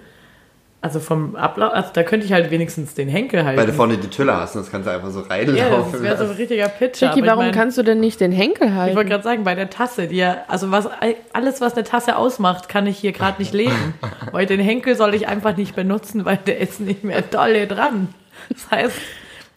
Also 0.80 1.00
vom 1.00 1.34
Ablauf, 1.34 1.72
also 1.72 1.90
da 1.92 2.04
könnte 2.04 2.24
ich 2.24 2.32
halt 2.32 2.52
wenigstens 2.52 2.94
den 2.94 3.08
Henkel 3.08 3.44
halten. 3.44 3.58
Weil 3.58 3.66
du 3.66 3.72
vorne 3.72 3.96
die 3.98 4.06
Tülle 4.10 4.36
hast 4.36 4.54
und 4.54 4.62
das 4.62 4.70
kannst 4.70 4.86
du 4.86 4.92
einfach 4.92 5.10
so 5.10 5.22
reinlaufen. 5.22 5.56
ja, 5.56 5.68
das 5.90 6.02
wäre 6.02 6.16
so 6.16 6.24
ein 6.24 6.30
richtiger 6.30 6.68
Pitcher. 6.68 7.08
Aber 7.10 7.18
ich 7.18 7.26
warum 7.26 7.44
mein- 7.46 7.52
kannst 7.54 7.76
du 7.78 7.82
denn 7.82 7.98
nicht 7.98 8.20
den 8.20 8.30
Henkel 8.30 8.68
Ich 8.68 8.74
halten? 8.74 8.96
wollte 8.96 9.10
gerade 9.10 9.24
sagen, 9.24 9.42
bei 9.42 9.56
der 9.56 9.70
Tasse, 9.70 10.06
die 10.06 10.18
ja, 10.18 10.44
also 10.46 10.70
was 10.70 10.88
alles, 11.32 11.60
was 11.60 11.74
eine 11.74 11.82
Tasse 11.82 12.16
ausmacht, 12.16 12.68
kann 12.68 12.86
ich 12.86 12.96
hier 12.98 13.10
gerade 13.10 13.40
nicht 13.42 13.52
leben. 13.52 13.94
weil 14.30 14.46
den 14.46 14.60
Henkel 14.60 14.94
soll 14.94 15.14
ich 15.14 15.26
einfach 15.26 15.56
nicht 15.56 15.74
benutzen, 15.74 16.24
weil 16.24 16.36
der 16.36 16.58
ist 16.58 16.78
nicht 16.78 17.02
mehr 17.02 17.22
dolle 17.22 17.66
dran. 17.66 18.14
Das 18.48 18.70
heißt, 18.70 18.96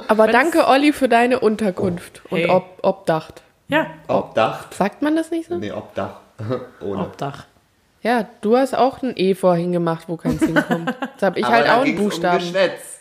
Aber 0.07 0.25
danke, 0.27 0.67
Olli, 0.67 0.91
für 0.91 1.07
deine 1.07 1.39
Unterkunft 1.39 2.23
Hey. 2.29 2.45
und 2.45 2.49
ob, 2.49 2.79
Obdacht. 2.81 3.43
ja, 3.67 3.85
Obdach? 4.07 4.65
Sagt 4.71 5.03
man 5.03 5.15
das 5.15 5.29
nicht 5.29 5.47
so? 5.49 5.55
Nee, 5.59 5.71
Obdach. 5.71 6.15
Ohne. 6.81 7.01
Obdach. 7.03 7.45
Ja, 8.03 8.27
du 8.41 8.57
hast 8.57 8.75
auch 8.75 9.01
ein 9.03 9.13
E 9.15 9.35
vorhin 9.35 9.71
gemacht, 9.71 10.05
wo 10.07 10.17
keins 10.17 10.43
hinkommt. 10.43 10.93
Jetzt 11.13 11.21
habe 11.21 11.39
ich 11.39 11.45
Aber 11.45 11.55
halt 11.55 11.69
auch 11.69 11.83
einen 11.83 11.95
Buchstaben. 11.95 12.43
Um 12.43 12.53
Geschwätz. 12.53 12.99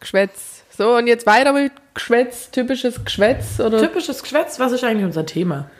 Geschwätz. 0.00 0.64
So, 0.76 0.96
und 0.96 1.06
jetzt 1.06 1.26
weiter 1.26 1.52
mit 1.52 1.72
Geschwätz, 1.94 2.50
typisches 2.50 3.04
Geschwätz 3.04 3.60
oder 3.60 3.80
Typisches 3.80 4.22
Geschwätz, 4.22 4.58
was 4.58 4.72
ist 4.72 4.82
eigentlich 4.82 5.04
unser 5.04 5.26
Thema? 5.26 5.70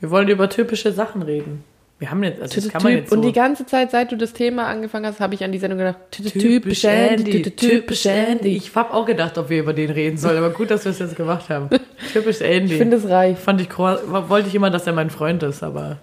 Wir 0.00 0.10
wollen 0.10 0.28
über 0.28 0.50
typische 0.50 0.92
Sachen 0.92 1.22
reden. 1.22 1.64
Wir 1.98 2.10
haben 2.10 2.24
jetzt, 2.24 2.42
also 2.42 2.60
das 2.60 2.68
kann 2.68 2.82
man 2.82 2.92
jetzt 2.94 3.10
so. 3.10 3.16
Und 3.16 3.22
die 3.22 3.32
ganze 3.32 3.64
Zeit, 3.64 3.92
seit 3.92 4.10
du 4.10 4.16
das 4.16 4.32
Thema 4.32 4.66
angefangen 4.66 5.06
hast, 5.06 5.20
habe 5.20 5.34
ich 5.34 5.44
an 5.44 5.52
die 5.52 5.58
Sendung 5.58 5.78
gedacht. 5.78 5.98
Typisch 6.10 6.84
Andy, 6.84 7.42
typisch 7.42 8.06
Andy. 8.06 8.56
Ich 8.56 8.74
habe 8.74 8.92
auch 8.92 9.06
gedacht, 9.06 9.38
ob 9.38 9.48
wir 9.48 9.60
über 9.60 9.72
den 9.72 9.90
reden 9.90 10.18
sollen, 10.18 10.38
aber 10.38 10.50
gut, 10.50 10.72
dass 10.72 10.84
wir 10.84 10.90
es 10.90 10.98
jetzt 10.98 11.14
gemacht 11.14 11.48
haben. 11.48 11.70
Typisch 12.12 12.40
Andy. 12.40 12.72
Ich 12.72 12.78
finde 12.78 12.96
es 12.96 13.08
reich. 13.08 13.38
Fand 13.38 13.60
ich 13.60 13.78
wollte 13.78 14.48
ich 14.48 14.54
immer, 14.56 14.70
dass 14.70 14.86
er 14.86 14.94
mein 14.94 15.10
Freund 15.10 15.44
ist, 15.44 15.62
aber 15.62 15.98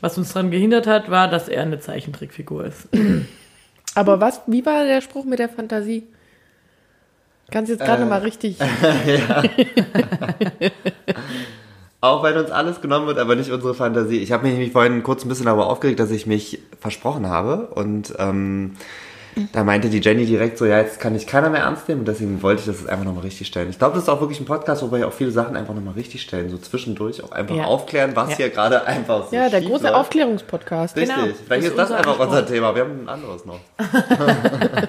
was 0.00 0.18
uns 0.18 0.32
daran 0.32 0.50
gehindert 0.50 0.86
hat, 0.86 1.10
war, 1.10 1.28
dass 1.28 1.48
er 1.48 1.62
eine 1.62 1.80
Zeichentrickfigur 1.80 2.64
ist. 2.64 2.88
Aber 3.94 4.20
was, 4.20 4.40
wie 4.46 4.64
war 4.64 4.84
der 4.84 5.00
Spruch 5.02 5.24
mit 5.24 5.38
der 5.38 5.48
Fantasie? 5.48 6.04
Kannst 7.50 7.70
jetzt 7.70 7.84
gerade 7.84 8.02
Äh. 8.04 8.06
mal 8.06 8.20
richtig. 8.20 8.56
Auch 12.00 12.22
wenn 12.24 12.36
uns 12.36 12.50
alles 12.50 12.80
genommen 12.80 13.06
wird, 13.06 13.18
aber 13.18 13.36
nicht 13.36 13.52
unsere 13.52 13.74
Fantasie. 13.74 14.18
Ich 14.18 14.32
habe 14.32 14.42
mich 14.44 14.54
nämlich 14.54 14.72
vorhin 14.72 15.04
kurz 15.04 15.24
ein 15.24 15.28
bisschen 15.28 15.46
darüber 15.46 15.68
aufgeregt, 15.68 16.00
dass 16.00 16.10
ich 16.10 16.26
mich 16.26 16.58
versprochen 16.80 17.28
habe. 17.28 17.68
Und 17.68 18.12
ähm, 18.18 18.72
da 19.52 19.64
meinte 19.64 19.88
die 19.88 20.00
Jenny 20.00 20.26
direkt 20.26 20.58
so, 20.58 20.66
ja, 20.66 20.78
jetzt 20.78 21.00
kann 21.00 21.14
ich 21.14 21.26
keiner 21.26 21.48
mehr 21.50 21.62
ernst 21.62 21.88
nehmen. 21.88 22.00
Und 22.00 22.08
deswegen 22.08 22.42
wollte 22.42 22.60
ich 22.60 22.66
das 22.66 22.80
jetzt 22.80 22.88
einfach 22.90 23.04
nochmal 23.04 23.22
richtig 23.22 23.46
stellen. 23.46 23.70
Ich 23.70 23.78
glaube, 23.78 23.94
das 23.94 24.04
ist 24.04 24.08
auch 24.08 24.20
wirklich 24.20 24.40
ein 24.40 24.44
Podcast, 24.44 24.82
wo 24.82 24.90
wir 24.92 24.98
ja 24.98 25.06
auch 25.06 25.12
viele 25.12 25.30
Sachen 25.30 25.56
einfach 25.56 25.74
nochmal 25.74 25.94
richtig 25.94 26.22
stellen. 26.22 26.50
So 26.50 26.58
zwischendurch 26.58 27.22
auch 27.24 27.32
einfach 27.32 27.54
Ja. 27.54 27.64
aufklären, 27.64 28.12
was 28.14 28.30
Ja. 28.30 28.36
hier 28.36 28.50
gerade 28.50 28.84
einfach 28.86 29.28
so 29.30 29.36
Ja, 29.36 29.48
der 29.48 29.60
schief 29.60 29.68
große 29.70 29.84
läuft. 29.84 29.94
Aufklärungspodcast. 29.96 30.96
Richtig. 30.96 31.14
Genau. 31.16 31.28
Vielleicht 31.46 31.50
Das 31.50 31.58
ist 31.64 31.70
ist 31.70 31.78
das 31.78 31.90
unser 31.90 31.98
einfach 31.98 32.18
unser 32.18 32.36
Anspruch. 32.38 32.54
Thema. 32.54 32.74
Wir 32.74 32.82
haben 32.82 33.04
ein 33.04 33.08
anderes 33.08 33.44
noch. 33.46 33.60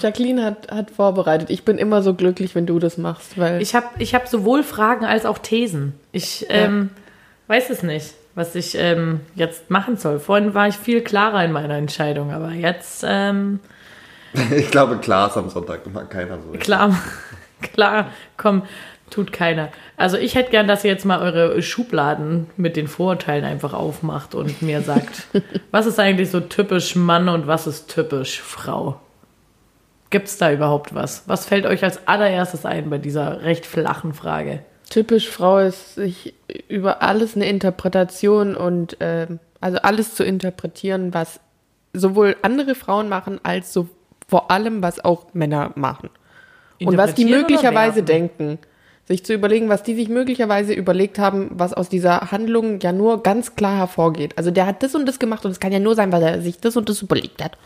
Jacqueline 0.00 0.44
hat, 0.44 0.70
hat 0.70 0.90
vorbereitet. 0.90 1.48
Ich 1.50 1.64
bin 1.64 1.78
immer 1.78 2.02
so 2.02 2.12
glücklich, 2.14 2.54
wenn 2.54 2.66
du 2.66 2.78
das 2.78 2.98
machst, 2.98 3.38
weil 3.38 3.62
Ich 3.62 3.74
habe 3.74 3.86
ich 3.98 4.14
hab 4.14 4.28
sowohl 4.28 4.62
Fragen 4.62 5.04
als 5.06 5.24
auch 5.24 5.38
Thesen. 5.38 5.94
Ich 6.12 6.46
ähm, 6.50 6.90
weiß 7.46 7.70
es 7.70 7.82
nicht, 7.82 8.12
was 8.36 8.54
ich 8.54 8.76
ähm, 8.78 9.20
jetzt 9.34 9.70
machen 9.70 9.96
soll. 9.96 10.20
Vorhin 10.20 10.54
war 10.54 10.68
ich 10.68 10.76
viel 10.76 11.00
klarer 11.00 11.44
in 11.44 11.50
meiner 11.50 11.74
Entscheidung, 11.74 12.30
aber 12.30 12.52
jetzt 12.52 13.04
ähm, 13.04 13.58
Ich 14.56 14.70
glaube, 14.70 14.98
klar 14.98 15.28
ist 15.28 15.36
am 15.36 15.48
Sonntag 15.48 15.80
immer 15.86 16.04
keiner 16.04 16.38
so. 16.40 16.58
klar, 16.58 16.96
klar, 17.74 18.10
komm, 18.36 18.62
tut 19.10 19.32
keiner. 19.32 19.70
Also 19.96 20.16
ich 20.16 20.34
hätte 20.34 20.50
gern, 20.50 20.68
dass 20.68 20.84
ihr 20.84 20.90
jetzt 20.90 21.04
mal 21.04 21.20
eure 21.20 21.62
Schubladen 21.62 22.50
mit 22.56 22.76
den 22.76 22.88
Vorurteilen 22.88 23.44
einfach 23.44 23.72
aufmacht 23.72 24.34
und 24.34 24.62
mir 24.62 24.82
sagt, 24.82 25.26
was 25.70 25.86
ist 25.86 25.98
eigentlich 25.98 26.30
so 26.30 26.40
typisch 26.40 26.96
Mann 26.96 27.28
und 27.28 27.46
was 27.46 27.66
ist 27.66 27.88
typisch 27.88 28.40
Frau? 28.40 29.00
Gibt 30.10 30.28
es 30.28 30.38
da 30.38 30.52
überhaupt 30.52 30.94
was? 30.94 31.24
Was 31.26 31.46
fällt 31.46 31.66
euch 31.66 31.82
als 31.82 32.06
allererstes 32.06 32.64
ein 32.64 32.90
bei 32.90 32.98
dieser 32.98 33.42
recht 33.42 33.66
flachen 33.66 34.12
Frage? 34.12 34.60
Typisch 34.88 35.28
Frau 35.28 35.58
ist, 35.58 35.96
sich 35.96 36.34
über 36.68 37.02
alles 37.02 37.36
eine 37.36 37.48
Interpretation 37.48 38.56
und 38.56 38.96
ähm, 39.00 39.38
also 39.60 39.78
alles 39.78 40.14
zu 40.14 40.24
interpretieren, 40.24 41.12
was 41.12 41.40
sowohl 41.92 42.36
andere 42.42 42.74
Frauen 42.74 43.08
machen, 43.08 43.40
als 43.42 43.72
so 43.72 43.88
vor 44.28 44.50
allem, 44.50 44.82
was 44.82 45.04
auch 45.04 45.26
Männer 45.32 45.72
machen. 45.76 46.10
Und 46.80 46.96
was 46.96 47.14
die 47.14 47.24
möglicherweise 47.24 48.02
denken. 48.02 48.58
Sich 49.06 49.24
zu 49.24 49.32
überlegen, 49.32 49.68
was 49.68 49.84
die 49.84 49.94
sich 49.94 50.08
möglicherweise 50.08 50.72
überlegt 50.72 51.20
haben, 51.20 51.50
was 51.52 51.72
aus 51.72 51.88
dieser 51.88 52.32
Handlung 52.32 52.80
ja 52.80 52.90
nur 52.90 53.22
ganz 53.22 53.54
klar 53.54 53.76
hervorgeht. 53.76 54.36
Also 54.36 54.50
der 54.50 54.66
hat 54.66 54.82
das 54.82 54.96
und 54.96 55.06
das 55.06 55.20
gemacht 55.20 55.44
und 55.44 55.52
es 55.52 55.60
kann 55.60 55.70
ja 55.70 55.78
nur 55.78 55.94
sein, 55.94 56.10
weil 56.10 56.22
er 56.24 56.42
sich 56.42 56.58
das 56.58 56.76
und 56.76 56.88
das 56.88 57.02
überlegt 57.02 57.42
hat. 57.42 57.56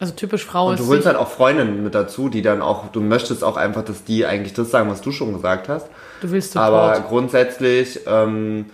Also 0.00 0.14
typisch 0.14 0.44
Frau 0.44 0.66
Und 0.66 0.74
ist 0.74 0.80
du 0.80 0.88
holst 0.88 1.06
halt 1.06 1.16
auch 1.16 1.28
Freundinnen 1.28 1.84
mit 1.84 1.94
dazu, 1.94 2.28
die 2.28 2.42
dann 2.42 2.60
auch, 2.60 2.88
du 2.88 3.00
möchtest 3.00 3.44
auch 3.44 3.56
einfach, 3.56 3.84
dass 3.84 4.02
die 4.02 4.26
eigentlich 4.26 4.52
das 4.52 4.72
sagen, 4.72 4.90
was 4.90 5.00
du 5.00 5.12
schon 5.12 5.32
gesagt 5.32 5.68
hast. 5.68 5.88
Du 6.22 6.30
willst 6.30 6.56
Aber 6.56 6.94
Support. 6.94 7.08
grundsätzlich, 7.10 8.00
ähm, 8.06 8.66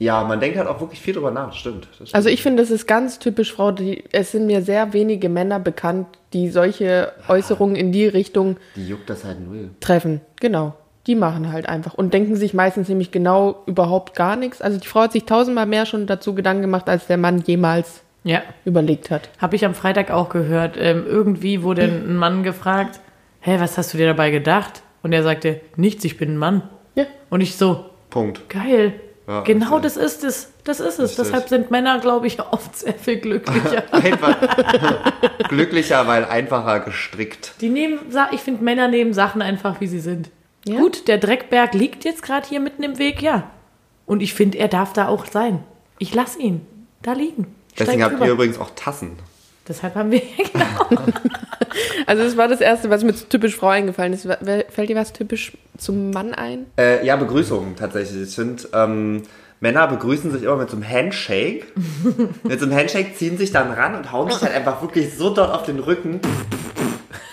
ja, 0.00 0.22
man 0.24 0.38
denkt 0.40 0.58
halt 0.58 0.68
auch 0.68 0.80
wirklich 0.80 1.00
viel 1.00 1.14
drüber 1.14 1.30
nach, 1.30 1.52
stimmt. 1.54 1.86
das 1.86 1.94
stimmt. 1.96 2.14
Also 2.14 2.28
ich 2.28 2.42
finde, 2.42 2.62
das 2.62 2.70
ist 2.70 2.86
ganz 2.86 3.18
typisch 3.18 3.52
Frau. 3.52 3.70
Die, 3.72 4.04
es 4.12 4.32
sind 4.32 4.46
mir 4.46 4.62
sehr 4.62 4.92
wenige 4.92 5.28
Männer 5.28 5.58
bekannt, 5.58 6.06
die 6.32 6.50
solche 6.50 7.12
Äußerungen 7.28 7.74
in 7.76 7.90
die 7.92 8.06
Richtung 8.06 8.56
Die 8.76 8.86
juckt 8.88 9.08
das 9.08 9.24
halt 9.24 9.40
null. 9.40 9.70
treffen. 9.80 10.20
Genau. 10.40 10.74
Die 11.06 11.14
machen 11.14 11.50
halt 11.52 11.68
einfach 11.68 11.94
und 11.94 12.12
denken 12.12 12.36
sich 12.36 12.52
meistens 12.52 12.88
nämlich 12.88 13.10
genau 13.10 13.62
überhaupt 13.66 14.14
gar 14.14 14.36
nichts. 14.36 14.60
Also 14.60 14.78
die 14.78 14.86
Frau 14.86 15.00
hat 15.02 15.12
sich 15.12 15.24
tausendmal 15.24 15.64
mehr 15.66 15.86
schon 15.86 16.06
dazu 16.06 16.34
Gedanken 16.34 16.60
gemacht, 16.62 16.88
als 16.88 17.06
der 17.06 17.16
Mann 17.16 17.38
jemals 17.46 18.02
Ja, 18.24 18.42
überlegt 18.66 19.10
hat. 19.10 19.30
habe 19.38 19.56
ich 19.56 19.64
am 19.64 19.74
Freitag 19.74 20.10
auch 20.10 20.28
gehört. 20.28 20.76
Ähm, 20.78 21.04
irgendwie 21.06 21.62
wurde 21.62 21.82
ein 21.84 22.16
Mann 22.16 22.42
gefragt, 22.42 23.00
hä, 23.40 23.56
was 23.58 23.78
hast 23.78 23.94
du 23.94 23.98
dir 23.98 24.06
dabei 24.08 24.30
gedacht? 24.30 24.82
Und 25.08 25.14
er 25.14 25.22
sagte, 25.22 25.62
nichts, 25.76 26.04
ich 26.04 26.18
bin 26.18 26.34
ein 26.34 26.36
Mann. 26.36 26.68
Ja. 26.94 27.06
Und 27.30 27.40
ich 27.40 27.56
so, 27.56 27.86
Punkt. 28.10 28.46
geil. 28.50 29.00
Ja, 29.26 29.40
genau 29.40 29.76
richtig. 29.76 29.94
das 29.94 29.96
ist 29.96 30.22
es. 30.22 30.52
Das 30.64 30.80
ist 30.80 30.98
es. 30.98 31.12
Richtig. 31.12 31.24
Deshalb 31.24 31.48
sind 31.48 31.70
Männer, 31.70 31.98
glaube 31.98 32.26
ich, 32.26 32.38
oft 32.52 32.76
sehr 32.76 32.92
viel 32.92 33.16
glücklicher. 33.16 33.84
Einfach 33.90 34.36
glücklicher, 35.48 36.06
weil 36.06 36.26
einfacher 36.26 36.80
gestrickt. 36.80 37.54
Die 37.62 37.70
nehmen, 37.70 38.00
ich 38.32 38.40
finde, 38.40 38.62
Männer 38.62 38.88
nehmen 38.88 39.14
Sachen 39.14 39.40
einfach, 39.40 39.80
wie 39.80 39.86
sie 39.86 40.00
sind. 40.00 40.28
Ja. 40.66 40.76
Gut, 40.76 41.08
der 41.08 41.16
Dreckberg 41.16 41.72
liegt 41.72 42.04
jetzt 42.04 42.22
gerade 42.22 42.46
hier 42.46 42.60
mitten 42.60 42.82
im 42.82 42.98
Weg, 42.98 43.22
ja. 43.22 43.50
Und 44.04 44.20
ich 44.20 44.34
finde, 44.34 44.58
er 44.58 44.68
darf 44.68 44.92
da 44.92 45.08
auch 45.08 45.24
sein. 45.24 45.64
Ich 45.98 46.14
lass 46.14 46.36
ihn 46.36 46.60
da 47.00 47.14
liegen. 47.14 47.46
Ich 47.70 47.76
Deswegen 47.76 48.00
steig 48.00 48.02
habt 48.02 48.12
drüber. 48.16 48.26
ihr 48.26 48.32
übrigens 48.32 48.58
auch 48.58 48.72
Tassen. 48.76 49.12
Deshalb 49.68 49.94
haben 49.94 50.10
wir, 50.10 50.20
genau. 50.52 51.02
Also 52.06 52.22
das 52.22 52.36
war 52.36 52.48
das 52.48 52.60
Erste, 52.60 52.90
was 52.90 53.04
mir 53.04 53.14
zu 53.14 53.28
typisch 53.28 53.54
Frau 53.54 53.68
eingefallen 53.68 54.12
ist. 54.12 54.26
Fällt 54.70 54.88
dir 54.88 54.96
was 54.96 55.12
typisch 55.12 55.52
zum 55.76 56.10
Mann 56.10 56.32
ein? 56.34 56.66
Äh, 56.78 57.04
ja, 57.04 57.16
Begrüßungen 57.16 57.76
tatsächlich. 57.76 58.28
Ich 58.28 58.34
finde, 58.34 58.62
ähm, 58.72 59.22
Männer 59.60 59.86
begrüßen 59.88 60.32
sich 60.32 60.42
immer 60.42 60.56
mit 60.56 60.70
so 60.70 60.76
einem 60.76 60.88
Handshake. 60.88 61.66
mit 62.42 62.58
so 62.58 62.66
einem 62.66 62.74
Handshake 62.76 63.14
ziehen 63.14 63.36
sich 63.36 63.52
dann 63.52 63.70
ran 63.70 63.94
und 63.94 64.10
hauen 64.10 64.30
sich 64.30 64.40
halt 64.40 64.54
einfach 64.54 64.80
wirklich 64.82 65.16
so 65.16 65.30
dort 65.34 65.52
auf 65.52 65.64
den 65.64 65.78
Rücken, 65.78 66.20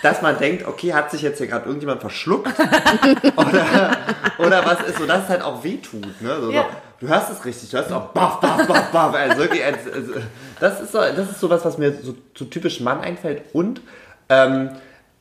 dass 0.03 0.21
man 0.21 0.37
denkt, 0.37 0.67
okay, 0.67 0.93
hat 0.93 1.09
sich 1.11 1.21
jetzt 1.21 1.37
hier 1.37 1.47
gerade 1.47 1.65
irgendjemand 1.65 2.01
verschluckt? 2.01 2.47
oder, 3.37 3.97
oder 4.39 4.65
was 4.65 4.81
ist 4.87 4.97
so, 4.97 5.05
dass 5.05 5.23
es 5.23 5.29
halt 5.29 5.41
auch 5.41 5.63
wehtut. 5.63 6.21
Ne? 6.21 6.37
So, 6.41 6.51
Ja. 6.51 6.63
so, 6.63 6.67
du 6.99 7.07
hörst 7.07 7.29
es 7.31 7.45
richtig, 7.45 7.69
du 7.69 7.77
hörst 7.77 7.91
auch 7.91 8.07
baff, 8.09 8.39
baff, 8.39 8.67
baff, 8.67 8.91
baff. 8.91 9.15
Also 9.15 9.37
wirklich, 9.37 9.63
als, 9.63 9.79
also, 9.91 10.13
das 10.59 10.81
ist 10.81 10.91
so, 10.91 10.99
das 10.99 11.29
ist 11.31 11.39
so 11.39 11.49
was, 11.49 11.65
was 11.65 11.77
mir 11.77 11.93
so, 11.93 12.15
so 12.35 12.45
typisch 12.45 12.79
Mann 12.79 13.01
einfällt. 13.01 13.43
Und 13.53 13.81
ähm, 14.29 14.69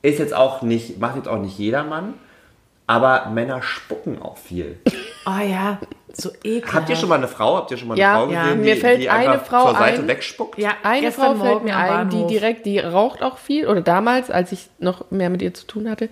ist 0.03 0.19
jetzt 0.19 0.35
auch 0.35 0.63
nicht, 0.63 0.99
macht 0.99 1.17
jetzt 1.17 1.29
auch 1.29 1.39
nicht 1.39 1.59
jeder 1.59 1.85
Mann. 1.85 2.15
Aber 2.87 3.31
Männer 3.31 3.63
spucken 3.63 4.21
auch 4.21 4.37
viel. 4.37 4.79
Oh 5.27 5.41
ja, 5.43 5.79
so 6.13 6.31
ekelhaft. 6.45 6.75
Habt 6.75 6.91
ihr 6.91 6.97
schon 6.97 7.09
mal 7.09 7.15
eine 7.15 7.29
Frau? 7.29 7.57
Habt 7.57 7.71
ihr 7.71 7.79
schon 7.79 7.89
mal 7.89 7.95
eine 7.95 8.03
Ja, 8.03 8.15
Frau 8.19 8.31
ja. 8.31 8.43
gesehen, 8.43 8.61
Mir 8.61 8.75
die, 8.75 8.81
fällt 8.83 9.01
die 9.01 9.09
eine 9.09 9.33
einfach 9.33 9.47
Frau 9.47 9.65
zur 9.71 9.79
Seite 9.79 10.03
ein. 10.03 10.09
wegspuckt? 10.09 10.59
Ja, 10.59 10.73
Eine 10.83 11.01
gestern 11.01 11.39
Frau 11.39 11.45
fällt 11.47 11.65
mir 11.65 11.79
ein, 11.79 12.11
die 12.11 12.27
direkt, 12.27 12.67
die 12.67 12.79
raucht 12.79 13.23
auch 13.23 13.39
viel, 13.39 13.67
oder 13.69 13.81
damals, 13.81 14.31
als 14.31 14.53
ich 14.53 14.69
noch 14.81 15.11
mehr 15.11 15.31
mit 15.31 15.41
ihr 15.41 15.55
zu 15.55 15.67
tun 15.67 15.89
hatte. 15.89 16.11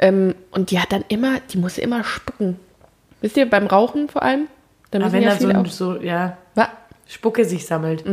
Ähm, 0.00 0.34
und 0.50 0.72
die 0.72 0.80
hat 0.80 0.90
dann 0.90 1.04
immer, 1.06 1.38
die 1.52 1.58
musste 1.58 1.80
immer 1.80 2.02
spucken. 2.02 2.58
Wisst 3.20 3.36
ihr, 3.36 3.48
beim 3.48 3.68
Rauchen 3.68 4.08
vor 4.08 4.24
allem? 4.24 4.48
Da 4.94 5.00
Aber 5.00 5.12
wenn 5.12 5.22
ja 5.22 5.30
da 5.30 5.40
so, 5.40 5.48
ein, 5.48 5.56
auch, 5.56 5.66
so, 5.66 5.96
ja, 6.00 6.36
Spucke 7.08 7.44
sich 7.44 7.66
sammelt. 7.66 8.04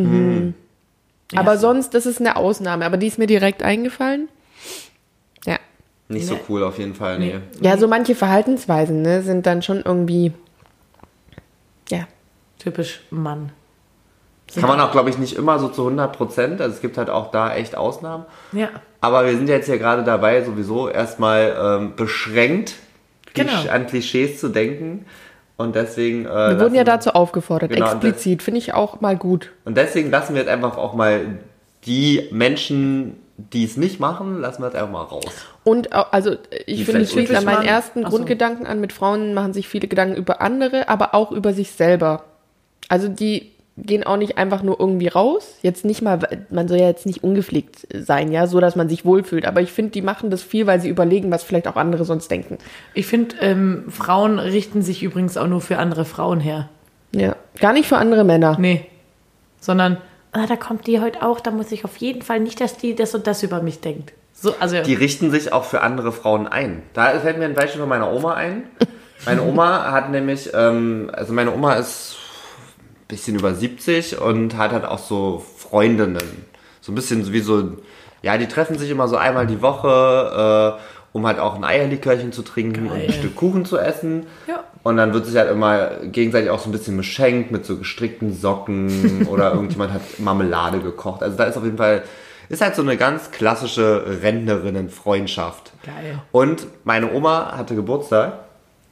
Aber 1.36 1.58
sonst, 1.58 1.94
das 1.94 2.08
ist 2.08 2.20
eine 2.20 2.38
Ausnahme. 2.38 2.86
Aber 2.86 2.98
die 2.98 3.06
ist 3.06 3.20
mir 3.20 3.28
direkt 3.28 3.62
eingefallen. 3.62 4.30
Ja. 5.46 5.58
Nicht 6.08 6.26
so 6.26 6.40
cool 6.50 6.64
auf 6.64 6.80
jeden 6.80 6.96
Fall, 6.96 7.20
nee. 7.20 7.36
Ja, 7.62 7.78
so 7.78 7.88
manche 7.88 8.16
Verhaltensweisen 8.16 9.04
ne, 9.04 9.22
sind 9.22 9.46
dann 9.46 9.62
schon 9.62 9.84
irgendwie. 9.86 10.34
Ja. 11.90 12.08
Typisch 12.58 13.02
Mann. 13.12 13.52
Kann 14.56 14.68
man 14.68 14.82
auch, 14.82 14.92
glaube 14.92 15.12
ich, 15.12 15.20
nicht 15.20 15.36
immer 15.36 15.60
so 15.60 15.70
zu 15.70 15.84
100 15.84 16.18
Prozent. 16.18 16.62
Also 16.62 16.76
es 16.76 16.82
gibt 16.82 16.98
halt 16.98 17.12
auch 17.12 17.30
da 17.30 17.54
echt 17.54 17.78
Ausnahmen. 17.78 18.26
Ja. 18.54 18.70
Aber 19.02 19.26
wir 19.26 19.38
sind 19.38 19.50
jetzt 19.50 19.70
ja 19.70 19.78
gerade 19.78 20.04
dabei, 20.04 20.44
sowieso 20.44 20.90
erstmal 20.90 21.56
ähm, 21.62 21.96
beschränkt 21.96 22.74
Genau. 23.34 23.70
An 23.70 23.88
Klischees 23.88 24.40
zu 24.40 24.50
denken. 24.50 25.06
Und 25.58 25.76
deswegen. 25.76 26.26
Äh, 26.26 26.30
Wir 26.50 26.60
wurden 26.60 26.76
ja 26.76 26.84
dazu 26.84 27.12
aufgefordert, 27.12 27.72
Genau, 27.72 27.86
explizit. 27.86 28.42
Finde 28.44 28.58
ich 28.60 28.74
auch 28.74 29.02
mal 29.02 29.16
gut. 29.16 29.52
Und 29.66 29.78
deswegen 29.78 30.10
lassen 30.10 30.34
wir 30.34 30.42
jetzt 30.42 30.50
einfach 30.52 30.78
auch 30.78 30.94
mal 30.94 31.22
die 31.86 32.28
Menschen, 32.32 33.18
die 33.38 33.64
es 33.64 33.78
nicht 33.78 34.00
machen, 34.00 34.40
lassen 34.42 34.62
wir 34.62 34.68
jetzt 34.68 34.76
einfach 34.76 34.92
mal 34.92 35.04
raus. 35.04 35.26
Und 35.64 35.94
au- 35.96 36.06
also 36.12 36.36
ich 36.66 36.78
Die 36.80 36.86
finde, 36.86 37.02
es 37.02 37.12
schließt 37.12 37.34
an 37.36 37.44
meinen 37.46 37.66
ersten 37.66 38.04
so. 38.04 38.10
Grundgedanken 38.10 38.66
an. 38.68 38.80
Mit 38.82 38.94
Frauen 38.94 39.34
machen 39.34 39.54
sich 39.54 39.68
viele 39.68 39.88
Gedanken 39.88 40.16
über 40.16 40.42
andere, 40.42 40.90
aber 40.90 41.14
auch 41.16 41.32
über 41.32 41.54
sich 41.54 41.72
selber. 41.72 42.24
Also 42.88 43.08
die 43.08 43.52
gehen 43.82 44.04
auch 44.04 44.18
nicht 44.18 44.38
einfach 44.38 44.64
nur 44.64 44.80
irgendwie 44.80 45.08
raus. 45.08 45.56
Jetzt 45.62 45.86
nicht 45.86 46.02
mal, 46.02 46.20
man 46.50 46.68
soll 46.68 46.78
ja 46.78 46.88
jetzt 46.88 47.06
nicht 47.06 47.24
ungepflegt 47.24 47.88
sein, 47.94 48.32
ja, 48.32 48.48
so 48.48 48.60
dass 48.60 48.76
man 48.76 48.90
sich 48.90 49.06
wohlfühlt. 49.06 49.46
Aber 49.46 49.62
ich 49.62 49.72
finde, 49.72 49.92
die 49.92 50.02
machen 50.02 50.30
das 50.30 50.44
viel, 50.44 50.68
weil 50.68 50.80
sie 50.80 50.90
überlegen, 50.90 51.32
was 51.32 51.44
vielleicht 51.44 51.68
auch 51.68 51.76
andere 51.76 52.06
sonst 52.06 52.30
denken. 52.30 52.58
Ich 52.94 53.08
finde, 53.08 53.36
ähm, 53.42 53.86
Frauen 53.90 54.40
richten 54.40 54.82
sich 54.82 55.04
übrigens 55.04 55.38
auch 55.38 55.48
nur 55.48 55.62
für 55.62 55.78
andere 55.78 56.06
Frauen 56.06 56.40
her. 56.40 56.70
Ja. 57.14 57.36
Gar 57.60 57.74
nicht 57.74 57.88
für 57.88 57.98
andere 57.98 58.24
Männer. 58.24 58.58
Nee. 58.60 58.86
Sondern, 59.60 59.98
ah, 60.32 60.46
da 60.48 60.56
kommt 60.56 60.88
die 60.88 61.02
heute 61.02 61.24
auch, 61.24 61.40
da 61.40 61.52
muss 61.52 61.72
ich 61.72 61.84
auf 61.86 61.98
jeden 61.98 62.22
Fall 62.22 62.40
nicht, 62.40 62.62
dass 62.62 62.78
die 62.78 62.96
das 62.96 63.14
und 63.16 63.28
das 63.28 63.44
über 63.44 63.62
mich 63.62 63.82
denkt. 63.82 64.14
So, 64.34 64.56
also, 64.60 64.82
Die 64.82 64.96
richten 64.96 65.30
sich 65.30 65.54
auch 65.54 65.66
für 65.66 65.82
andere 65.82 66.12
Frauen 66.12 66.48
ein. 66.48 66.82
Da 66.94 67.20
fällt 67.20 67.38
mir 67.38 67.46
ein 67.46 67.54
Beispiel 67.54 67.80
von 67.80 67.90
meiner 67.90 68.12
Oma 68.12 68.34
ein. 68.34 68.64
Meine 69.26 69.44
Oma 69.44 69.92
hat 69.92 70.10
nämlich, 70.10 70.50
ähm, 70.56 71.12
also 71.14 71.32
meine 71.32 71.54
Oma 71.54 71.76
ist 71.76 72.18
bisschen 73.12 73.38
über 73.38 73.54
70 73.54 74.20
und 74.20 74.58
hat 74.58 74.72
halt 74.72 74.86
auch 74.86 75.00
so 75.00 75.46
Freundinnen. 75.58 76.46
So 76.82 76.92
ein 76.92 76.96
bisschen 76.96 77.32
wie 77.32 77.42
so, 77.42 77.78
ja, 78.24 78.38
die 78.38 78.48
treffen 78.48 78.80
sich 78.80 78.90
immer 78.90 79.08
so 79.08 79.18
einmal 79.18 79.46
die 79.46 79.62
Woche 79.62 80.78
äh, 80.80 80.82
um 81.14 81.28
halt 81.28 81.40
auch 81.40 81.56
ein 81.56 81.64
Eierlikörchen 81.64 82.32
zu 82.32 82.42
trinken 82.42 82.88
und 82.88 82.94
Geil. 82.94 83.08
ein 83.08 83.14
Stück 83.14 83.36
Kuchen 83.36 83.66
zu 83.66 83.78
essen. 83.78 84.28
Ja. 84.48 84.64
Und 84.84 84.98
dann 84.98 85.14
wird 85.14 85.26
sich 85.26 85.36
halt 85.36 85.52
immer 85.52 85.90
gegenseitig 86.04 86.50
auch 86.50 86.60
so 86.60 86.70
ein 86.70 86.72
bisschen 86.72 86.98
beschenkt 86.98 87.52
mit 87.52 87.66
so 87.66 87.78
gestrickten 87.78 88.34
Socken 88.34 89.28
oder 89.30 89.52
irgendjemand 89.52 89.94
hat 89.94 90.02
Marmelade 90.20 90.80
gekocht. 90.80 91.22
Also 91.22 91.38
da 91.38 91.44
ist 91.46 91.58
auf 91.58 91.64
jeden 91.64 91.78
Fall, 91.78 92.04
ist 92.50 92.62
halt 92.62 92.76
so 92.76 92.82
eine 92.82 92.98
ganz 92.98 93.32
klassische 93.32 94.20
Rentnerinnen-Freundschaft. 94.24 95.74
Geil. 95.86 96.20
Und 96.32 96.68
meine 96.86 97.12
Oma 97.12 97.58
hatte 97.58 97.76
Geburtstag 97.76 98.34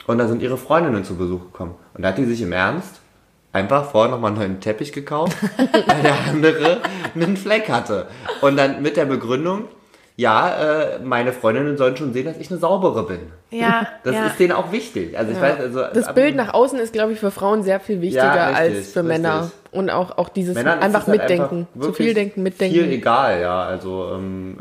und 0.06 0.18
da 0.18 0.28
sind 0.28 0.42
ihre 0.42 0.58
Freundinnen 0.58 1.04
zu 1.06 1.16
Besuch 1.16 1.46
gekommen. 1.52 1.76
Und 1.94 2.04
da 2.04 2.10
hat 2.10 2.18
die 2.18 2.26
sich 2.26 2.42
im 2.42 2.52
Ernst 2.52 3.00
einfach 3.54 3.90
vorher 3.92 4.12
nochmal 4.12 4.32
einen 4.32 4.40
neuen 4.40 4.60
Teppich 4.60 4.92
gekauft, 4.94 5.38
weil 5.58 6.02
der 6.04 6.16
andere 6.30 6.82
einen 7.16 7.38
Fleck 7.38 7.70
hatte. 7.70 8.08
Und 8.42 8.58
dann 8.58 8.82
mit 8.82 8.96
der 8.98 9.06
Begründung, 9.06 9.66
ja, 10.16 10.50
äh, 10.84 11.00
meine 11.00 11.32
Freundinnen 11.32 11.78
sollen 11.78 11.96
schon 11.96 12.12
sehen, 12.14 12.26
dass 12.26 12.38
ich 12.38 12.52
eine 12.52 12.60
saubere 12.60 13.04
bin. 13.04 13.20
Ja, 13.52 13.88
Das 14.04 14.14
ja. 14.16 14.26
ist 14.28 14.40
denen 14.40 14.52
auch 14.52 14.72
wichtig. 14.72 15.18
Also 15.18 15.32
ich 15.32 15.40
weiß, 15.42 15.60
also 15.60 15.84
Das 15.94 16.14
Bild 16.14 16.36
nach 16.36 16.54
außen 16.54 16.78
ist, 16.80 16.92
glaube 16.94 17.14
ich, 17.14 17.20
für 17.20 17.32
Frauen 17.32 17.64
sehr 17.64 17.80
viel 17.80 18.02
wichtiger 18.02 18.24
Ja, 18.36 18.48
richtig, 18.50 18.78
als 18.78 18.92
für 18.92 19.04
Männer. 19.04 19.42
richtig. 19.44 19.58
Und 19.72 19.90
auch, 19.90 20.18
auch 20.18 20.30
dieses 20.30 20.56
Männern 20.56 20.80
ist 20.80 20.86
einfach 20.86 21.04
es 21.04 21.08
halt 21.08 21.20
mitdenken. 21.22 21.68
einfach 21.74 21.88
Zu 21.88 21.94
viel 21.94 22.14
denken, 22.14 22.44
mitdenken. 22.44 22.76
Viel 22.76 22.92
egal, 22.92 23.40
ja. 23.42 23.64
Also 23.64 24.12
ähm, 24.14 24.58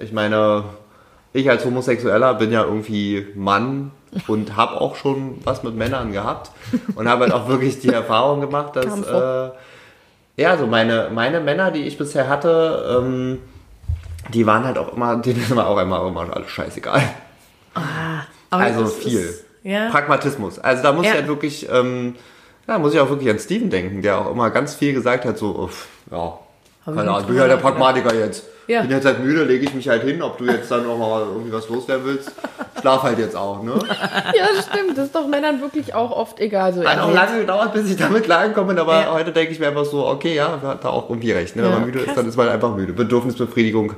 ich 0.00 0.12
meine, 0.12 0.64
ich 1.32 1.48
als 1.50 1.64
Homosexueller 1.64 2.34
bin 2.34 2.52
ja 2.52 2.64
irgendwie 2.64 3.26
Mann 3.34 3.90
und 4.26 4.56
habe 4.56 4.80
auch 4.80 4.96
schon 4.96 5.38
was 5.44 5.62
mit 5.62 5.74
Männern 5.74 6.12
gehabt 6.12 6.50
und 6.94 7.08
habe 7.08 7.24
halt 7.24 7.32
auch 7.32 7.48
wirklich 7.48 7.80
die 7.80 7.88
Erfahrung 7.88 8.40
gemacht, 8.40 8.76
dass 8.76 9.00
äh, 9.06 9.50
ja, 10.36 10.56
so 10.58 10.66
meine 10.66 11.10
meine 11.12 11.40
Männer, 11.40 11.70
die 11.70 11.82
ich 11.82 11.96
bisher 11.98 12.28
hatte, 12.28 12.98
ähm, 13.00 13.38
die 14.32 14.46
waren 14.46 14.64
halt 14.64 14.78
auch 14.78 14.92
immer, 14.94 15.16
denen 15.22 15.44
war 15.56 15.68
auch 15.68 15.78
immer, 15.78 16.06
immer 16.06 16.34
alles 16.34 16.50
scheißegal. 16.50 17.02
Aber 18.50 18.62
Also 18.62 18.86
viel. 18.86 19.20
Ist, 19.20 19.44
ja. 19.62 19.90
Pragmatismus. 19.90 20.58
Also 20.58 20.82
da 20.82 20.92
muss 20.92 21.04
Ja. 21.06 21.12
ich 21.12 21.16
halt 21.18 21.28
wirklich, 21.28 21.68
ähm, 21.70 22.16
ja, 22.66 22.78
muss 22.78 22.94
ich 22.94 23.00
auch 23.00 23.08
wirklich 23.08 23.30
an 23.30 23.38
Steven 23.38 23.70
denken, 23.70 24.02
der 24.02 24.18
auch 24.18 24.30
immer 24.30 24.50
ganz 24.50 24.74
viel 24.74 24.92
gesagt 24.92 25.24
hat, 25.24 25.38
so, 25.38 25.70
ja, 26.10 26.38
keine 26.84 27.00
Ahnung, 27.02 27.20
ich 27.20 27.26
bin 27.26 27.36
ja 27.36 27.46
der. 27.46 27.56
Pragmatiker 27.56 28.14
jetzt. 28.14 28.44
Ja. 28.72 28.80
Bin 28.82 28.90
jetzt 28.90 29.04
halt 29.04 29.20
müde, 29.22 29.44
lege 29.44 29.64
ich 29.64 29.74
mich 29.74 29.88
halt 29.88 30.02
hin, 30.02 30.22
ob 30.22 30.38
du 30.38 30.44
jetzt 30.46 30.70
dann 30.70 30.84
noch 30.86 30.96
mal 30.98 31.20
irgendwie 31.22 31.52
was 31.52 31.68
loswerden 31.68 32.06
willst. 32.06 32.32
Schlaf 32.80 33.02
halt 33.02 33.18
jetzt 33.18 33.36
auch, 33.36 33.62
ne? 33.62 33.72
Ja, 34.36 34.46
das 34.56 34.66
stimmt. 34.66 34.96
Das 34.96 35.06
ist 35.06 35.14
doch 35.14 35.26
Männern 35.28 35.60
wirklich 35.60 35.94
auch 35.94 36.10
oft 36.10 36.40
egal. 36.40 36.72
So, 36.72 36.82
Hat 36.84 36.96
ja, 36.96 37.02
auch 37.04 37.08
jetzt- 37.08 37.16
lange 37.16 37.40
gedauert, 37.40 37.72
bis 37.74 37.90
ich 37.90 37.96
damit 37.96 38.24
klargekommen 38.24 38.68
bin, 38.68 38.78
aber 38.78 39.00
Ja. 39.02 39.12
heute 39.12 39.30
denke 39.32 39.52
ich 39.52 39.60
mir 39.60 39.68
einfach 39.68 39.84
so, 39.84 40.06
okay, 40.06 40.34
ja, 40.34 40.58
hat 40.62 40.84
da 40.84 40.88
auch 40.88 41.08
irgendwie 41.10 41.32
recht. 41.32 41.54
Ne? 41.54 41.62
Wenn 41.62 41.70
Ja, 41.70 41.76
man 41.78 41.86
müde 41.86 42.00
ist, 42.00 42.16
dann 42.16 42.26
ist 42.28 42.36
man 42.36 42.48
einfach 42.48 42.74
müde. 42.74 42.92
Bedürfnisbefriedigung. 42.92 43.94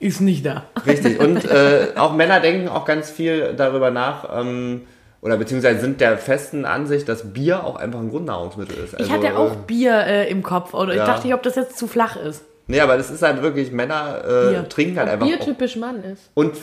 Ist 0.00 0.20
nicht 0.20 0.46
da. 0.46 0.62
Richtig. 0.86 1.18
Und 1.20 1.44
äh, 1.44 1.88
auch 1.96 2.14
Männer 2.14 2.40
denken 2.40 2.68
auch 2.68 2.84
ganz 2.84 3.10
viel 3.10 3.54
darüber 3.56 3.90
nach, 3.90 4.24
ähm, 4.40 4.82
oder 5.20 5.36
beziehungsweise 5.36 5.80
sind 5.80 6.00
der 6.00 6.16
festen 6.16 6.64
Ansicht, 6.64 7.08
dass 7.08 7.32
Bier 7.32 7.64
auch 7.64 7.74
einfach 7.76 7.98
ein 7.98 8.08
Grundnahrungsmittel 8.10 8.76
ist. 8.78 8.94
Ich 8.94 9.00
Also, 9.00 9.12
hatte 9.12 9.36
auch 9.36 9.52
äh, 9.52 9.56
Bier 9.66 9.98
äh, 10.06 10.30
im 10.30 10.44
Kopf 10.44 10.74
oder 10.74 10.92
ich 10.92 10.98
Ja. 10.98 11.06
dachte 11.06 11.26
nicht, 11.26 11.34
ob 11.34 11.42
das 11.42 11.56
jetzt 11.56 11.76
zu 11.76 11.88
flach 11.88 12.14
ist. 12.16 12.44
Nee, 12.68 12.80
aber 12.80 12.96
das 12.96 13.10
ist 13.10 13.22
halt 13.22 13.42
wirklich, 13.42 13.72
Männer 13.72 14.22
äh, 14.24 14.50
Bier. 14.50 14.68
trinken 14.68 14.98
halt 14.98 15.08
einfach. 15.08 15.26
Bier 15.26 15.38
auch- 15.40 15.44
typisch 15.44 15.76
Mann 15.76 16.02
ist. 16.04 16.30
Und 16.34 16.54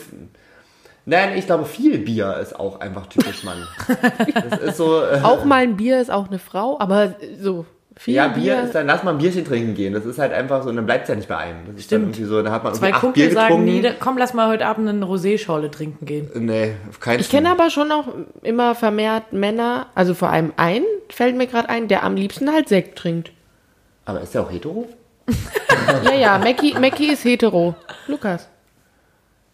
nein, 1.05 1.37
ich 1.37 1.45
glaube, 1.45 1.65
viel 1.65 1.97
Bier 1.99 2.37
ist 2.41 2.57
auch 2.59 2.79
einfach 2.79 3.07
typisch 3.07 3.43
Mann. 3.43 3.67
Das 4.49 4.59
ist 4.61 4.77
so. 4.77 5.01
Äh, 5.03 5.19
Auch 5.23 5.45
mal 5.45 5.63
ein 5.63 5.75
Bier 5.77 5.99
ist 5.99 6.11
auch 6.11 6.27
eine 6.27 6.39
Frau, 6.39 6.79
aber 6.79 7.15
so 7.41 7.65
viel 7.97 8.13
ja, 8.15 8.27
Bier, 8.27 8.61
ist 8.63 8.75
dann, 8.75 8.87
lass 8.87 9.03
mal 9.03 9.11
ein 9.11 9.17
Bierchen 9.19 9.45
trinken 9.45 9.73
gehen. 9.73 9.93
Das 9.93 10.05
ist 10.05 10.19
halt 10.19 10.33
einfach 10.33 10.63
so, 10.63 10.69
und 10.69 10.75
dann 10.75 10.85
bleibt 10.85 11.03
es 11.03 11.09
ja 11.09 11.15
nicht 11.15 11.29
bei 11.29 11.37
einem. 11.37 11.59
Das 11.65 11.75
ist 11.77 11.89
dann 11.91 11.99
Stimmt. 12.01 12.15
irgendwie 12.17 12.23
so, 12.25 12.41
da 12.43 12.51
hat 12.51 12.63
man 12.63 12.73
Zwei 12.73 12.91
Kumpel 12.91 13.27
Bier 13.27 13.31
sagen 13.33 13.65
getrunken. 13.65 13.83
da- 13.83 13.93
komm, 13.99 14.17
lass 14.17 14.33
mal 14.33 14.49
heute 14.49 14.65
Abend 14.65 14.89
eine 14.89 15.05
Rosé-Schorle 15.05 15.71
trinken 15.71 16.05
gehen. 16.05 16.29
Nee, 16.35 16.73
auf 16.89 16.99
keinen 16.99 17.21
Ich 17.21 17.29
kenne 17.29 17.49
aber 17.49 17.69
schon 17.69 17.91
auch 17.93 18.05
immer 18.43 18.75
vermehrt 18.75 19.31
Männer, 19.31 19.87
also 19.95 20.13
vor 20.13 20.29
allem 20.29 20.51
einen, 20.57 20.85
fällt 21.09 21.37
mir 21.37 21.47
gerade 21.47 21.69
ein, 21.69 21.87
der 21.87 22.03
am 22.03 22.15
liebsten 22.15 22.51
halt 22.51 22.67
Sekt 22.67 22.97
trinkt. 22.97 23.31
Aber 24.03 24.19
ist 24.21 24.33
der 24.35 24.41
auch 24.41 24.51
hetero? 24.51 24.87
Ja, 26.03 26.13
ja, 26.13 26.37
Mackie, 26.37 26.73
Mackie 26.79 27.11
ist 27.11 27.23
hetero. 27.23 27.75
Lukas. 28.07 28.47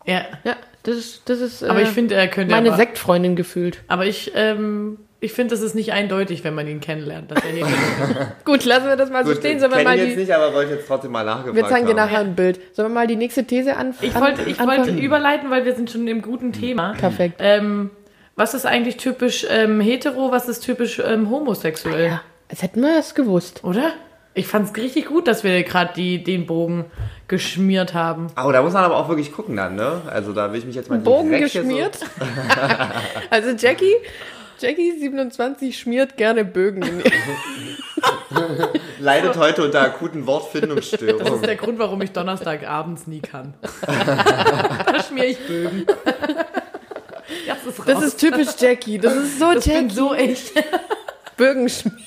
Ja, 0.05 0.21
Ja, 0.43 0.55
das 0.83 0.95
ist, 0.97 1.21
das 1.29 1.39
ist 1.39 1.63
aber 1.63 1.79
äh, 1.79 1.83
ich 1.83 1.89
finde, 1.89 2.15
er 2.15 2.27
könnte 2.27 2.53
meine 2.53 2.69
aber, 2.69 2.77
Sektfreundin 2.77 3.35
gefühlt. 3.35 3.83
Aber 3.87 4.05
ich, 4.05 4.31
ähm, 4.35 4.97
ich 5.19 5.33
finde, 5.33 5.53
das 5.53 5.61
ist 5.61 5.75
nicht 5.75 5.93
eindeutig, 5.93 6.43
wenn 6.43 6.55
man 6.55 6.67
ihn 6.67 6.79
kennenlernt, 6.81 7.29
dass 7.29 7.43
er 7.43 7.51
hier 7.51 7.67
Gut, 8.45 8.65
lassen 8.65 8.87
wir 8.87 8.95
das 8.95 9.11
mal 9.11 9.23
so 9.23 9.31
Gut, 9.31 9.39
stehen. 9.39 9.59
Sollen 9.59 9.71
wir 9.71 9.83
mal 9.83 9.95
ich 9.95 10.03
jetzt 10.03 10.15
die, 10.15 10.19
nicht, 10.21 10.33
aber 10.33 10.53
wollte 10.53 10.73
jetzt 10.73 10.87
trotzdem 10.87 11.11
mal 11.11 11.23
nachgefragt 11.23 11.55
wir 11.55 11.67
zeigen 11.67 11.85
dir 11.85 11.93
nachher 11.93 12.19
ein 12.19 12.35
Bild. 12.35 12.59
Sollen 12.75 12.89
wir 12.89 12.93
mal 12.95 13.07
die 13.07 13.15
nächste 13.15 13.43
These 13.45 13.77
an, 13.77 13.93
Ich 14.01 14.15
wollte, 14.15 14.41
ich 14.43 14.57
wollte 14.59 14.71
anfangen? 14.81 14.97
überleiten, 14.97 15.49
weil 15.51 15.65
wir 15.65 15.75
sind 15.75 15.91
schon 15.91 16.07
im 16.07 16.21
guten 16.23 16.51
Thema. 16.53 16.93
Perfekt. 16.97 17.35
Ähm, 17.39 17.91
was 18.35 18.55
ist 18.55 18.65
eigentlich 18.65 18.97
typisch 18.97 19.45
ähm, 19.49 19.79
hetero, 19.81 20.31
was 20.31 20.49
ist 20.49 20.61
typisch 20.61 20.99
ähm, 21.05 21.29
homosexuell? 21.29 22.07
Ja, 22.07 22.21
als 22.49 22.63
hätten 22.63 22.81
wir 22.81 22.97
es 22.97 23.13
gewusst. 23.13 23.63
Oder? 23.63 23.91
Ich 24.33 24.47
fand 24.47 24.69
es 24.69 24.75
richtig 24.81 25.07
gut, 25.07 25.27
dass 25.27 25.43
wir 25.43 25.61
gerade 25.63 25.93
den 26.19 26.45
Bogen 26.45 26.85
geschmiert 27.27 27.93
haben. 27.93 28.27
Oh, 28.41 28.51
da 28.51 28.61
muss 28.61 28.71
man 28.71 28.85
aber 28.85 28.95
auch 28.95 29.09
wirklich 29.09 29.33
gucken 29.33 29.57
dann, 29.57 29.75
ne? 29.75 30.01
Also 30.07 30.31
da 30.31 30.51
will 30.51 30.59
ich 30.59 30.65
mich 30.65 30.75
jetzt 30.75 30.89
mal 30.89 30.99
Bogen 30.99 31.31
direkt 31.31 31.51
hier 31.51 31.63
geschmiert. 31.63 31.99
also 33.29 33.49
Jackie, 33.57 33.93
Jackie 34.57 34.97
27 34.97 35.77
schmiert 35.77 36.15
gerne 36.15 36.45
Bögen. 36.45 37.03
So, 38.29 38.41
leidet 38.99 39.35
heute 39.35 39.65
unter 39.65 39.81
akuten 39.81 40.21
Das 40.21 40.27
Wortfindungsstörungen. 40.27 41.33
ist 41.33 41.45
der 41.45 41.55
Grund, 41.57 41.77
warum 41.77 42.01
ich 42.01 42.13
Donnerstagabends 42.13 43.07
nie 43.07 43.19
kann. 43.19 43.53
da 43.85 45.03
schmier 45.03 45.25
ich 45.25 45.39
Bögen. 45.39 45.85
Jetzt 47.45 47.67
ist 47.67 47.79
raus. 47.79 47.85
Das 47.85 48.03
ist 48.03 48.17
typisch 48.17 48.47
Jackie. 48.57 48.97
Das 48.97 49.13
ist 49.13 49.39
so 49.39 49.51
das 49.53 49.65
Jackie. 49.65 49.79
bin 49.79 49.89
so 49.89 50.13
ich. 50.13 50.53
Bögen 51.35 51.67
schmiert. 51.67 51.99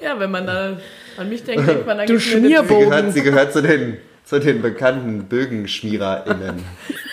Ja, 0.00 0.18
wenn 0.20 0.30
man 0.30 0.46
da 0.46 0.76
an 1.16 1.28
mich 1.28 1.44
denkt, 1.44 1.68
denkt 1.68 1.86
man 1.86 2.00
an 2.00 2.06
Du 2.06 2.18
sie, 2.18 2.30
Schmierbogen. 2.38 2.90
gehört, 2.90 3.12
sie 3.12 3.22
gehört 3.22 3.52
zu 3.52 3.62
den, 3.62 3.98
zu 4.24 4.38
den 4.40 4.62
bekannten 4.62 5.24
BögenschmiererInnen. 5.24 6.64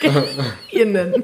innen. 0.72 1.24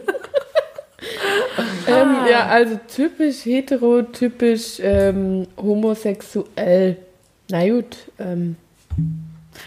Ähm, 1.87 2.15
ja, 2.29 2.47
also 2.47 2.79
typisch 2.93 3.45
hetero, 3.45 4.01
typisch 4.01 4.79
ähm, 4.81 5.47
homosexuell. 5.57 6.97
Na 7.49 7.67
gut. 7.67 7.97
Ähm, 8.19 8.55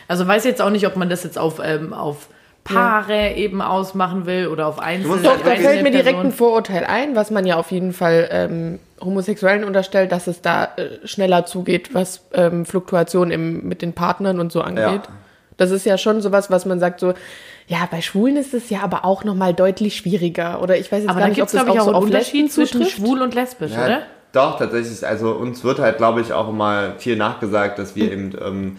Also 0.07 0.27
weiß 0.27 0.45
jetzt 0.45 0.61
auch 0.61 0.71
nicht, 0.71 0.87
ob 0.87 0.97
man 0.97 1.09
das 1.09 1.25
jetzt 1.25 1.39
auf, 1.39 1.61
ähm, 1.65 1.93
auf 1.93 2.29
Paare 2.65 3.35
eben 3.35 3.63
ausmachen 3.63 4.27
will 4.27 4.47
oder 4.49 4.67
auf 4.67 4.79
einzelne, 4.79 5.23
Doch, 5.23 5.37
doch, 5.37 5.45
da 5.45 5.51
fällt 5.57 5.83
mir 5.83 5.91
direkt 5.91 6.19
ein. 6.19 6.33
Vorurteil 6.33 6.85
ein, 6.85 7.17
was 7.17 7.31
man 7.31 7.47
ja 7.47 7.57
auf 7.57 7.71
jeden 7.71 7.93
Fall 7.93 8.29
ähm, 8.31 8.79
Homosexuellen 9.01 9.65
unterstellt, 9.65 10.13
dass 10.13 10.27
es 10.27 10.43
da 10.43 10.65
äh, 10.77 11.07
schneller 11.07 11.47
zugeht, 11.47 11.95
was 11.95 12.27
ähm, 12.35 12.67
Fluktuation 12.67 13.31
im, 13.31 13.67
mit 13.67 13.83
den 13.83 13.93
Partnern 13.95 14.39
und 14.41 14.53
so 14.53 14.61
angeht. 14.61 15.03
Das 15.57 15.71
ist 15.71 15.85
ja 15.85 15.99
schon 15.99 16.21
sowas, 16.23 16.51
was 16.51 16.65
man 16.65 16.81
sagt 16.81 17.01
so, 17.01 17.13
ja, 17.67 17.87
bei 17.91 18.01
Schwulen 18.01 18.37
ist 18.37 18.55
es 18.55 18.71
ja 18.71 18.81
aber 18.83 19.05
auch 19.05 19.25
nochmal 19.25 19.53
deutlich 19.55 19.97
schwieriger. 19.97 20.63
Oder 20.63 20.77
ich 20.79 20.91
weiß 20.91 21.01
jetzt 21.03 21.11
Aber 21.11 21.21
gar 21.21 21.29
da 21.29 21.29
nicht, 21.29 21.37
gibt 21.37 21.43
ob 21.45 21.49
es, 21.49 21.53
das 21.53 21.65
glaube 21.65 21.77
ich, 21.79 21.81
auch 21.83 21.87
auch 21.89 21.91
so 21.93 21.97
einen 21.97 22.05
Unterschied 22.07 22.53
zwischen 22.53 22.73
zutrifft. 22.85 22.97
schwul 22.97 23.23
und 23.23 23.35
lesbisch, 23.35 23.73
Ja, 23.73 23.85
oder? 23.85 24.03
Doch, 24.33 24.59
tatsächlich. 24.59 25.07
Also 25.07 25.33
uns 25.33 25.63
wird 25.65 25.79
halt, 25.81 25.97
glaube 25.99 26.21
ich, 26.21 26.33
auch 26.33 26.49
immer 26.49 26.95
viel 26.99 27.17
nachgesagt, 27.17 27.79
dass 27.79 27.97
wir 27.97 28.11
eben 28.13 28.33
ähm, 28.45 28.77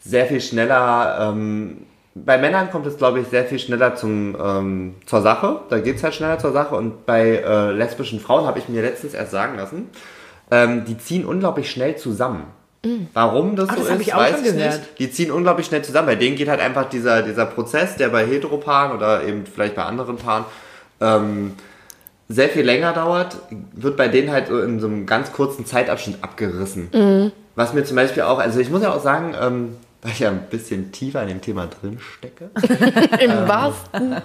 sehr 0.00 0.26
viel 0.26 0.40
schneller. 0.40 1.30
Ähm, 1.32 1.86
bei 2.14 2.38
Männern 2.38 2.70
kommt 2.70 2.86
es, 2.86 2.96
glaube 2.96 3.20
ich, 3.20 3.28
sehr 3.28 3.44
viel 3.44 3.58
schneller 3.58 3.94
zum, 3.94 4.36
ähm, 4.42 4.94
zur 5.06 5.22
Sache. 5.22 5.60
Da 5.68 5.78
geht 5.78 5.96
es 5.96 6.02
halt 6.02 6.14
schneller 6.14 6.38
zur 6.38 6.52
Sache. 6.52 6.74
Und 6.74 7.06
bei 7.06 7.36
äh, 7.36 7.70
lesbischen 7.72 8.20
Frauen 8.20 8.46
habe 8.46 8.58
ich 8.58 8.68
mir 8.68 8.82
letztens 8.82 9.14
erst 9.14 9.30
sagen 9.30 9.56
lassen, 9.56 9.88
ähm, 10.50 10.84
die 10.84 10.98
ziehen 10.98 11.24
unglaublich 11.24 11.70
schnell 11.70 11.96
zusammen. 11.96 12.44
Warum 13.12 13.56
das 13.56 13.68
Ah, 13.68 13.74
so 13.76 13.82
das 13.82 13.90
ist, 13.90 14.00
ich 14.08 14.14
weiß 14.16 14.38
ich 14.38 14.52
gehört. 14.54 14.72
nicht. 14.78 14.98
Die 14.98 15.10
ziehen 15.10 15.30
unglaublich 15.30 15.66
schnell 15.66 15.82
zusammen. 15.82 16.06
Bei 16.08 16.14
denen 16.16 16.34
geht 16.36 16.48
halt 16.48 16.60
einfach 16.60 16.88
dieser, 16.88 17.22
dieser 17.22 17.44
Prozess, 17.46 17.96
der 17.96 18.08
bei 18.08 18.26
Heteropaaren 18.26 18.96
oder 18.96 19.22
eben 19.22 19.44
vielleicht 19.46 19.74
bei 19.76 19.84
anderen 19.84 20.16
Paaren 20.16 20.46
ähm, 21.00 21.52
sehr 22.28 22.48
viel 22.48 22.64
länger 22.64 22.92
dauert, 22.94 23.36
wird 23.72 23.96
bei 23.98 24.08
denen 24.08 24.30
halt 24.32 24.48
so 24.48 24.58
in 24.60 24.80
so 24.80 24.86
einem 24.86 25.04
ganz 25.04 25.32
kurzen 25.32 25.66
Zeitabschnitt 25.66 26.24
abgerissen. 26.24 27.32
Was 27.54 27.74
mir 27.74 27.84
zum 27.84 27.96
Beispiel 27.96 28.22
auch, 28.22 28.38
also 28.38 28.60
ich 28.60 28.70
muss 28.70 28.82
ja 28.82 28.92
auch 28.94 29.02
sagen, 29.02 29.34
ähm, 29.40 29.76
weil 30.02 30.12
ich 30.12 30.20
ja 30.20 30.30
ein 30.30 30.46
bisschen 30.48 30.92
tiefer 30.92 31.22
in 31.22 31.28
dem 31.28 31.40
Thema 31.40 31.66
drin 31.66 31.98
stecke, 32.00 32.50
Im 33.20 33.48
wahrsten. 33.48 34.16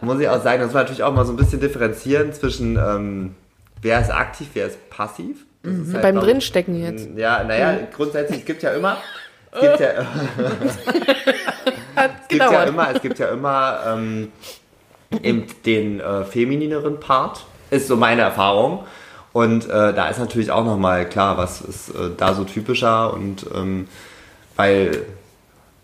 muss 0.00 0.20
ich 0.20 0.28
auch 0.28 0.42
sagen, 0.42 0.62
dass 0.62 0.72
wir 0.72 0.80
natürlich 0.80 1.02
auch 1.02 1.12
mal 1.12 1.26
so 1.26 1.32
ein 1.32 1.36
bisschen 1.36 1.60
differenzieren 1.60 2.32
zwischen 2.32 2.76
ähm, 2.76 3.34
wer 3.82 4.00
ist 4.00 4.10
aktiv, 4.10 4.48
wer 4.54 4.66
ist 4.66 4.90
passiv. 4.90 5.44
Das 5.62 5.74
ist 5.74 5.92
halt, 5.92 6.02
Beim 6.02 6.16
Drinstecken 6.16 6.82
jetzt. 6.82 7.10
Ja, 7.16 7.44
naja, 7.44 7.78
grundsätzlich, 7.94 8.40
es 8.40 8.44
gibt 8.46 8.62
ja 8.62 8.72
immer, 8.72 8.96
es 9.52 9.60
gibt 9.60 9.80
ja, 9.80 9.88
es 11.96 12.28
gibt 12.28 12.42
ja 12.42 12.62
immer, 12.64 12.94
es 12.94 13.02
gibt 13.02 13.18
ja 13.18 13.28
immer 13.28 13.80
ähm, 13.86 14.32
eben 15.22 15.46
den 15.66 16.00
äh, 16.00 16.24
feminineren 16.24 16.98
Part, 16.98 17.44
ist 17.70 17.88
so 17.88 17.96
meine 17.96 18.22
Erfahrung. 18.22 18.84
Und 19.32 19.66
äh, 19.66 19.92
da 19.92 20.08
ist 20.08 20.18
natürlich 20.18 20.50
auch 20.50 20.64
nochmal 20.64 21.08
klar, 21.08 21.36
was 21.38 21.60
ist 21.60 21.90
äh, 21.90 22.10
da 22.16 22.34
so 22.34 22.44
typischer 22.44 23.14
und 23.14 23.46
ähm, 23.54 23.86
weil 24.60 24.90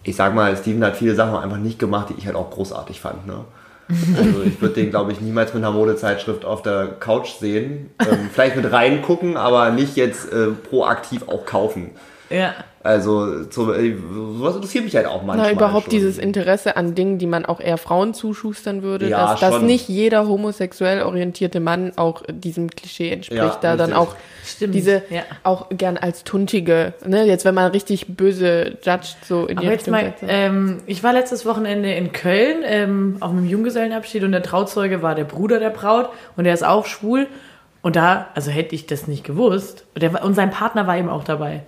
ich 0.02 0.14
sag 0.16 0.34
mal, 0.34 0.54
Steven 0.54 0.84
hat 0.84 0.96
viele 0.96 1.14
Sachen 1.14 1.36
einfach 1.36 1.56
nicht 1.56 1.78
gemacht, 1.78 2.10
die 2.10 2.14
ich 2.18 2.26
halt 2.26 2.36
auch 2.36 2.50
großartig 2.50 3.00
fand. 3.00 3.26
Ne? 3.26 3.44
Also 4.16 4.42
ich 4.42 4.60
würde 4.60 4.74
den, 4.74 4.90
glaube 4.90 5.12
ich, 5.12 5.20
niemals 5.20 5.54
mit 5.54 5.62
einer 5.62 5.72
Modezeitschrift 5.72 6.44
auf 6.44 6.60
der 6.62 6.88
Couch 6.98 7.30
sehen. 7.38 7.90
Ähm, 8.00 8.28
vielleicht 8.32 8.56
mit 8.56 8.70
reingucken, 8.70 9.36
aber 9.36 9.70
nicht 9.70 9.96
jetzt 9.96 10.32
äh, 10.32 10.48
proaktiv 10.48 11.28
auch 11.28 11.46
kaufen. 11.46 11.92
Ja. 12.28 12.54
Also 12.86 13.42
so, 13.50 13.72
äh, 13.72 13.94
sowas 14.14 14.54
interessiert 14.54 14.84
mich 14.84 14.96
halt 14.96 15.06
auch 15.06 15.22
manchmal. 15.22 15.48
Na, 15.48 15.52
überhaupt 15.52 15.84
schon. 15.84 15.90
dieses 15.90 16.18
Interesse 16.18 16.76
an 16.76 16.94
Dingen, 16.94 17.18
die 17.18 17.26
man 17.26 17.44
auch 17.44 17.60
eher 17.60 17.76
Frauen 17.78 18.14
zuschustern 18.14 18.82
würde, 18.82 19.08
Ja, 19.08 19.32
dass, 19.32 19.40
dass 19.40 19.62
nicht 19.62 19.88
jeder 19.88 20.26
homosexuell 20.28 21.02
orientierte 21.02 21.60
Mann 21.60 21.92
auch 21.96 22.22
diesem 22.30 22.70
Klischee 22.70 23.10
entspricht, 23.10 23.42
Ja, 23.42 23.58
da 23.60 23.76
dann 23.76 23.92
auch 23.92 24.14
Stimmt, 24.44 24.74
diese 24.74 25.02
ja. 25.10 25.22
auch 25.42 25.66
gern 25.70 25.96
als 25.96 26.24
tuntige, 26.24 26.94
ne, 27.04 27.24
jetzt 27.24 27.44
wenn 27.44 27.54
man 27.54 27.70
richtig 27.72 28.06
böse 28.16 28.78
judged, 28.82 29.16
so 29.26 29.46
in 29.46 29.56
die 29.56 29.64
Aber 29.66 29.72
jetzt 29.72 29.88
Richtung 29.88 29.92
mal, 29.92 30.14
ähm, 30.28 30.78
ich 30.86 31.02
war 31.02 31.12
letztes 31.12 31.44
Wochenende 31.44 31.92
in 31.92 32.12
Köln 32.12 32.62
ähm, 32.64 33.16
auf 33.20 33.30
einem 33.30 33.46
Junggesellenabschied 33.46 34.22
und 34.22 34.32
der 34.32 34.42
Trauzeuge 34.42 35.02
war 35.02 35.14
der 35.14 35.24
Bruder 35.24 35.58
der 35.58 35.70
Braut 35.70 36.10
und 36.36 36.44
der 36.44 36.54
ist 36.54 36.64
auch 36.64 36.86
schwul. 36.86 37.26
Und 37.82 37.94
da, 37.94 38.26
also 38.34 38.50
hätte 38.50 38.74
ich 38.74 38.86
das 38.86 39.06
nicht 39.06 39.22
gewusst. 39.22 39.84
Und, 39.94 40.02
der, 40.02 40.12
war- 40.12 40.24
und 40.24 40.34
sein 40.34 40.50
Partner 40.50 40.88
war 40.88 40.96
eben 40.98 41.08
auch 41.08 41.22
dabei. 41.22 41.62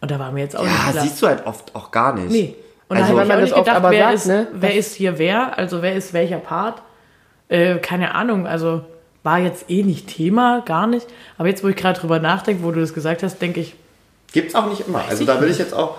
Und 0.00 0.10
da 0.10 0.18
war 0.18 0.32
mir 0.32 0.40
jetzt 0.40 0.56
auch 0.56 0.62
nicht 0.62 0.72
Ja, 0.86 0.90
klar. 0.92 1.02
siehst 1.04 1.20
du 1.22 1.26
halt 1.26 1.46
oft 1.46 1.74
auch 1.74 1.90
gar 1.90 2.14
nicht. 2.14 2.30
Nee. 2.30 2.56
Und 2.88 2.96
Also- 2.96 3.12
da 3.12 3.18
habe 3.18 3.22
ich 3.22 3.28
man 3.28 3.36
auch 3.38 3.42
nicht 3.42 3.52
oft 3.52 3.64
gedacht, 3.64 3.76
aber 3.76 3.90
wer, 3.90 4.02
sagt, 4.04 4.14
ist, 4.14 4.26
ne? 4.26 4.46
wer 4.52 4.74
ist 4.74 4.94
hier 4.94 5.18
wer, 5.18 5.58
also 5.58 5.82
wer 5.82 5.94
ist 5.94 6.12
welcher 6.12 6.38
Part. 6.38 6.82
Äh, 7.48 7.76
keine 7.78 8.14
Ahnung, 8.14 8.46
also 8.46 8.82
war 9.22 9.38
jetzt 9.38 9.68
eh 9.70 9.82
nicht 9.82 10.06
Thema, 10.08 10.62
gar 10.64 10.86
nicht. 10.86 11.06
Aber 11.36 11.48
jetzt, 11.48 11.62
wo 11.62 11.68
ich 11.68 11.76
gerade 11.76 11.98
drüber 12.00 12.18
nachdenke, 12.18 12.62
wo 12.62 12.70
du 12.70 12.80
das 12.80 12.94
gesagt 12.94 13.22
hast, 13.22 13.40
denke 13.42 13.60
ich, 13.60 13.74
Gibt's 14.32 14.54
auch 14.54 14.66
nicht 14.66 14.86
immer. 14.86 15.02
Also 15.08 15.24
da 15.24 15.40
will 15.40 15.50
ich 15.50 15.58
jetzt 15.58 15.74
auch, 15.74 15.96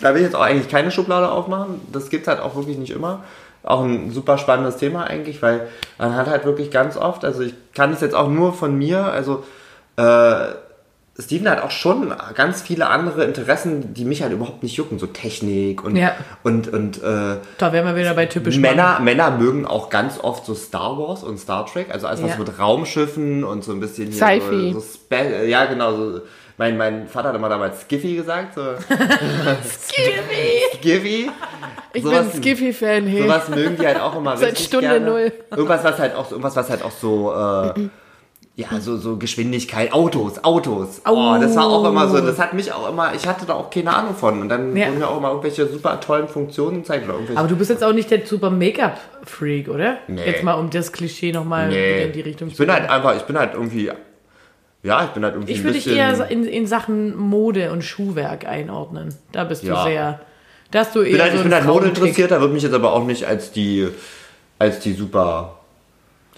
da 0.00 0.10
will 0.14 0.20
ich 0.20 0.26
jetzt 0.28 0.36
auch 0.36 0.42
eigentlich 0.42 0.68
keine 0.68 0.92
Schublade 0.92 1.28
aufmachen. 1.28 1.80
Das 1.92 2.08
gibt's 2.08 2.28
halt 2.28 2.38
auch 2.40 2.54
wirklich 2.54 2.78
nicht 2.78 2.92
immer. 2.92 3.24
Auch 3.64 3.82
ein 3.82 4.12
super 4.12 4.38
spannendes 4.38 4.76
Thema 4.76 5.04
eigentlich, 5.08 5.42
weil 5.42 5.66
man 5.98 6.14
hat 6.14 6.28
halt 6.28 6.44
wirklich 6.44 6.70
ganz 6.70 6.96
oft, 6.96 7.24
also 7.24 7.42
ich 7.42 7.54
kann 7.74 7.92
es 7.92 8.00
jetzt 8.00 8.14
auch 8.14 8.28
nur 8.28 8.52
von 8.52 8.78
mir, 8.78 9.04
also 9.06 9.42
äh, 9.96 10.46
Steven 11.20 11.48
hat 11.50 11.62
auch 11.62 11.72
schon 11.72 12.14
ganz 12.36 12.62
viele 12.62 12.86
andere 12.86 13.24
Interessen, 13.24 13.92
die 13.92 14.04
mich 14.04 14.22
halt 14.22 14.32
überhaupt 14.32 14.62
nicht 14.62 14.76
jucken, 14.76 14.98
so 15.00 15.06
Technik 15.06 15.82
und 15.82 15.96
Ja. 15.96 16.12
und 16.44 16.72
und 16.72 16.98
äh, 17.02 17.38
da 17.58 17.72
wären 17.72 17.86
wir 17.86 17.96
wieder 17.96 18.14
bei 18.14 18.26
typisch 18.26 18.56
Männer, 18.58 19.00
Männer 19.00 19.32
mögen 19.32 19.66
auch 19.66 19.90
ganz 19.90 20.20
oft 20.22 20.46
so 20.46 20.54
Star 20.54 20.96
Wars 20.96 21.24
und 21.24 21.38
Star 21.38 21.66
Trek, 21.66 21.88
also 21.92 22.06
alles 22.06 22.22
was 22.22 22.30
Ja. 22.30 22.36
mit 22.38 22.58
Raumschiffen 22.60 23.42
und 23.42 23.64
so 23.64 23.72
ein 23.72 23.80
bisschen 23.80 24.12
hier 24.12 24.16
Sci-Fi. 24.24 24.72
So, 24.72 24.78
so 24.80 24.86
Spe- 24.94 25.46
ja, 25.46 25.64
genau. 25.64 25.92
So, 25.96 26.20
mein, 26.56 26.76
mein 26.76 27.08
Vater 27.08 27.28
hat 27.30 27.36
immer 27.36 27.48
damals 27.48 27.80
Skiffy 27.82 28.14
gesagt. 28.16 28.54
So. 28.54 28.62
Skiffy! 29.64 30.76
Skiffy! 30.78 31.30
ich 31.92 32.02
sowas- 32.04 32.30
bin 32.30 32.42
Skiffy-Fan, 32.42 33.06
hey. 33.06 33.22
Sowas 33.22 33.48
mögen 33.48 33.76
die 33.76 33.86
halt 33.86 34.00
auch 34.00 34.16
immer 34.16 34.36
Seit 34.36 34.58
Stunde 34.58 34.88
gerne. 34.88 35.06
null. 35.06 35.32
Irgendwas, 35.50 35.84
was 35.84 35.98
halt 35.98 36.14
auch, 36.14 36.30
irgendwas, 36.30 36.56
was 36.56 36.70
halt 36.70 36.82
auch 36.82 36.90
so, 36.92 37.32
äh, 37.32 37.88
ja, 38.60 38.80
so, 38.80 38.96
so 38.96 39.16
Geschwindigkeit, 39.18 39.92
Autos, 39.92 40.42
Autos. 40.42 41.00
Oh, 41.08 41.36
das 41.40 41.54
war 41.54 41.66
auch 41.66 41.88
immer 41.88 42.08
so, 42.08 42.20
das 42.20 42.40
hat 42.40 42.54
mich 42.54 42.72
auch 42.72 42.88
immer, 42.90 43.14
ich 43.14 43.24
hatte 43.24 43.46
da 43.46 43.54
auch 43.54 43.70
keine 43.70 43.94
Ahnung 43.94 44.16
von. 44.16 44.40
Und 44.40 44.48
dann 44.48 44.76
Ja. 44.76 44.88
wurden 44.88 44.98
mir 44.98 45.08
auch 45.08 45.18
immer 45.18 45.28
irgendwelche 45.28 45.68
super 45.68 46.00
tollen 46.00 46.26
Funktionen 46.26 46.78
gezeigt. 46.78 47.08
Aber 47.36 47.46
du 47.46 47.54
bist 47.54 47.70
jetzt 47.70 47.84
auch 47.84 47.92
nicht 47.92 48.10
der 48.10 48.26
super 48.26 48.50
Make-up-Freak, 48.50 49.68
oder? 49.68 49.98
Nee. 50.08 50.26
Jetzt 50.26 50.42
mal, 50.42 50.54
um 50.54 50.70
das 50.70 50.90
Klischee 50.90 51.30
nochmal 51.30 51.68
Nee. 51.68 52.02
in 52.06 52.12
die 52.12 52.20
Richtung 52.20 52.48
ich 52.48 52.56
bin 52.56 52.68
halt 52.72 52.90
einfach, 52.90 53.14
ich 53.16 53.22
bin 53.22 53.38
halt 53.38 53.54
irgendwie, 53.54 53.92
ja, 54.82 55.04
ich 55.04 55.10
bin 55.10 55.22
halt 55.24 55.34
irgendwie 55.34 55.52
Ich 55.52 55.62
würde 55.62 55.74
dich 55.74 55.86
eher 55.86 56.28
in, 56.28 56.42
in 56.44 56.66
Sachen 56.66 57.16
Mode 57.16 57.70
und 57.70 57.84
Schuhwerk 57.84 58.44
einordnen. 58.44 59.14
Da 59.30 59.44
bist 59.44 59.62
du 59.62 59.68
Ja. 59.68 59.84
sehr. 59.84 60.20
Da 60.72 60.80
hast 60.80 60.96
du 60.96 61.02
eher 61.02 61.06
Ich 61.06 61.12
bin 61.12 61.22
halt, 61.22 61.30
so 61.30 61.36
ich 61.38 61.42
bin 61.44 61.54
halt 61.54 61.64
Mode 61.64 61.86
interessiert, 61.86 62.32
da 62.32 62.40
würde 62.40 62.54
mich 62.54 62.64
jetzt 62.64 62.74
aber 62.74 62.92
auch 62.92 63.04
nicht 63.04 63.24
als 63.24 63.52
die, 63.52 63.86
als 64.58 64.80
die 64.80 64.94
super, 64.94 65.57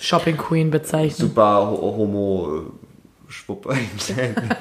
Shopping 0.01 0.37
Queen 0.37 0.71
bezeichnen. 0.71 1.29
super 1.29 1.67
ho- 1.71 1.95
homo 1.97 2.57
äh, 2.59 3.31
Schwuppe 3.33 3.71
einstellen. 3.71 4.35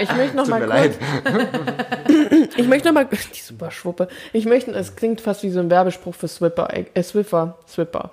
Ich 0.00 0.12
möchte 0.16 0.36
noch 0.36 0.44
Tut 0.44 0.50
mal 0.50 0.60
mir 0.60 0.66
leid. 0.66 0.98
ich 2.56 2.66
möchte 2.66 2.88
noch 2.88 2.94
mal, 2.94 3.06
die 3.34 3.40
super 3.40 3.70
Schwuppe. 3.70 4.08
Ich 4.32 4.46
möchte, 4.46 4.72
es 4.72 4.96
klingt 4.96 5.20
fast 5.20 5.42
wie 5.42 5.50
so 5.50 5.60
ein 5.60 5.70
Werbespruch 5.70 6.14
für 6.14 6.28
Swipper, 6.28 6.68
äh, 6.72 7.02
Swiffer, 7.02 7.58
Swipper. 7.68 8.10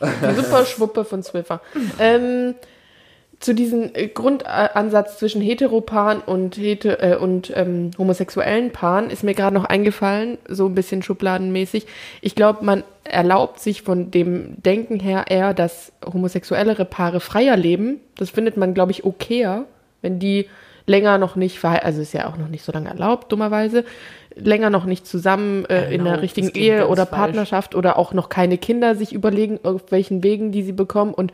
Die 0.00 0.34
super 0.34 0.64
Schwuppe 0.66 1.04
von 1.04 1.22
Swiffer. 1.22 1.60
Ähm, 1.98 2.54
zu 3.40 3.54
diesem 3.54 3.90
äh, 3.94 4.08
Grundansatz 4.08 5.18
zwischen 5.18 5.40
Heteropaaren 5.40 6.20
und, 6.20 6.56
hete, 6.58 7.00
äh, 7.00 7.16
und 7.16 7.50
ähm, 7.56 7.90
homosexuellen 7.98 8.70
Paaren 8.70 9.08
ist 9.08 9.24
mir 9.24 9.34
gerade 9.34 9.54
noch 9.54 9.64
eingefallen, 9.64 10.36
so 10.46 10.66
ein 10.66 10.74
bisschen 10.74 11.02
schubladenmäßig. 11.02 11.86
Ich 12.20 12.34
glaube, 12.34 12.64
man 12.64 12.84
erlaubt 13.02 13.58
sich 13.58 13.82
von 13.82 14.10
dem 14.10 14.62
Denken 14.62 15.00
her 15.00 15.24
eher, 15.28 15.54
dass 15.54 15.92
homosexuellere 16.04 16.84
Paare 16.84 17.20
freier 17.20 17.56
leben. 17.56 18.00
Das 18.16 18.28
findet 18.28 18.58
man, 18.58 18.74
glaube 18.74 18.92
ich, 18.92 19.04
okayer, 19.04 19.64
wenn 20.02 20.18
die 20.18 20.46
länger 20.86 21.16
noch 21.16 21.34
nicht 21.34 21.58
verheiratet, 21.58 21.86
also 21.86 22.02
ist 22.02 22.12
ja 22.12 22.28
auch 22.28 22.36
noch 22.36 22.48
nicht 22.48 22.64
so 22.64 22.72
lange 22.72 22.90
erlaubt, 22.90 23.32
dummerweise, 23.32 23.84
länger 24.34 24.68
noch 24.68 24.84
nicht 24.84 25.06
zusammen 25.06 25.64
äh, 25.66 25.86
in 25.86 26.00
Erlaubt, 26.00 26.06
der 26.06 26.22
richtigen 26.22 26.50
Ehe 26.50 26.88
oder 26.88 27.06
falsch. 27.06 27.20
Partnerschaft 27.20 27.74
oder 27.74 27.96
auch 27.98 28.12
noch 28.12 28.28
keine 28.28 28.58
Kinder 28.58 28.94
sich 28.96 29.14
überlegen, 29.14 29.60
auf 29.62 29.90
welchen 29.90 30.22
Wegen 30.22 30.52
die 30.52 30.62
sie 30.62 30.72
bekommen 30.72 31.14
und 31.14 31.32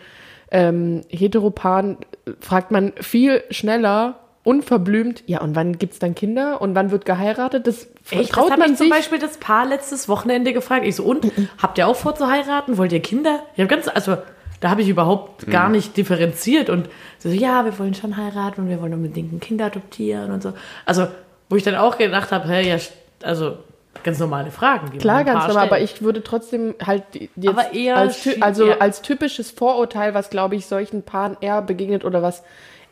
ähm, 0.51 1.03
Heteropaaren 1.09 1.99
äh, 2.27 2.33
fragt 2.41 2.71
man 2.71 2.93
viel 3.01 3.43
schneller, 3.51 4.21
unverblümt, 4.45 5.25
ja, 5.27 5.41
und 5.41 5.57
wann 5.57 5.77
gibt's 5.77 5.99
dann 5.99 6.15
Kinder 6.15 6.61
und 6.61 6.75
wann 6.77 6.93
wird 6.93 7.05
geheiratet? 7.05 7.67
Das 7.67 7.89
Echt? 8.11 8.31
traut 8.31 8.45
das 8.45 8.53
habe 8.53 8.61
man 8.61 8.71
ich 8.73 8.77
zum 8.77 8.87
sich. 8.87 8.95
Beispiel 8.95 9.19
das 9.19 9.39
Paar 9.39 9.67
letztes 9.67 10.09
Wochenende 10.09 10.53
gefragt. 10.53 10.87
Ich 10.87 10.97
so, 10.97 11.03
und? 11.03 11.27
Habt 11.61 11.79
ihr 11.79 11.89
auch 11.89 11.97
vor 11.97 12.15
zu 12.15 12.29
heiraten? 12.29 12.79
Wollt 12.79 12.93
ihr 12.93 13.01
Kinder? 13.01 13.41
Ich 13.55 13.61
habe 13.61 13.69
ganz, 13.69 13.89
also 13.89 14.19
da 14.61 14.71
habe 14.71 14.83
ich 14.83 14.89
überhaupt 14.89 15.51
gar 15.51 15.69
nicht 15.69 15.97
differenziert 15.97 16.71
und 16.71 16.89
so, 17.19 17.29
ja, 17.29 17.65
wir 17.65 17.79
wollen 17.79 17.95
schon 17.95 18.17
heiraten 18.17 18.63
und 18.63 18.69
wir 18.69 18.81
wollen 18.81 18.95
unbedingt 18.95 19.33
ein 19.33 19.41
Kind 19.41 19.61
adoptieren 19.61 20.31
und 20.31 20.43
so. 20.43 20.53
Also, 20.85 21.09
wo 21.49 21.57
ich 21.57 21.63
dann 21.63 21.75
auch 21.75 21.99
gedacht 21.99 22.33
habe, 22.33 22.49
hey, 22.49 22.69
ja, 22.69 22.77
also 23.23 23.59
ganz 24.03 24.19
normale 24.19 24.51
Fragen. 24.51 24.91
Die 24.93 24.99
Klar, 24.99 25.25
ganz 25.25 25.47
normal, 25.47 25.67
aber 25.67 25.81
ich 25.81 26.03
würde 26.03 26.23
trotzdem 26.23 26.75
halt 26.85 27.03
jetzt 27.13 27.49
Aber 27.49 27.73
eher 27.73 27.97
als, 27.97 28.29
also 28.41 28.67
ja. 28.67 28.79
als 28.79 29.03
typisches 29.03 29.51
Vorurteil, 29.51 30.15
was 30.15 30.31
glaube 30.31 30.57
ich 30.57 30.67
solchen 30.67 31.03
Paaren 31.03 31.37
eher 31.41 31.63
begegnet 31.63 32.05
oder 32.05 32.23
was 32.23 32.43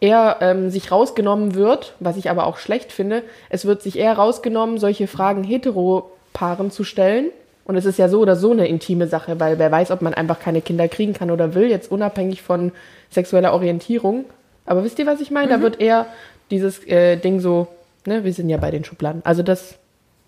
eher 0.00 0.38
ähm, 0.40 0.70
sich 0.70 0.90
rausgenommen 0.90 1.54
wird, 1.54 1.94
was 2.00 2.16
ich 2.16 2.30
aber 2.30 2.46
auch 2.46 2.58
schlecht 2.58 2.92
finde, 2.92 3.22
es 3.48 3.64
wird 3.64 3.82
sich 3.82 3.98
eher 3.98 4.14
rausgenommen, 4.14 4.78
solche 4.78 5.06
Fragen 5.06 5.44
Heteropaaren 5.44 6.70
zu 6.70 6.84
stellen. 6.84 7.30
Und 7.64 7.76
es 7.76 7.86
ist 7.86 7.98
ja 7.98 8.10
so 8.10 8.20
oder 8.20 8.36
so 8.36 8.50
eine 8.50 8.68
intime 8.68 9.06
Sache, 9.06 9.40
weil 9.40 9.58
wer 9.58 9.72
weiß, 9.72 9.90
ob 9.90 10.02
man 10.02 10.12
einfach 10.12 10.38
keine 10.38 10.60
Kinder 10.60 10.86
kriegen 10.86 11.14
kann 11.14 11.30
oder 11.30 11.54
will, 11.54 11.70
jetzt 11.70 11.90
unabhängig 11.90 12.42
von 12.42 12.72
sexueller 13.10 13.54
Orientierung. 13.54 14.26
Aber 14.66 14.84
wisst 14.84 14.98
ihr, 14.98 15.06
was 15.06 15.22
ich 15.22 15.30
meine? 15.30 15.48
Da 15.48 15.62
wird 15.62 15.80
eher 15.80 16.06
dieses 16.50 16.86
äh, 16.86 17.16
Ding 17.16 17.40
so, 17.40 17.68
ne, 18.04 18.24
wir 18.24 18.32
sind 18.34 18.50
ja 18.50 18.58
bei 18.58 18.70
den 18.70 18.84
Schubladen. 18.84 19.22
Also 19.24 19.42
das 19.42 19.76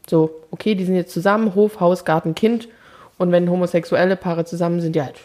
so, 0.09 0.31
okay, 0.51 0.75
die 0.75 0.85
sind 0.85 0.95
jetzt 0.97 1.13
zusammen, 1.13 1.55
Hof, 1.55 1.81
Haus, 1.81 2.05
Garten, 2.05 2.35
Kind. 2.35 2.69
Und 3.19 3.33
wenn 3.33 3.51
homosexuelle 3.51 4.15
Paare 4.17 4.45
zusammen 4.45 4.81
sind, 4.81 4.95
ja, 4.97 5.05
halt, 5.05 5.17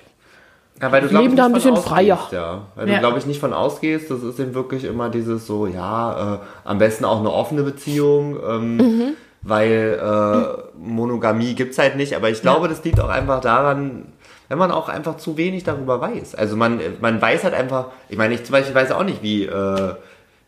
Ja, 0.81 0.91
weil 0.91 1.01
du, 1.01 1.07
Die 1.07 1.11
glaub 1.11 1.21
ich, 1.23 1.25
leben 1.27 1.37
da 1.37 1.45
ein 1.45 1.53
bisschen 1.53 1.75
freier. 1.77 2.15
ausgehst, 2.15 2.31
Ja. 2.33 2.61
Weil 2.75 2.87
Ja. 2.87 2.93
du, 2.95 2.99
glaube 3.01 3.19
ich, 3.19 3.25
nicht 3.27 3.39
von 3.39 3.53
ausgehst. 3.53 4.09
Das 4.09 4.23
ist 4.23 4.39
eben 4.39 4.53
wirklich 4.55 4.83
immer 4.85 5.09
dieses 5.09 5.45
so, 5.45 5.67
ja, 5.67 6.35
äh, 6.35 6.37
am 6.63 6.77
besten 6.79 7.05
auch 7.05 7.19
eine 7.19 7.31
offene 7.31 7.61
Beziehung, 7.63 8.37
ähm, 8.47 8.77
Mhm. 8.77 9.03
weil 9.43 9.99
äh, 10.01 10.61
Monogamie 10.79 11.53
gibt's 11.53 11.77
halt 11.77 11.97
nicht. 11.97 12.15
Aber 12.15 12.29
ich 12.29 12.41
glaube, 12.41 12.67
das 12.67 12.83
liegt 12.83 12.99
auch 12.99 13.09
einfach 13.09 13.41
daran, 13.41 14.05
wenn 14.49 14.57
man 14.57 14.71
auch 14.71 14.89
einfach 14.89 15.17
zu 15.17 15.37
wenig 15.37 15.63
darüber 15.63 16.01
weiß. 16.01 16.33
Also 16.35 16.55
man, 16.55 16.79
man 16.99 17.21
weiß 17.21 17.43
halt 17.43 17.53
einfach, 17.53 17.87
ich 18.09 18.17
meine, 18.17 18.33
ich 18.33 18.43
zum 18.43 18.53
Beispiel 18.53 18.73
weiß 18.73 18.91
auch 18.91 19.03
nicht, 19.03 19.21
wie, 19.21 19.45
äh, 19.45 19.93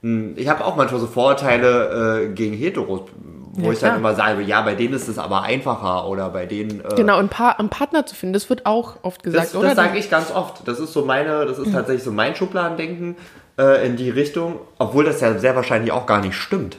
hm, 0.02 0.34
ich 0.36 0.48
habe 0.50 0.66
auch 0.66 0.76
manchmal 0.76 1.00
so 1.00 1.08
Vorurteile 1.08 2.24
äh, 2.24 2.34
gegen 2.34 2.56
Heteros, 2.56 3.02
wo 3.56 3.68
Ja, 3.68 3.72
ich 3.72 3.80
dann 3.80 3.90
klar. 3.90 4.00
immer 4.00 4.16
sage, 4.16 4.42
ja, 4.42 4.62
bei 4.62 4.74
denen 4.76 4.94
ist 4.94 5.08
es 5.08 5.20
aber 5.20 5.44
einfacher 5.44 6.08
oder 6.08 6.30
bei 6.30 6.46
denen... 6.46 6.82
Äh, 6.84 6.96
genau, 6.96 7.18
ein 7.18 7.30
Paar, 7.30 7.60
einen 7.60 7.70
Partner 7.70 8.06
zu 8.06 8.16
finden, 8.16 8.34
das 8.34 8.50
wird 8.50 8.66
auch 8.66 8.96
oft 9.04 9.22
gesagt, 9.24 9.46
das, 9.46 9.56
oder? 9.56 9.70
das 9.70 9.76
sage 9.76 9.98
ich 9.98 10.10
ganz 10.10 10.32
oft. 10.32 10.68
Das 10.68 10.80
ist 10.80 10.92
so 10.92 11.06
meine, 11.06 11.46
das 11.46 11.60
ist 11.60 11.72
tatsächlich 11.72 12.04
so 12.04 12.12
mein 12.12 12.36
Schubladendenken 12.36 13.16
äh, 13.60 13.86
in 13.86 13.96
die 13.96 14.10
Richtung, 14.10 14.60
obwohl 14.80 15.06
das 15.06 15.22
ja 15.22 15.38
sehr 15.38 15.56
wahrscheinlich 15.56 15.92
auch 15.92 16.06
gar 16.08 16.20
nicht 16.22 16.36
stimmt. 16.36 16.78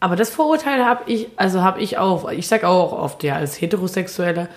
Aber 0.00 0.16
das 0.16 0.30
Vorurteil 0.30 0.84
habe 0.84 1.02
ich, 1.06 1.28
also 1.36 1.62
habe 1.62 1.80
ich 1.80 1.98
auch. 1.98 2.28
Ich 2.32 2.48
sage 2.48 2.66
auch 2.66 2.92
oft, 2.92 3.22
ja, 3.22 3.36
als 3.36 3.60
Heterosexueller 3.60 4.48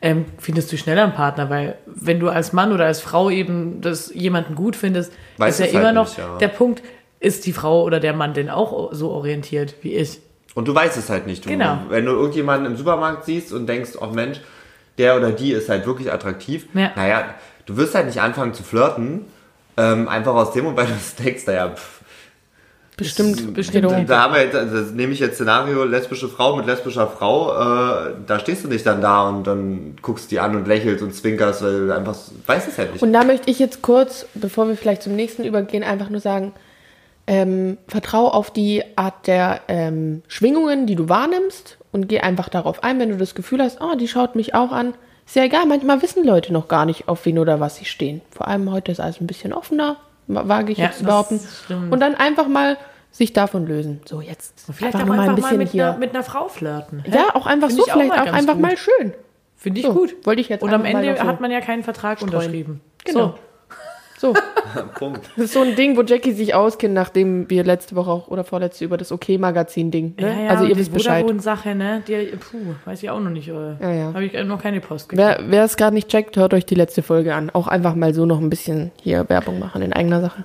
ähm, 0.00 0.24
findest 0.38 0.72
du 0.72 0.78
schneller 0.78 1.02
einen 1.02 1.12
Partner, 1.12 1.50
weil 1.50 1.76
wenn 1.86 2.20
du 2.20 2.28
als 2.28 2.52
Mann 2.52 2.72
oder 2.72 2.86
als 2.86 3.00
Frau 3.00 3.30
eben 3.30 3.80
das 3.80 4.14
jemanden 4.14 4.54
gut 4.54 4.76
findest, 4.76 5.12
Weiß 5.36 5.54
ist 5.54 5.60
ja 5.60 5.66
es 5.66 5.72
immer 5.72 5.86
halt 5.86 5.94
noch 5.94 6.06
nicht, 6.06 6.18
ja. 6.18 6.38
der 6.38 6.48
Punkt, 6.48 6.82
ist 7.20 7.46
die 7.46 7.52
Frau 7.52 7.82
oder 7.82 8.00
der 8.00 8.12
Mann 8.12 8.34
denn 8.34 8.50
auch 8.50 8.92
so 8.92 9.10
orientiert 9.10 9.74
wie 9.82 9.94
ich? 9.94 10.20
Und 10.54 10.68
du 10.68 10.74
weißt 10.74 10.96
es 10.96 11.10
halt 11.10 11.26
nicht. 11.26 11.44
Du, 11.44 11.48
Genau. 11.50 11.78
Wenn 11.88 12.04
du 12.06 12.12
irgendjemanden 12.12 12.66
im 12.72 12.76
Supermarkt 12.76 13.24
siehst 13.24 13.52
und 13.52 13.66
denkst, 13.66 13.92
oh 14.00 14.06
Mensch, 14.06 14.40
der 14.98 15.16
oder 15.16 15.32
die 15.32 15.52
ist 15.52 15.68
halt 15.68 15.86
wirklich 15.86 16.12
attraktiv, 16.12 16.66
Ja. 16.74 16.92
naja, 16.94 17.24
du 17.66 17.76
wirst 17.76 17.94
halt 17.94 18.06
nicht 18.06 18.20
anfangen 18.20 18.54
zu 18.54 18.62
flirten, 18.62 19.24
ähm, 19.76 20.08
einfach 20.08 20.34
aus 20.34 20.52
dem 20.52 20.64
Moment, 20.64 20.78
weil 20.88 20.96
du 21.16 21.22
denkst, 21.24 21.46
naja, 21.46 21.70
pff, 21.70 22.00
bestimmt 22.96 23.54
bestimmt. 23.54 23.86
hetero. 23.90 24.04
Da 24.06 24.22
haben 24.22 24.34
wir 24.34 24.42
jetzt, 24.42 24.54
also 24.54 24.76
das 24.76 24.90
nehme 24.92 25.12
ich 25.12 25.18
jetzt 25.18 25.34
Szenario, 25.34 25.82
lesbische 25.84 26.28
Frau 26.28 26.54
mit 26.56 26.66
lesbischer 26.66 27.08
Frau, 27.08 27.50
äh, 27.52 28.12
da 28.24 28.38
stehst 28.38 28.62
du 28.64 28.68
nicht 28.68 28.86
dann 28.86 29.00
da 29.00 29.28
und 29.28 29.44
dann 29.48 29.96
guckst 30.00 30.30
die 30.30 30.38
an 30.38 30.54
und 30.54 30.68
lächelst 30.68 31.02
und 31.02 31.12
zwinkerst, 31.12 31.64
weil 31.64 31.88
du 31.88 31.94
einfach 31.96 32.14
weißt 32.46 32.68
es 32.68 32.76
ja 32.76 32.84
nicht. 32.84 33.02
Und 33.02 33.12
da 33.12 33.24
möchte 33.24 33.50
ich 33.50 33.58
jetzt 33.58 33.82
kurz, 33.82 34.26
bevor 34.34 34.68
wir 34.68 34.76
vielleicht 34.76 35.02
zum 35.02 35.16
nächsten 35.16 35.42
übergehen, 35.44 35.82
einfach 35.82 36.08
nur 36.08 36.20
sagen, 36.20 36.52
ähm, 37.26 37.78
vertrau 37.88 38.28
auf 38.28 38.50
die 38.50 38.82
Art 38.96 39.26
der 39.26 39.60
ähm, 39.68 40.22
Schwingungen, 40.28 40.86
die 40.86 40.94
du 40.94 41.08
wahrnimmst 41.08 41.78
und 41.92 42.08
geh 42.08 42.20
einfach 42.20 42.48
darauf 42.48 42.82
ein, 42.84 42.98
wenn 42.98 43.08
du 43.10 43.16
das 43.16 43.34
Gefühl 43.34 43.62
hast, 43.62 43.80
oh, 43.80 43.94
die 43.94 44.08
schaut 44.08 44.36
mich 44.36 44.54
auch 44.54 44.72
an. 44.72 44.94
Ist 45.26 45.36
ja 45.36 45.44
egal, 45.44 45.64
manchmal 45.66 46.02
wissen 46.02 46.22
Leute 46.24 46.52
noch 46.52 46.68
gar 46.68 46.84
nicht, 46.84 47.08
auf 47.08 47.24
wen 47.24 47.38
oder 47.38 47.58
was 47.60 47.76
sie 47.76 47.86
stehen. 47.86 48.20
Vor 48.30 48.46
allem 48.48 48.70
heute 48.70 48.92
ist 48.92 49.00
alles 49.00 49.20
ein 49.22 49.26
bisschen 49.26 49.54
offener, 49.54 49.96
wage 50.26 50.72
ich 50.72 50.78
Ja, 50.78 50.86
jetzt 50.86 50.98
zu 50.98 51.04
behaupten. 51.04 51.40
stimmt. 51.64 51.92
Und 51.92 52.00
dann 52.00 52.14
einfach 52.14 52.46
mal 52.46 52.76
sich 53.10 53.32
davon 53.32 53.66
lösen. 53.66 54.00
So, 54.04 54.20
jetzt 54.20 54.60
Vielleicht 54.72 54.96
auch 54.96 55.04
nur 55.06 55.14
einfach 55.18 55.38
mal 55.38 55.56
mit, 55.56 55.72
einer, 55.72 55.96
mit 55.96 56.10
einer 56.14 56.24
Frau 56.24 56.48
flirten. 56.48 57.04
hä? 57.06 57.10
Ja, 57.16 57.34
auch 57.34 57.46
einfach 57.46 57.68
Find 57.68 57.80
so, 57.80 57.86
ich 57.86 57.92
vielleicht 57.92 58.12
auch, 58.12 58.24
ganz 58.24 58.36
einfach 58.36 58.54
gut. 58.54 58.62
mal 58.62 58.76
schön. 58.76 59.14
Finde 59.56 59.80
ich 59.80 59.86
So, 59.86 59.94
gut. 59.94 60.14
wollte 60.26 60.42
ich 60.42 60.48
jetzt 60.50 60.62
Und 60.62 60.74
am 60.74 60.82
einfach 60.82 60.92
mal 61.00 61.04
Ende 61.06 61.20
so 61.22 61.26
hat 61.26 61.40
man 61.40 61.50
ja 61.50 61.60
keinen 61.62 61.84
Vertrag 61.84 62.20
unterschrieben. 62.20 62.82
Genau. 63.06 63.20
So, 63.20 63.34
Punkt. 64.98 65.28
das 65.36 65.46
ist 65.46 65.52
so 65.52 65.60
ein 65.60 65.76
Ding, 65.76 65.96
wo 65.96 66.02
Jackie 66.02 66.32
sich 66.32 66.54
auskennt, 66.54 66.94
nachdem 66.94 67.48
wir 67.50 67.64
letzte 67.64 67.96
Woche 67.96 68.10
auch 68.10 68.28
oder 68.28 68.44
vorletzte 68.44 68.84
über 68.84 68.96
das 68.96 69.12
OK-Magazin-Ding. 69.12 70.14
So. 70.18 70.24
Ne? 70.24 70.32
Ja, 70.32 70.40
ja, 70.44 70.50
also 70.50 70.64
ihr 70.64 70.76
wisst 70.76 70.90
die 70.90 70.94
Bescheid. 70.94 71.22
Vodafone-Sache, 71.22 71.74
ne? 71.74 72.02
Die, 72.06 72.36
puh, 72.36 72.74
weiß 72.84 73.02
ich 73.02 73.10
auch 73.10 73.20
noch 73.20 73.30
nicht. 73.30 73.48
Äh, 73.48 73.52
Ja, 73.80 73.92
ja. 73.92 74.06
Habe 74.14 74.24
ich 74.24 74.44
noch 74.44 74.62
keine 74.62 74.80
Post 74.80 75.08
gekriegt. 75.08 75.38
Wer 75.46 75.64
es 75.64 75.76
gerade 75.76 75.94
nicht 75.94 76.08
checkt, 76.08 76.36
hört 76.36 76.54
euch 76.54 76.64
die 76.66 76.74
letzte 76.74 77.02
Folge 77.02 77.34
an. 77.34 77.50
Auch 77.50 77.68
einfach 77.68 77.94
mal 77.94 78.14
so 78.14 78.26
noch 78.26 78.40
ein 78.40 78.50
bisschen 78.50 78.90
hier 79.02 79.28
Werbung 79.28 79.58
machen 79.58 79.82
in 79.82 79.92
eigener 79.92 80.20
Sache. 80.20 80.44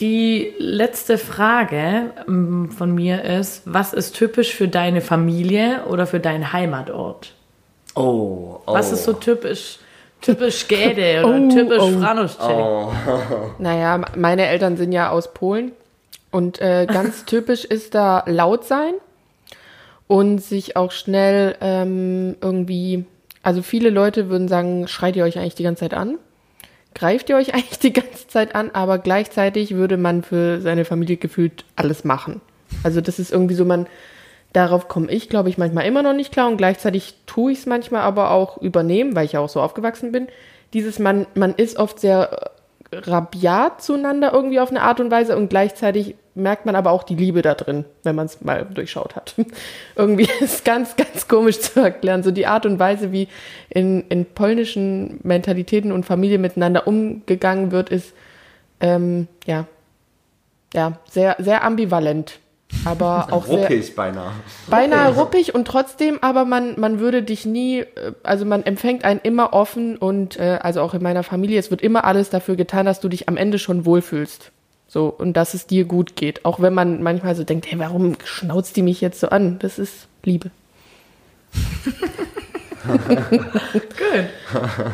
Die 0.00 0.52
letzte 0.58 1.18
Frage 1.18 2.10
ähm, 2.26 2.70
von 2.70 2.94
mir 2.94 3.24
ist, 3.24 3.62
was 3.64 3.92
ist 3.92 4.16
typisch 4.16 4.52
für 4.54 4.66
deine 4.66 5.00
Familie 5.00 5.84
oder 5.88 6.06
für 6.06 6.18
deinen 6.18 6.52
Heimatort? 6.52 7.32
Oh, 7.94 8.58
oh. 8.66 8.74
Was 8.74 8.90
ist 8.90 9.04
so 9.04 9.12
typisch, 9.12 9.78
typisch 10.24 10.66
Gäde 10.68 11.24
oder 11.24 11.38
Oh, 11.38 11.48
typisch 11.48 11.82
oh. 11.82 11.90
Franuschek? 12.00 13.58
Naja, 13.58 14.00
meine 14.16 14.46
Eltern 14.46 14.76
sind 14.76 14.92
ja 14.92 15.10
aus 15.10 15.32
Polen 15.34 15.72
und 16.30 16.60
äh, 16.60 16.86
ganz 16.86 17.24
typisch 17.26 17.64
ist 17.64 17.94
da 17.94 18.24
laut 18.26 18.64
sein 18.64 18.94
und 20.06 20.38
sich 20.40 20.76
auch 20.76 20.90
schnell 20.90 21.56
ähm, 21.60 22.36
irgendwie, 22.40 23.04
also 23.42 23.62
viele 23.62 23.90
Leute 23.90 24.28
würden 24.28 24.48
sagen, 24.48 24.88
schreit 24.88 25.16
ihr 25.16 25.24
euch 25.24 25.38
eigentlich 25.38 25.54
die 25.54 25.62
ganze 25.62 25.80
Zeit 25.80 25.94
an? 25.94 26.18
Greift 26.94 27.28
ihr 27.28 27.36
euch 27.36 27.54
eigentlich 27.54 27.78
die 27.78 27.92
ganze 27.92 28.28
Zeit 28.28 28.54
an, 28.54 28.70
aber 28.72 28.98
gleichzeitig 28.98 29.74
würde 29.74 29.96
man 29.96 30.22
für 30.22 30.60
seine 30.60 30.84
Familie 30.84 31.16
gefühlt 31.16 31.64
alles 31.76 32.04
machen. 32.04 32.40
Also 32.82 33.00
das 33.00 33.18
ist 33.18 33.30
irgendwie 33.30 33.54
so, 33.54 33.64
man, 33.64 33.86
darauf 34.54 34.88
komme 34.88 35.10
ich, 35.10 35.28
glaube 35.28 35.50
ich, 35.50 35.58
manchmal 35.58 35.84
immer 35.84 36.02
noch 36.02 36.14
nicht 36.14 36.32
klar 36.32 36.48
und 36.48 36.56
gleichzeitig 36.56 37.14
tue 37.26 37.52
ich 37.52 37.58
es 37.58 37.66
manchmal 37.66 38.02
aber 38.02 38.30
auch 38.30 38.56
übernehmen, 38.56 39.14
weil 39.14 39.26
ich 39.26 39.32
ja 39.32 39.40
auch 39.40 39.48
so 39.48 39.60
aufgewachsen 39.60 40.12
bin. 40.12 40.28
Dieses, 40.72 40.98
man, 40.98 41.26
man 41.34 41.54
ist 41.54 41.76
oft 41.76 41.98
sehr 42.00 42.52
äh, 42.92 42.96
rabiat 42.96 43.82
zueinander 43.82 44.32
irgendwie 44.32 44.60
auf 44.60 44.70
eine 44.70 44.82
Art 44.82 45.00
und 45.00 45.10
Weise 45.10 45.36
und 45.36 45.48
gleichzeitig 45.50 46.14
merkt 46.36 46.66
man 46.66 46.76
aber 46.76 46.92
auch 46.92 47.02
die 47.02 47.16
Liebe 47.16 47.42
da 47.42 47.54
drin, 47.54 47.84
wenn 48.04 48.14
man 48.14 48.26
es 48.26 48.42
mal 48.42 48.64
durchschaut 48.64 49.16
hat. 49.16 49.34
irgendwie 49.96 50.28
ist 50.40 50.64
ganz, 50.64 50.94
ganz 50.94 51.26
komisch 51.26 51.58
zu 51.58 51.80
erklären. 51.80 52.22
So 52.22 52.30
die 52.30 52.46
Art 52.46 52.64
und 52.64 52.78
Weise, 52.78 53.10
wie 53.10 53.26
in, 53.70 54.04
in 54.08 54.24
polnischen 54.24 55.18
Mentalitäten 55.24 55.90
und 55.90 56.06
Familien 56.06 56.40
miteinander 56.40 56.86
umgegangen 56.86 57.72
wird, 57.72 57.90
ist 57.90 58.14
ähm, 58.78 59.26
ja, 59.46 59.66
ja, 60.72 60.92
sehr, 61.10 61.36
sehr 61.40 61.64
ambivalent. 61.64 62.38
Aber 62.84 63.28
auch 63.32 63.46
sehr, 63.46 63.58
Ruppig 63.58 63.94
beinahe. 63.96 64.32
beinahe 64.68 65.14
ruppig 65.14 65.54
und 65.54 65.66
trotzdem, 65.66 66.18
aber 66.20 66.44
man, 66.44 66.78
man 66.78 66.98
würde 67.00 67.22
dich 67.22 67.46
nie, 67.46 67.80
äh, 67.80 68.12
also 68.22 68.44
man 68.44 68.62
empfängt 68.64 69.04
einen 69.04 69.20
immer 69.22 69.52
offen 69.52 69.96
und 69.96 70.38
äh, 70.38 70.58
also 70.62 70.80
auch 70.80 70.94
in 70.94 71.02
meiner 71.02 71.22
Familie, 71.22 71.58
es 71.58 71.70
wird 71.70 71.82
immer 71.82 72.04
alles 72.04 72.30
dafür 72.30 72.56
getan, 72.56 72.86
dass 72.86 73.00
du 73.00 73.08
dich 73.08 73.28
am 73.28 73.36
Ende 73.36 73.58
schon 73.58 73.84
wohlfühlst. 73.86 74.50
So, 74.86 75.06
und 75.06 75.32
dass 75.36 75.54
es 75.54 75.66
dir 75.66 75.86
gut 75.86 76.14
geht. 76.14 76.44
Auch 76.44 76.60
wenn 76.60 76.74
man 76.74 77.02
manchmal 77.02 77.34
so 77.34 77.42
denkt, 77.42 77.66
hey, 77.68 77.78
warum 77.78 78.16
schnauzt 78.24 78.76
die 78.76 78.82
mich 78.82 79.00
jetzt 79.00 79.18
so 79.18 79.28
an? 79.28 79.58
Das 79.58 79.78
ist 79.78 80.06
Liebe. 80.22 80.50
Gut. 83.72 83.82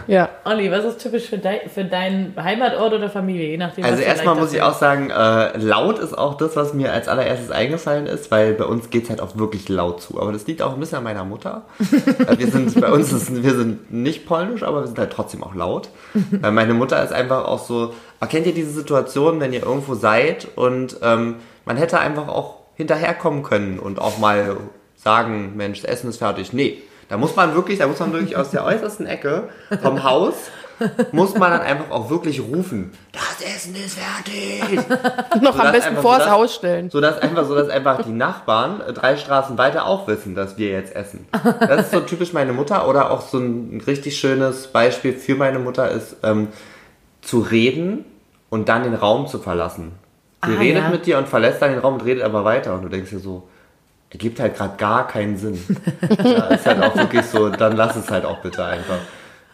Ja. 0.07 0.28
Olli, 0.45 0.70
was 0.70 0.84
ist 0.84 0.99
typisch 0.99 1.28
für, 1.28 1.38
dein, 1.38 1.68
für 1.72 1.84
deinen 1.84 2.34
Heimatort 2.36 2.93
oder 2.93 3.11
Familie? 3.11 3.49
Je 3.49 3.57
nachdem, 3.57 3.84
Also 3.84 4.03
erstmal 4.03 4.36
muss 4.36 4.53
ich 4.53 4.62
auch 4.62 4.74
sagen, 4.74 5.11
äh, 5.11 5.57
laut 5.59 5.99
ist 5.99 6.16
auch 6.16 6.36
das, 6.36 6.57
was 6.57 6.74
mir 6.74 6.93
als 6.93 7.09
allererstes 7.09 7.51
eingefallen 7.51 8.07
ist, 8.07 8.30
weil 8.30 8.55
bei 8.55 8.64
uns 8.64 8.91
geht 8.91 9.05
es 9.05 9.11
halt 9.11 9.20
auch 9.20 9.36
wirklich 9.36 9.68
laut 9.68 10.01
zu. 10.01 10.20
Aber 10.20 10.32
das 10.32 10.47
liegt 10.47 10.62
auch 10.62 10.74
ein 10.74 10.80
bisschen 10.80 10.99
an 10.99 11.05
meiner 11.05 11.24
Mutter. 11.24 11.62
Äh, 12.20 12.38
wir 12.38 12.49
sind, 12.49 12.80
bei 12.80 12.91
uns 12.91 13.12
ist, 13.12 13.43
wir 13.43 13.55
sind 13.55 13.93
nicht 13.93 14.26
polnisch, 14.26 14.62
aber 14.62 14.80
wir 14.80 14.86
sind 14.86 14.99
halt 14.99 15.12
trotzdem 15.12 15.43
auch 15.43 15.55
laut. 15.55 15.91
Weil 16.30 16.53
meine 16.53 16.74
Mutter 16.74 17.03
ist 17.03 17.12
einfach 17.12 17.45
auch 17.45 17.59
so, 17.59 17.95
erkennt 18.20 18.47
ihr 18.47 18.55
diese 18.55 18.70
Situation, 18.70 19.41
wenn 19.41 19.53
ihr 19.53 19.62
irgendwo 19.62 19.95
seid 19.95 20.49
und 20.57 20.97
ähm, 21.03 21.36
man 21.64 21.76
hätte 21.76 21.99
einfach 21.99 22.28
auch 22.28 22.57
hinterherkommen 22.74 23.43
können 23.43 23.78
und 23.78 24.01
auch 24.01 24.18
mal 24.18 24.57
sagen, 24.97 25.53
Mensch, 25.57 25.82
das 25.82 25.91
Essen 25.91 26.11
ist 26.11 26.18
fertig. 26.18 26.53
Nee, 26.53 26.78
da 27.11 27.18
muss 27.18 27.36
man 27.36 27.54
wirklich, 27.54 27.78
da 27.78 27.86
muss 27.86 27.98
man 27.98 28.12
wirklich 28.14 28.36
aus 28.36 28.50
der 28.50 28.64
äußersten 28.64 29.06
Ecke 29.06 29.50
vom 29.82 30.02
Haus 30.02 30.34
muss 31.12 31.34
man 31.34 31.50
dann 31.50 31.61
einfach 31.61 31.90
auch 31.90 32.08
wirklich 32.08 32.40
rufen, 32.40 32.90
das 33.12 33.46
Essen 33.46 33.74
ist 33.74 33.98
fertig. 33.98 34.78
Noch 35.42 35.50
am 35.58 35.66
Sodass 35.66 35.72
besten 35.72 35.96
einfach 35.98 36.02
so 36.14 36.18
das- 36.18 36.30
Haus 36.30 36.54
stellen. 36.54 36.88
So 36.88 37.02
dass 37.02 37.18
einfach, 37.18 37.44
so 37.44 37.54
dass 37.54 37.68
einfach 37.68 38.02
die 38.02 38.12
Nachbarn 38.12 38.80
äh, 38.80 38.94
drei 38.94 39.18
Straßen 39.18 39.58
weiter 39.58 39.84
auch 39.84 40.08
wissen, 40.08 40.34
dass 40.34 40.56
wir 40.56 40.70
jetzt 40.70 40.96
essen. 40.96 41.26
Das 41.61 41.82
ist 41.82 41.90
so 41.92 42.00
typisch 42.00 42.32
meine 42.32 42.54
Mutter. 42.54 42.88
Oder 42.88 43.11
auch 43.11 43.20
so 43.20 43.36
ein 43.38 43.82
richtig 43.86 44.18
schönes 44.18 44.68
Beispiel 44.68 45.12
für 45.12 45.34
meine 45.34 45.58
Mutter 45.58 45.90
ist, 45.90 46.16
ähm, 46.22 46.48
zu 47.20 47.40
reden 47.40 48.06
und 48.48 48.70
dann 48.70 48.82
den 48.84 48.94
Raum 48.94 49.26
zu 49.26 49.38
verlassen. 49.38 49.92
Sie 50.46 50.52
Ah, 50.54 50.58
redet 50.58 50.84
ja. 50.84 50.88
mit 50.88 51.04
dir 51.04 51.18
und 51.18 51.28
verlässt 51.28 51.61
dann 51.61 51.72
den 51.72 51.80
Raum 51.80 51.94
und 51.94 52.04
redet 52.06 52.24
aber 52.24 52.46
weiter. 52.46 52.72
Und 52.72 52.84
du 52.84 52.88
denkst 52.88 53.11
dir 53.11 53.18
so, 53.18 53.46
ergibt 54.11 54.40
halt 54.40 54.56
gerade 54.56 54.76
gar 54.76 55.06
keinen 55.06 55.36
Sinn. 55.36 55.58
ja, 56.24 56.46
ist 56.48 56.66
halt 56.66 56.82
auch 56.82 56.94
wirklich 56.96 57.24
so, 57.26 57.48
dann 57.48 57.76
lass 57.76 57.96
es 57.96 58.11
halt 58.11 58.24
auch 58.24 58.38
bitte 58.38 58.64
einfach. 58.64 58.98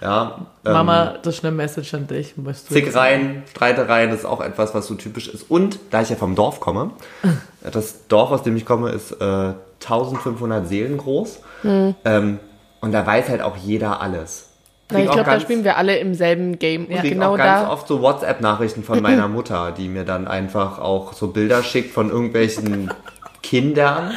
Ja, 0.00 0.46
ähm, 0.64 0.72
Mama, 0.72 1.14
das 1.22 1.36
ist 1.36 1.44
eine 1.44 1.54
Message 1.54 1.94
an 1.94 2.06
dich. 2.06 2.36
Musst 2.36 2.68
du 2.68 2.74
Zickereien, 2.74 3.44
Streitereien, 3.50 4.10
das 4.10 4.20
ist 4.20 4.24
auch 4.26 4.42
etwas, 4.42 4.74
was 4.74 4.86
so 4.86 4.94
typisch 4.94 5.28
ist. 5.28 5.50
Und 5.50 5.78
da 5.90 6.02
ich 6.02 6.10
ja 6.10 6.16
vom 6.16 6.34
Dorf 6.34 6.60
komme, 6.60 6.90
das 7.72 8.06
Dorf, 8.08 8.30
aus 8.30 8.42
dem 8.42 8.56
ich 8.56 8.66
komme, 8.66 8.90
ist 8.90 9.12
äh, 9.12 9.54
1500 9.82 10.68
Seelen 10.68 10.98
groß. 10.98 11.40
Ähm, 11.64 12.38
und 12.80 12.92
da 12.92 13.06
weiß 13.06 13.28
halt 13.28 13.42
auch 13.42 13.56
jeder 13.56 14.00
alles. 14.00 14.50
Ich 14.88 14.96
Krieg 14.96 15.08
auch 15.08 15.14
glaube, 15.14 15.30
da 15.30 15.40
spielen 15.40 15.64
wir 15.64 15.76
alle 15.76 15.98
im 15.98 16.14
selben 16.14 16.58
Game. 16.58 16.88
Krieg 16.88 17.14
genau 17.14 17.32
auch 17.32 17.36
ganz 17.36 17.62
da. 17.62 17.72
oft 17.72 17.88
so 17.88 18.02
WhatsApp-Nachrichten 18.02 18.84
von 18.84 19.02
meiner 19.02 19.26
Mutter, 19.28 19.72
die 19.72 19.88
mir 19.88 20.04
dann 20.04 20.28
einfach 20.28 20.78
auch 20.78 21.12
so 21.12 21.28
Bilder 21.28 21.64
schickt 21.64 21.92
von 21.92 22.10
irgendwelchen 22.10 22.92
Kindern, 23.42 24.12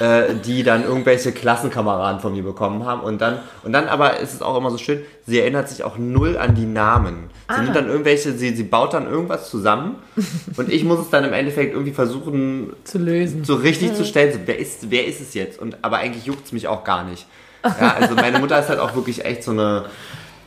äh, 0.00 0.34
die 0.44 0.62
dann 0.62 0.84
irgendwelche 0.84 1.32
Klassenkameraden 1.32 2.20
von 2.20 2.32
mir 2.32 2.42
bekommen 2.42 2.84
haben. 2.86 3.00
Und 3.00 3.20
dann, 3.20 3.40
und 3.64 3.72
dann 3.72 3.88
aber 3.88 4.18
ist 4.20 4.34
es 4.34 4.42
auch 4.42 4.56
immer 4.56 4.70
so 4.70 4.78
schön, 4.78 5.02
sie 5.26 5.40
erinnert 5.40 5.68
sich 5.68 5.84
auch 5.84 5.98
null 5.98 6.36
an 6.38 6.54
die 6.54 6.66
Namen. 6.66 7.30
Sie 7.54 7.60
nimmt 7.62 7.74
dann 7.76 7.88
irgendwelche, 7.88 8.32
sie, 8.32 8.54
sie 8.54 8.62
baut 8.62 8.92
dann 8.94 9.06
irgendwas 9.08 9.48
zusammen 9.50 9.96
und 10.56 10.70
ich 10.70 10.84
muss 10.84 11.00
es 11.00 11.10
dann 11.10 11.24
im 11.24 11.32
Endeffekt 11.32 11.72
irgendwie 11.72 11.92
versuchen, 11.92 12.72
zu 12.84 12.98
lösen. 12.98 13.44
so 13.44 13.54
richtig 13.54 13.94
zu 13.94 14.04
stellen, 14.04 14.32
so, 14.32 14.38
wer, 14.46 14.58
ist, 14.58 14.90
wer 14.90 15.06
ist 15.06 15.20
es 15.20 15.34
jetzt? 15.34 15.58
Und, 15.60 15.78
aber 15.82 15.98
eigentlich 15.98 16.26
juckt 16.26 16.46
es 16.46 16.52
mich 16.52 16.68
auch 16.68 16.84
gar 16.84 17.04
nicht. 17.04 17.26
Ja, 17.80 17.94
also 18.00 18.14
meine 18.14 18.38
Mutter 18.38 18.58
ist 18.60 18.68
halt 18.68 18.78
auch 18.78 18.94
wirklich 18.94 19.24
echt 19.24 19.42
so 19.42 19.50
eine, 19.50 19.86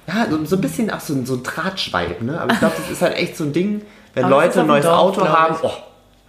ja, 0.07 0.27
so, 0.29 0.45
so 0.45 0.55
ein 0.55 0.61
bisschen 0.61 0.89
auch 0.89 1.01
so, 1.01 1.13
ein- 1.13 1.25
so 1.25 1.35
ein 1.35 1.43
Drahtschweib, 1.43 2.21
ne? 2.21 2.39
Aber 2.39 2.53
ich 2.53 2.59
glaube, 2.59 2.75
das 2.77 2.89
ist 2.89 3.01
halt 3.01 3.17
echt 3.17 3.35
so 3.35 3.43
ein 3.43 3.51
Ding, 3.51 3.81
wenn 4.13 4.23
Aber 4.25 4.35
Leute 4.37 4.61
ein 4.61 4.67
neues 4.67 4.85
Dorf, 4.85 4.97
Auto 5.17 5.27
haben, 5.27 5.57
oh, 5.61 5.71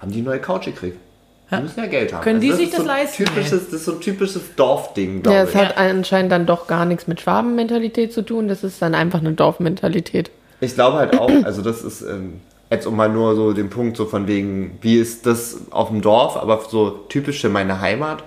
haben 0.00 0.10
die 0.10 0.18
eine 0.18 0.28
neue 0.30 0.40
Couch 0.40 0.64
gekriegt. 0.64 0.98
Die 1.52 1.62
müssen 1.62 1.80
ja 1.80 1.86
Geld 1.86 2.12
haben. 2.12 2.22
Können 2.22 2.40
die 2.40 2.52
sich 2.52 2.64
ist 2.66 2.74
das 2.74 2.80
so 2.80 2.86
leisten, 2.86 3.24
Typisches, 3.24 3.64
das 3.66 3.72
ist 3.72 3.84
so 3.84 3.92
ein 3.92 4.00
typisches 4.00 4.42
Dorfding, 4.56 5.22
glaube 5.22 5.36
Ja, 5.36 5.44
ich. 5.44 5.50
es 5.50 5.54
hat 5.54 5.76
anscheinend 5.76 6.32
dann 6.32 6.46
doch 6.46 6.66
gar 6.66 6.84
nichts 6.84 7.06
mit 7.06 7.20
Schwabenmentalität 7.20 8.12
zu 8.12 8.22
tun. 8.22 8.48
Das 8.48 8.64
ist 8.64 8.80
dann 8.82 8.94
einfach 8.94 9.20
eine 9.20 9.32
Dorfmentalität. 9.32 10.30
Ich 10.60 10.74
glaube 10.74 10.98
halt 10.98 11.18
auch, 11.18 11.30
also 11.44 11.60
das 11.62 11.82
ist 11.82 12.02
ähm, 12.02 12.40
jetzt 12.70 12.86
um 12.86 12.96
mal 12.96 13.08
nur 13.08 13.34
so 13.34 13.52
den 13.52 13.68
Punkt 13.70 13.96
so 13.96 14.06
von 14.06 14.26
wegen, 14.26 14.78
wie 14.80 14.96
ist 14.96 15.26
das 15.26 15.56
auf 15.70 15.88
dem 15.88 16.00
Dorf, 16.02 16.36
aber 16.36 16.60
so 16.68 16.90
typisch 17.08 17.40
für 17.40 17.48
meine 17.48 17.80
Heimat 17.80 18.22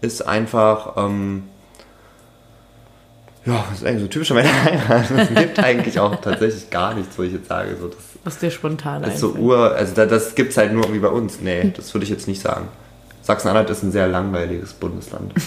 ist 0.00 0.26
einfach, 0.26 0.96
ähm, 0.96 1.44
ja, 3.46 3.64
das 3.70 3.80
ist 3.80 3.86
eigentlich 3.86 4.02
so 4.02 4.08
typisch 4.08 4.28
für 4.28 4.34
meine 4.34 4.48
Heimat. 4.64 5.10
Es 5.10 5.28
gibt 5.34 5.58
eigentlich 5.58 5.98
auch 5.98 6.16
tatsächlich 6.16 6.70
gar 6.70 6.94
nichts, 6.94 7.18
wo 7.18 7.22
ich 7.22 7.32
jetzt 7.32 7.48
sage, 7.48 7.76
so 7.80 7.88
das 7.88 7.98
Was 8.24 8.38
dir 8.38 8.50
spontan 8.50 9.04
ist 9.04 9.18
so. 9.18 9.34
Ur, 9.34 9.74
also 9.74 9.94
da, 9.94 10.06
das 10.06 10.34
gibt's 10.34 10.56
halt 10.56 10.72
nur 10.72 10.82
irgendwie 10.82 11.00
bei 11.00 11.08
uns. 11.08 11.40
Nee, 11.40 11.72
das 11.76 11.92
würde 11.94 12.04
ich 12.04 12.10
jetzt 12.10 12.26
nicht 12.26 12.40
sagen. 12.40 12.68
Sachsen-Anhalt 13.22 13.70
ist 13.70 13.82
ein 13.82 13.92
sehr 13.92 14.08
langweiliges 14.08 14.72
Bundesland. 14.72 15.32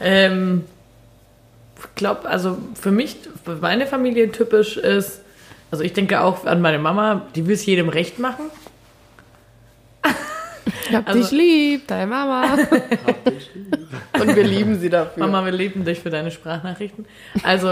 Ähm, 0.00 0.64
ich 1.78 1.94
glaube, 1.94 2.28
also 2.28 2.58
für 2.74 2.90
mich, 2.90 3.16
für 3.44 3.56
meine 3.56 3.86
Familie 3.86 4.30
typisch 4.30 4.76
ist, 4.76 5.20
also 5.70 5.82
ich 5.82 5.94
denke 5.94 6.20
auch 6.20 6.44
an 6.44 6.60
meine 6.60 6.78
Mama, 6.78 7.22
die 7.34 7.46
will 7.46 7.54
es 7.54 7.64
jedem 7.64 7.88
recht 7.88 8.18
machen. 8.18 8.44
Hab 10.92 11.08
Also- 11.08 11.20
dich 11.20 11.30
lieb, 11.30 11.86
deine 11.88 12.06
Mama. 12.06 12.56
Und 14.20 14.36
wir 14.36 14.44
lieben 14.44 14.78
sie 14.78 14.90
dafür. 14.90 15.26
Mama, 15.26 15.44
wir 15.44 15.52
lieben 15.52 15.84
dich 15.84 16.00
für 16.00 16.10
deine 16.10 16.30
Sprachnachrichten. 16.30 17.04
Also 17.42 17.68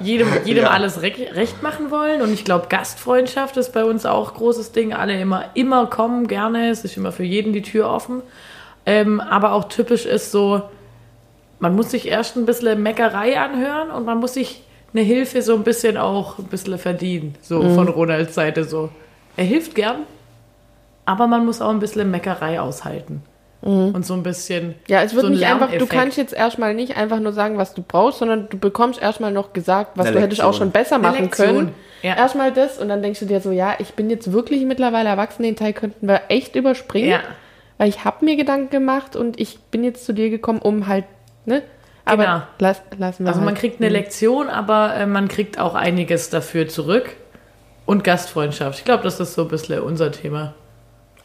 jedem, 0.00 0.28
jedem 0.44 0.64
Ja. 0.64 0.70
alles 0.70 1.02
re 1.02 1.12
recht 1.32 1.62
machen 1.62 1.90
wollen. 1.90 2.22
Und 2.22 2.32
ich 2.32 2.44
glaube, 2.44 2.66
Gastfreundschaft 2.68 3.56
ist 3.56 3.72
bei 3.72 3.84
uns 3.84 4.06
auch 4.06 4.34
großes 4.34 4.72
Ding. 4.72 4.94
Alle 4.94 5.20
immer, 5.20 5.44
immer 5.54 5.86
kommen, 5.86 6.26
gerne. 6.28 6.70
Es 6.70 6.84
ist 6.84 6.96
immer 6.96 7.12
für 7.12 7.24
jeden 7.24 7.52
die 7.52 7.62
Tür 7.62 7.88
offen. 7.90 8.22
Ähm, 8.86 9.20
aber 9.20 9.52
auch 9.52 9.64
typisch 9.68 10.06
ist 10.06 10.30
so, 10.32 10.62
man 11.58 11.74
muss 11.74 11.90
sich 11.90 12.08
erst 12.08 12.36
ein 12.36 12.46
bisschen 12.46 12.82
Meckerei 12.82 13.38
anhören 13.38 13.90
und 13.90 14.04
man 14.04 14.18
muss 14.18 14.34
sich 14.34 14.62
eine 14.92 15.02
Hilfe 15.02 15.42
so 15.42 15.54
ein 15.54 15.62
bisschen 15.64 15.96
auch 15.96 16.38
ein 16.38 16.44
bisschen 16.46 16.78
verdienen. 16.78 17.34
So 17.42 17.62
Mhm. 17.62 17.74
von 17.74 17.88
Ronalds 17.88 18.34
Seite 18.34 18.64
so. 18.64 18.88
Er 19.36 19.44
hilft 19.44 19.74
gern, 19.74 20.04
aber 21.06 21.26
man 21.26 21.46
muss 21.46 21.62
auch 21.62 21.70
ein 21.70 21.78
bisschen 21.78 22.10
Meckerei 22.10 22.60
aushalten. 22.60 23.22
Und 23.62 24.06
so 24.06 24.14
ein 24.14 24.22
bisschen. 24.22 24.68
Mhm. 24.68 24.74
Ja, 24.86 25.02
es 25.02 25.14
wird 25.14 25.22
so 25.22 25.26
ein 25.28 25.32
nicht 25.32 25.44
einfach, 25.46 25.72
du 25.72 25.86
kannst 25.86 26.16
jetzt 26.18 26.32
erstmal 26.32 26.72
nicht 26.74 26.96
einfach 26.96 27.18
nur 27.18 27.32
sagen, 27.32 27.56
was 27.58 27.74
du 27.74 27.82
brauchst, 27.82 28.18
sondern 28.20 28.48
du 28.48 28.58
bekommst 28.58 29.02
erstmal 29.02 29.32
noch 29.32 29.54
gesagt, 29.54 29.92
was 29.96 30.12
du 30.12 30.20
hättest 30.20 30.42
auch 30.42 30.54
schon 30.54 30.70
besser 30.70 30.98
machen 30.98 31.30
können. 31.30 31.74
Ja. 32.02 32.14
Erstmal 32.16 32.52
das 32.52 32.78
und 32.78 32.88
dann 32.88 33.02
denkst 33.02 33.18
du 33.18 33.26
dir 33.26 33.40
so, 33.40 33.50
ja, 33.50 33.74
ich 33.78 33.94
bin 33.94 34.08
jetzt 34.08 34.30
wirklich 34.30 34.64
mittlerweile 34.64 35.08
erwachsen, 35.08 35.42
den 35.42 35.56
Teil 35.56 35.72
könnten 35.72 36.06
wir 36.06 36.20
echt 36.28 36.54
überspringen. 36.54 37.10
Ja. 37.10 37.20
Weil 37.78 37.88
ich 37.88 38.04
habe 38.04 38.24
mir 38.24 38.36
Gedanken 38.36 38.70
gemacht 38.70 39.16
und 39.16 39.40
ich 39.40 39.58
bin 39.58 39.82
jetzt 39.82 40.04
zu 40.04 40.12
dir 40.12 40.30
gekommen, 40.30 40.60
um 40.60 40.86
halt, 40.86 41.04
ne? 41.44 41.62
Aber 42.04 42.22
Genau. 42.24 42.42
lass, 42.60 42.82
lassen 42.98 43.24
wir 43.24 43.28
Also 43.30 43.40
man 43.40 43.48
halt. 43.48 43.58
kriegt 43.58 43.80
eine 43.80 43.88
Lektion, 43.88 44.48
aber 44.48 44.94
äh, 44.94 45.06
man 45.06 45.26
kriegt 45.26 45.58
auch 45.58 45.74
einiges 45.74 46.30
dafür 46.30 46.68
zurück. 46.68 47.16
Und 47.84 48.04
Gastfreundschaft. 48.04 48.78
Ich 48.78 48.84
glaube, 48.84 49.02
das 49.02 49.18
ist 49.18 49.34
so 49.34 49.42
ein 49.42 49.48
bisschen 49.48 49.80
unser 49.80 50.12
Thema. 50.12 50.54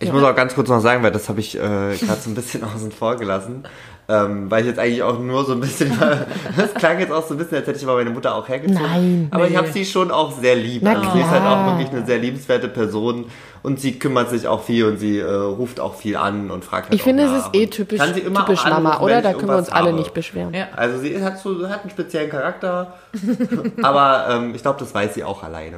Ich 0.02 0.12
muss 0.12 0.24
auch 0.24 0.36
ganz 0.36 0.56
kurz 0.56 0.70
noch 0.70 0.82
sagen, 0.82 1.04
weil 1.04 1.12
das 1.12 1.30
habe 1.30 1.40
ich 1.40 1.56
äh, 1.56 1.60
gerade 1.60 2.20
so 2.22 2.30
ein 2.30 2.36
bisschen 2.36 2.64
außen 2.76 2.92
vor 2.92 3.16
gelassen. 3.16 3.64
Ähm, 4.10 4.52
weil 4.52 4.62
ich 4.62 4.68
jetzt 4.68 4.80
eigentlich 4.80 5.04
auch 5.04 5.20
nur 5.20 5.46
so 5.46 5.54
ein 5.54 5.62
bisschen, 5.62 5.98
das 6.58 6.74
klang 6.74 7.00
jetzt 7.00 7.14
auch 7.14 7.26
so 7.26 7.34
ein 7.34 7.38
bisschen, 7.38 7.58
als 7.60 7.68
hätte 7.68 7.80
ich 7.80 7.86
mal 7.86 7.96
meine 7.96 8.10
Mutter 8.10 8.36
auch 8.36 8.46
hergezogen. 8.50 8.82
Nein. 8.84 9.28
Aber 9.32 9.46
ich 9.46 9.52
Nee. 9.52 9.58
habe 9.58 9.68
sie 9.72 9.86
schon 9.86 10.12
auch 10.12 10.32
sehr 10.38 10.56
lieb. 10.56 10.82
Na 10.84 10.96
Also 11.00 11.12
sie 11.12 11.20
ist 11.22 11.30
halt 11.30 11.42
auch 11.44 11.64
klar. 11.64 11.78
wirklich 11.80 11.96
eine 11.96 12.06
sehr 12.06 12.18
liebenswerte 12.18 12.68
Person 12.68 13.26
und 13.64 13.80
sie 13.80 14.00
kümmert 14.00 14.30
sich 14.30 14.48
auch 14.48 14.64
viel 14.64 14.86
und 14.86 14.98
sie 14.98 15.20
äh, 15.20 15.32
ruft 15.32 15.80
auch 15.80 15.94
viel 15.96 16.18
an 16.18 16.52
und 16.52 16.66
fragt 16.66 16.88
halt 16.88 16.96
Ich 16.96 17.04
finde, 17.04 17.24
es 17.24 17.32
ist 17.46 17.50
eh 17.54 17.68
typisch, 17.68 18.00
kann 18.00 18.14
sie 18.14 18.22
immer 18.22 18.44
typisch 18.46 18.66
auch 18.66 18.70
Mama, 18.72 18.90
anrufen, 18.90 19.06
oder? 19.06 19.22
Da 19.22 19.32
ich 19.32 19.38
können 19.38 19.52
wir 19.52 19.58
uns 19.58 19.70
alle 19.70 19.90
habe. 19.90 19.98
nicht 19.98 20.14
beschweren. 20.14 20.54
Ja. 20.54 20.68
Also 20.76 20.98
sie 20.98 21.24
hat, 21.24 21.40
so, 21.40 21.70
hat 21.70 21.82
einen 21.82 21.92
speziellen 21.92 22.30
Charakter, 22.30 22.96
aber 23.82 24.26
ähm, 24.30 24.56
ich 24.56 24.62
glaube, 24.62 24.80
das 24.80 24.94
weiß 24.94 25.14
sie 25.14 25.24
auch 25.24 25.44
alleine. 25.44 25.78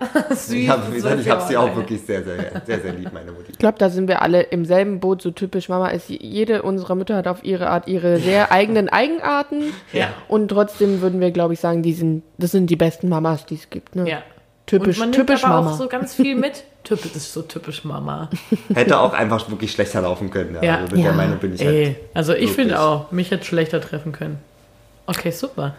Süß. 0.30 0.50
Ich 0.52 0.68
habe 0.68 1.00
so 1.00 1.08
hab 1.30 1.42
sie 1.42 1.56
auch 1.56 1.74
wirklich 1.76 2.02
sehr, 2.02 2.22
sehr, 2.24 2.62
sehr, 2.66 2.80
sehr 2.80 2.92
lieb, 2.92 3.10
meine 3.12 3.32
Mutti. 3.32 3.52
Ich 3.52 3.58
glaube, 3.58 3.78
da 3.78 3.88
sind 3.90 4.08
wir 4.08 4.22
alle 4.22 4.42
im 4.42 4.64
selben 4.64 5.00
Boot, 5.00 5.22
so 5.22 5.30
typisch 5.30 5.68
Mama 5.68 5.88
ist. 5.88 6.08
Jede 6.08 6.62
unserer 6.62 6.94
Mütter 6.94 7.16
hat 7.16 7.28
auf 7.28 7.44
ihre 7.44 7.68
Art 7.68 7.86
ihre 7.88 8.18
sehr 8.18 8.52
eigenen 8.52 8.88
Eigenarten. 8.88 9.72
Ja. 9.92 10.08
Und 10.28 10.48
trotzdem 10.48 11.00
würden 11.00 11.20
wir, 11.20 11.30
glaube 11.30 11.54
ich, 11.54 11.60
sagen, 11.60 11.82
die 11.82 11.92
sind, 11.92 12.22
das 12.38 12.50
sind 12.50 12.66
die 12.68 12.76
besten 12.76 13.08
Mamas, 13.08 13.46
die 13.46 13.54
es 13.54 13.70
gibt. 13.70 13.96
Ne? 13.96 14.08
Ja. 14.08 14.18
Typisch, 14.66 14.96
und 14.96 15.00
man 15.00 15.12
typisch 15.12 15.42
nimmt 15.42 15.44
aber 15.52 15.62
Mama. 15.62 15.72
auch 15.74 15.78
so 15.78 15.88
ganz 15.88 16.14
viel 16.14 16.34
mit. 16.36 16.64
Typisch, 16.84 17.12
das 17.14 17.22
ist 17.22 17.32
so 17.32 17.40
typisch 17.40 17.82
Mama. 17.84 18.28
Hätte 18.74 18.98
auch 19.00 19.14
einfach 19.14 19.48
wirklich 19.48 19.72
schlechter 19.72 20.02
laufen 20.02 20.28
können. 20.30 20.54
Ja. 20.56 20.62
Ja. 20.62 20.74
Also 20.80 20.94
mit 20.96 21.04
Ja. 21.04 21.10
der 21.12 21.12
Meinung 21.16 21.38
bin 21.38 21.54
ich 21.54 21.62
Ey, 21.62 21.84
halt. 21.86 21.96
also 22.12 22.34
ich 22.34 22.50
finde 22.52 22.78
auch, 22.78 23.10
mich 23.10 23.30
hätte 23.30 23.44
schlechter 23.44 23.80
treffen 23.80 24.12
können. 24.12 24.38
Okay, 25.06 25.30
super. 25.30 25.74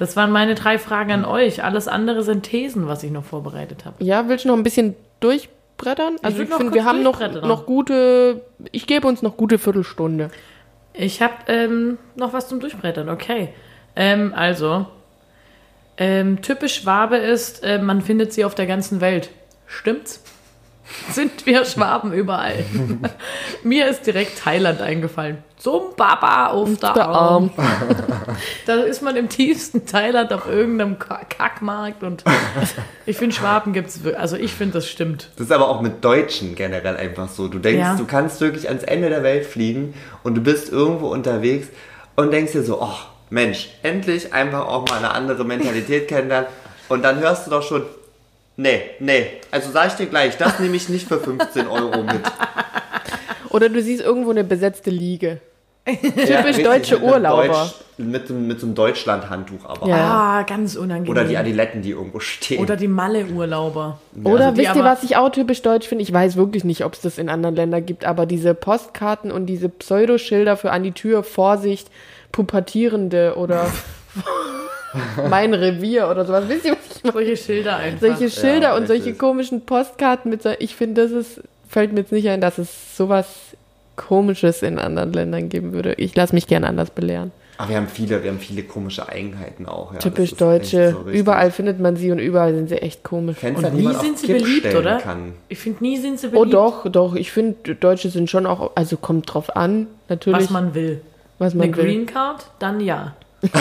Das 0.00 0.16
waren 0.16 0.32
meine 0.32 0.54
drei 0.54 0.78
Fragen 0.78 1.12
an 1.12 1.24
euch. 1.26 1.62
Alles 1.62 1.86
andere 1.86 2.22
sind 2.22 2.44
Thesen, 2.44 2.88
was 2.88 3.02
ich 3.02 3.10
noch 3.10 3.22
vorbereitet 3.22 3.84
habe. 3.84 4.02
Ja, 4.02 4.28
willst 4.28 4.46
du 4.46 4.48
noch 4.48 4.56
ein 4.56 4.62
bisschen 4.62 4.96
durchbrettern? 5.20 6.16
Also 6.22 6.40
ich, 6.40 6.48
noch 6.48 6.56
finde, 6.56 6.72
wir 6.72 6.86
haben 6.86 7.02
noch, 7.02 7.20
noch 7.20 7.66
gute, 7.66 8.40
ich 8.72 8.86
gebe 8.86 9.06
uns 9.06 9.20
noch 9.20 9.36
gute 9.36 9.58
Viertelstunde. 9.58 10.30
Ich 10.94 11.20
habe 11.20 11.34
ähm, 11.48 11.98
noch 12.16 12.32
was 12.32 12.48
zum 12.48 12.60
Durchbrettern, 12.60 13.10
okay. 13.10 13.50
Ähm, 13.94 14.32
also, 14.34 14.86
ähm, 15.98 16.40
typisch 16.40 16.76
Schwabe 16.76 17.18
ist, 17.18 17.62
äh, 17.62 17.78
man 17.78 18.00
findet 18.00 18.32
sie 18.32 18.46
auf 18.46 18.54
der 18.54 18.66
ganzen 18.66 19.02
Welt. 19.02 19.28
Stimmt's? 19.66 20.24
Sind 21.12 21.46
wir 21.46 21.64
Schwaben 21.64 22.12
überall? 22.12 22.64
Mir 23.62 23.88
ist 23.88 24.06
direkt 24.06 24.38
Thailand 24.38 24.80
eingefallen. 24.80 25.38
Zum 25.56 25.94
Baba 25.96 26.46
auf 26.48 26.68
der, 26.78 26.92
Der 26.94 27.08
Arm. 27.08 27.50
Da 28.66 28.74
ist 28.76 29.02
man 29.02 29.16
im 29.16 29.28
tiefsten 29.28 29.84
Thailand 29.86 30.32
auf 30.32 30.46
irgendeinem 30.48 30.98
Ka- 30.98 31.20
Kackmarkt 31.28 32.02
und 32.02 32.24
ich 33.06 33.16
finde, 33.16 33.34
Schwaben 33.34 33.72
gibt's 33.72 34.02
wirklich. 34.02 34.20
Also 34.20 34.36
ich 34.36 34.52
finde, 34.54 34.74
das 34.74 34.88
stimmt. 34.88 35.28
Das 35.36 35.46
ist 35.46 35.52
aber 35.52 35.68
auch 35.68 35.80
mit 35.82 36.02
Deutschen 36.04 36.54
generell 36.54 36.96
einfach 36.96 37.28
so. 37.28 37.48
Du 37.48 37.58
denkst, 37.58 37.78
Ja. 37.80 37.94
du 37.96 38.06
kannst 38.06 38.40
wirklich 38.40 38.68
ans 38.68 38.82
Ende 38.84 39.08
der 39.10 39.22
Welt 39.22 39.44
fliegen 39.44 39.94
und 40.22 40.34
du 40.36 40.40
bist 40.40 40.70
irgendwo 40.72 41.08
unterwegs 41.08 41.68
und 42.16 42.32
denkst 42.32 42.52
dir 42.52 42.62
so, 42.62 42.80
oh 42.80 42.94
Mensch, 43.28 43.68
endlich 43.82 44.32
einfach 44.32 44.66
auch 44.66 44.88
mal 44.88 44.98
eine 44.98 45.10
andere 45.12 45.44
Mentalität 45.44 46.08
kennenlernen. 46.08 46.48
Und 46.88 47.02
dann 47.04 47.18
hörst 47.20 47.46
du 47.46 47.50
doch 47.50 47.62
schon, 47.62 47.82
nee, 48.60 48.80
nee, 49.00 49.26
also 49.50 49.70
sag 49.70 49.88
ich 49.88 49.94
dir 49.94 50.06
gleich, 50.06 50.36
das 50.36 50.58
nehme 50.58 50.76
ich 50.76 50.88
nicht 50.88 51.08
für 51.08 51.18
15 51.18 51.66
Euro 51.66 52.02
mit. 52.02 52.20
Oder 53.50 53.68
du 53.68 53.82
siehst 53.82 54.02
irgendwo 54.02 54.30
eine 54.30 54.44
besetzte 54.44 54.90
Liege. 54.90 55.40
Ja, 55.86 56.40
richtig, 56.40 56.64
deutsche 56.64 56.98
mit 56.98 57.10
Urlauber. 57.10 57.46
Deutsch, 57.48 57.74
mit, 57.96 58.28
dem- 58.28 58.46
mit 58.46 58.60
so 58.60 58.66
einem 58.66 58.74
Deutschland-Handtuch 58.76 59.64
aber. 59.64 59.88
Ja. 59.88 59.96
Ah, 59.96 60.42
ganz 60.42 60.76
unangenehm. 60.76 61.10
Oder 61.10 61.24
die 61.24 61.36
Adiletten, 61.36 61.82
die 61.82 61.90
irgendwo 61.90 62.20
stehen. 62.20 62.62
Oder 62.62 62.76
die 62.76 62.86
Malle-Urlauber. 62.86 63.98
Oder 64.22 64.46
Also 64.48 64.56
wisst 64.58 64.76
ihr, 64.76 64.84
was 64.84 65.02
ich 65.02 65.16
auch 65.16 65.30
typisch 65.30 65.62
deutsch 65.62 65.88
finde? 65.88 66.02
Ich 66.02 66.12
weiß 66.12 66.36
wirklich 66.36 66.64
nicht, 66.64 66.84
ob 66.84 66.92
es 66.92 67.00
das 67.00 67.18
in 67.18 67.28
anderen 67.28 67.56
Ländern 67.56 67.84
gibt, 67.84 68.04
aber 68.04 68.26
diese 68.26 68.54
Postkarten 68.54 69.32
und 69.32 69.46
diese 69.46 69.68
Pseudoschilder 69.68 70.56
für 70.56 70.70
an 70.70 70.82
die 70.84 70.92
Tür, 70.92 71.24
Vorsicht, 71.24 71.88
Pubertierende 72.30 73.34
oder 73.36 73.66
mein 75.30 75.54
Revier 75.54 76.08
oder 76.10 76.24
sowas. 76.24 76.44
Wisst 76.48 76.64
ihr, 76.66 76.72
was 76.72 76.96
ich 76.96 77.02
meine? 77.04 77.12
Solche 77.12 77.36
Schilder 77.36 77.76
einfach. 77.76 78.00
Solche 78.00 78.30
Schilder 78.30 78.68
Ja, 78.70 78.76
und 78.76 78.86
solche 78.86 79.14
komischen 79.14 79.62
Postkarten 79.66 80.30
mit 80.30 80.42
so, 80.42 80.50
ich 80.58 80.74
finde, 80.74 81.02
das 81.02 81.12
ist, 81.12 81.40
fällt 81.68 81.92
mir 81.92 82.00
jetzt 82.00 82.12
nicht 82.12 82.28
ein, 82.28 82.40
dass 82.40 82.58
es 82.58 82.96
sowas 82.96 83.26
Komisches 83.96 84.62
in 84.62 84.78
anderen 84.78 85.12
Ländern 85.12 85.48
geben 85.50 85.72
würde. 85.72 85.92
Ich 85.94 86.16
lasse 86.16 86.34
mich 86.34 86.46
gerne 86.46 86.66
anders 86.68 86.90
belehren. 86.90 87.32
Aber 87.58 87.68
wir 87.68 87.76
haben 87.76 87.88
viele, 87.88 88.22
wir 88.22 88.30
haben 88.30 88.38
viele 88.38 88.62
komische 88.62 89.06
Eigenheiten 89.06 89.66
auch. 89.66 89.92
Ja. 89.92 89.98
Typisch 89.98 90.32
Deutsche. 90.34 90.96
so 91.04 91.10
überall 91.10 91.50
findet 91.50 91.78
man 91.78 91.96
sie 91.96 92.10
und 92.10 92.18
überall 92.18 92.54
sind 92.54 92.70
sie 92.70 92.76
echt 92.80 93.04
komisch. 93.04 93.36
Fenster, 93.36 93.68
Und 93.68 93.76
die 93.76 93.86
nie 93.86 93.92
sind 93.94 94.18
sie 94.18 94.26
Kipp 94.28 94.38
beliebt, 94.38 94.58
stellen 94.60 94.76
oder? 94.78 94.96
Kann. 94.96 95.32
Ich 95.50 95.58
finde, 95.58 95.82
nie 95.84 95.98
sind 95.98 96.18
sie 96.18 96.28
Oh 96.28 96.30
beliebt. 96.40 96.54
doch, 96.54 96.88
doch. 96.90 97.14
Ich 97.14 97.30
finde, 97.30 97.74
Deutsche 97.74 98.08
sind 98.08 98.30
schon 98.30 98.46
auch, 98.46 98.70
also 98.76 98.96
kommt 98.96 99.34
drauf 99.34 99.54
an, 99.54 99.88
natürlich, 100.08 100.40
Was 100.44 100.50
man 100.50 100.74
will. 100.74 101.02
was 101.38 101.52
man 101.52 101.64
Eine 101.66 101.76
will. 101.76 101.84
Green 101.84 102.06
Card, 102.06 102.46
dann 102.60 102.80
ja. 102.80 103.14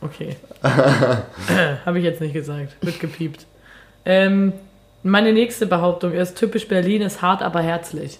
okay. 0.00 0.36
Habe 1.84 1.98
ich 1.98 2.04
jetzt 2.04 2.20
nicht 2.20 2.32
gesagt. 2.32 2.76
Wird 2.80 3.00
gepiept. 3.00 3.46
Ähm, 4.04 4.52
meine 5.02 5.32
nächste 5.32 5.66
Behauptung 5.66 6.12
ist, 6.12 6.36
typisch 6.36 6.66
Berlin 6.68 7.02
ist 7.02 7.20
hart, 7.22 7.42
aber 7.42 7.60
herzlich. 7.60 8.18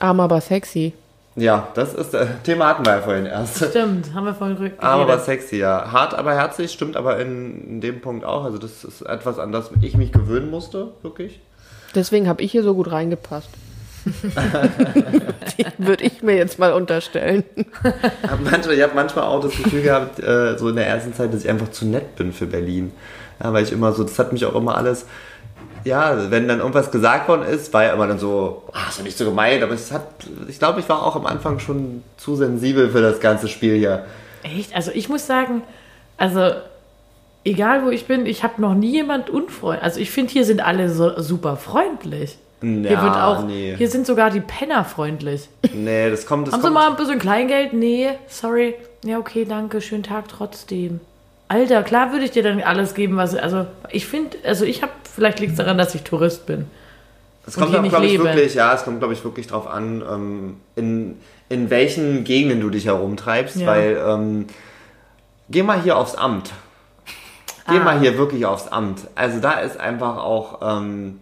Arm, 0.00 0.20
aber 0.20 0.40
sexy. 0.40 0.92
Ja, 1.36 1.68
das 1.74 1.94
ist 1.94 2.14
äh, 2.14 2.26
Thema 2.44 2.68
hatten 2.68 2.86
wir 2.86 2.96
ja 2.96 3.02
vorhin 3.02 3.26
erst. 3.26 3.56
Stimmt, 3.56 4.14
haben 4.14 4.24
wir 4.24 4.34
vorhin 4.34 4.56
geredet. 4.56 4.80
Arm, 4.82 5.00
aber 5.00 5.18
sexy, 5.18 5.56
ja. 5.56 5.90
Hart, 5.90 6.14
aber 6.14 6.34
herzlich 6.34 6.70
stimmt 6.72 6.96
aber 6.96 7.18
in, 7.18 7.64
in 7.68 7.80
dem 7.80 8.00
Punkt 8.00 8.24
auch. 8.24 8.44
Also 8.44 8.58
das 8.58 8.84
ist 8.84 9.02
etwas, 9.02 9.38
an 9.38 9.50
das 9.50 9.70
ich 9.80 9.96
mich 9.96 10.12
gewöhnen 10.12 10.50
musste, 10.50 10.92
wirklich. 11.02 11.40
Deswegen 11.94 12.28
habe 12.28 12.42
ich 12.42 12.52
hier 12.52 12.62
so 12.62 12.74
gut 12.74 12.90
reingepasst. 12.90 13.48
Würde 15.78 16.04
ich 16.04 16.22
mir 16.22 16.36
jetzt 16.36 16.58
mal 16.58 16.72
unterstellen. 16.72 17.44
Hab 18.28 18.40
manchmal, 18.40 18.74
ich 18.74 18.82
habe 18.82 18.94
manchmal 18.94 19.24
auch 19.24 19.40
das 19.40 19.56
Gefühl 19.56 19.82
gehabt, 19.82 20.20
äh, 20.20 20.58
so 20.58 20.68
in 20.68 20.76
der 20.76 20.86
ersten 20.86 21.14
Zeit, 21.14 21.32
dass 21.32 21.44
ich 21.44 21.50
einfach 21.50 21.70
zu 21.70 21.86
nett 21.86 22.16
bin 22.16 22.32
für 22.32 22.46
Berlin. 22.46 22.92
Ja, 23.42 23.52
weil 23.52 23.64
ich 23.64 23.72
immer 23.72 23.92
so, 23.92 24.04
das 24.04 24.18
hat 24.18 24.32
mich 24.32 24.44
auch 24.44 24.54
immer 24.54 24.76
alles, 24.76 25.06
ja, 25.84 26.30
wenn 26.30 26.48
dann 26.48 26.60
irgendwas 26.60 26.90
gesagt 26.90 27.28
worden 27.28 27.42
ist, 27.42 27.72
war 27.72 27.84
ja 27.84 27.92
immer 27.92 28.06
dann 28.06 28.18
so, 28.18 28.62
ah, 28.72 28.88
ist 28.88 28.98
ja 28.98 29.04
nicht 29.04 29.18
so 29.18 29.24
gemeint, 29.26 29.62
aber 29.62 29.74
es 29.74 29.92
hat, 29.92 30.06
ich 30.48 30.58
glaube, 30.58 30.80
ich 30.80 30.88
war 30.88 31.04
auch 31.04 31.14
am 31.14 31.26
Anfang 31.26 31.58
schon 31.58 32.02
zu 32.16 32.36
sensibel 32.36 32.90
für 32.90 33.02
das 33.02 33.20
ganze 33.20 33.48
Spiel 33.48 33.76
hier. 33.76 34.06
Echt? 34.42 34.74
Also 34.74 34.90
ich 34.92 35.08
muss 35.08 35.26
sagen, 35.26 35.62
also 36.16 36.52
egal 37.44 37.84
wo 37.84 37.90
ich 37.90 38.06
bin, 38.06 38.24
ich 38.24 38.42
habe 38.42 38.60
noch 38.60 38.74
nie 38.74 38.92
jemand 38.92 39.28
unfreundlich. 39.28 39.84
Also 39.84 40.00
ich 40.00 40.10
finde, 40.10 40.32
hier 40.32 40.44
sind 40.44 40.64
alle 40.64 40.90
so 40.90 41.20
super 41.20 41.56
freundlich. 41.56 42.38
Hier 42.82 42.90
Ja, 42.92 43.02
wird 43.02 43.16
auch, 43.16 43.44
nee. 43.46 43.74
hier 43.76 43.88
sind 43.88 44.06
sogar 44.06 44.30
die 44.30 44.40
Penner 44.40 44.84
freundlich. 44.84 45.48
Nee, 45.72 46.10
das 46.10 46.26
kommt, 46.26 46.46
das 46.48 46.54
Haben 46.54 46.60
Sie 46.62 46.66
kommt. 46.68 46.74
mal 46.74 46.90
ein 46.90 46.96
bisschen 46.96 47.18
Kleingeld? 47.18 47.72
Nee, 47.72 48.10
sorry. 48.28 48.74
Ja, 49.04 49.18
okay, 49.18 49.44
danke, 49.44 49.80
schönen 49.80 50.02
Tag 50.02 50.28
trotzdem. 50.28 51.00
Alter, 51.48 51.82
klar 51.82 52.10
würde 52.12 52.24
ich 52.24 52.30
dir 52.30 52.42
dann 52.42 52.60
alles 52.62 52.94
geben, 52.94 53.16
was. 53.16 53.34
Also, 53.34 53.66
ich 53.90 54.06
finde, 54.06 54.36
also 54.44 54.64
ich 54.64 54.82
habe, 54.82 54.92
vielleicht 55.14 55.40
liegt 55.40 55.52
es 55.52 55.58
daran, 55.58 55.76
dass 55.78 55.94
ich 55.94 56.02
Tourist 56.02 56.46
bin. 56.46 56.66
Es 57.46 57.56
kommt 57.56 57.70
hier 57.70 57.82
glaube 57.82 58.06
ich, 58.06 58.18
wirklich, 58.18 58.54
ja, 58.54 58.72
es 58.72 58.84
kommt, 58.84 59.00
glaube 59.00 59.12
ich, 59.12 59.22
wirklich 59.22 59.46
drauf 59.46 59.66
an, 59.66 60.02
ähm, 60.10 60.56
in, 60.76 61.18
in 61.50 61.68
welchen 61.68 62.24
Gegenden 62.24 62.60
du 62.62 62.70
dich 62.70 62.86
herumtreibst, 62.86 63.56
Ja. 63.56 63.66
weil 63.66 64.02
ähm, 64.08 64.46
geh 65.50 65.62
mal 65.62 65.82
hier 65.82 65.98
aufs 65.98 66.14
Amt. 66.14 66.50
Geh 67.68 67.76
Ah. 67.78 67.84
mal 67.84 68.00
hier 68.00 68.16
wirklich 68.16 68.46
aufs 68.46 68.68
Amt. 68.68 69.00
Also 69.14 69.40
da 69.40 69.52
ist 69.60 69.78
einfach 69.78 70.16
auch, 70.16 70.60
ähm, 70.62 71.18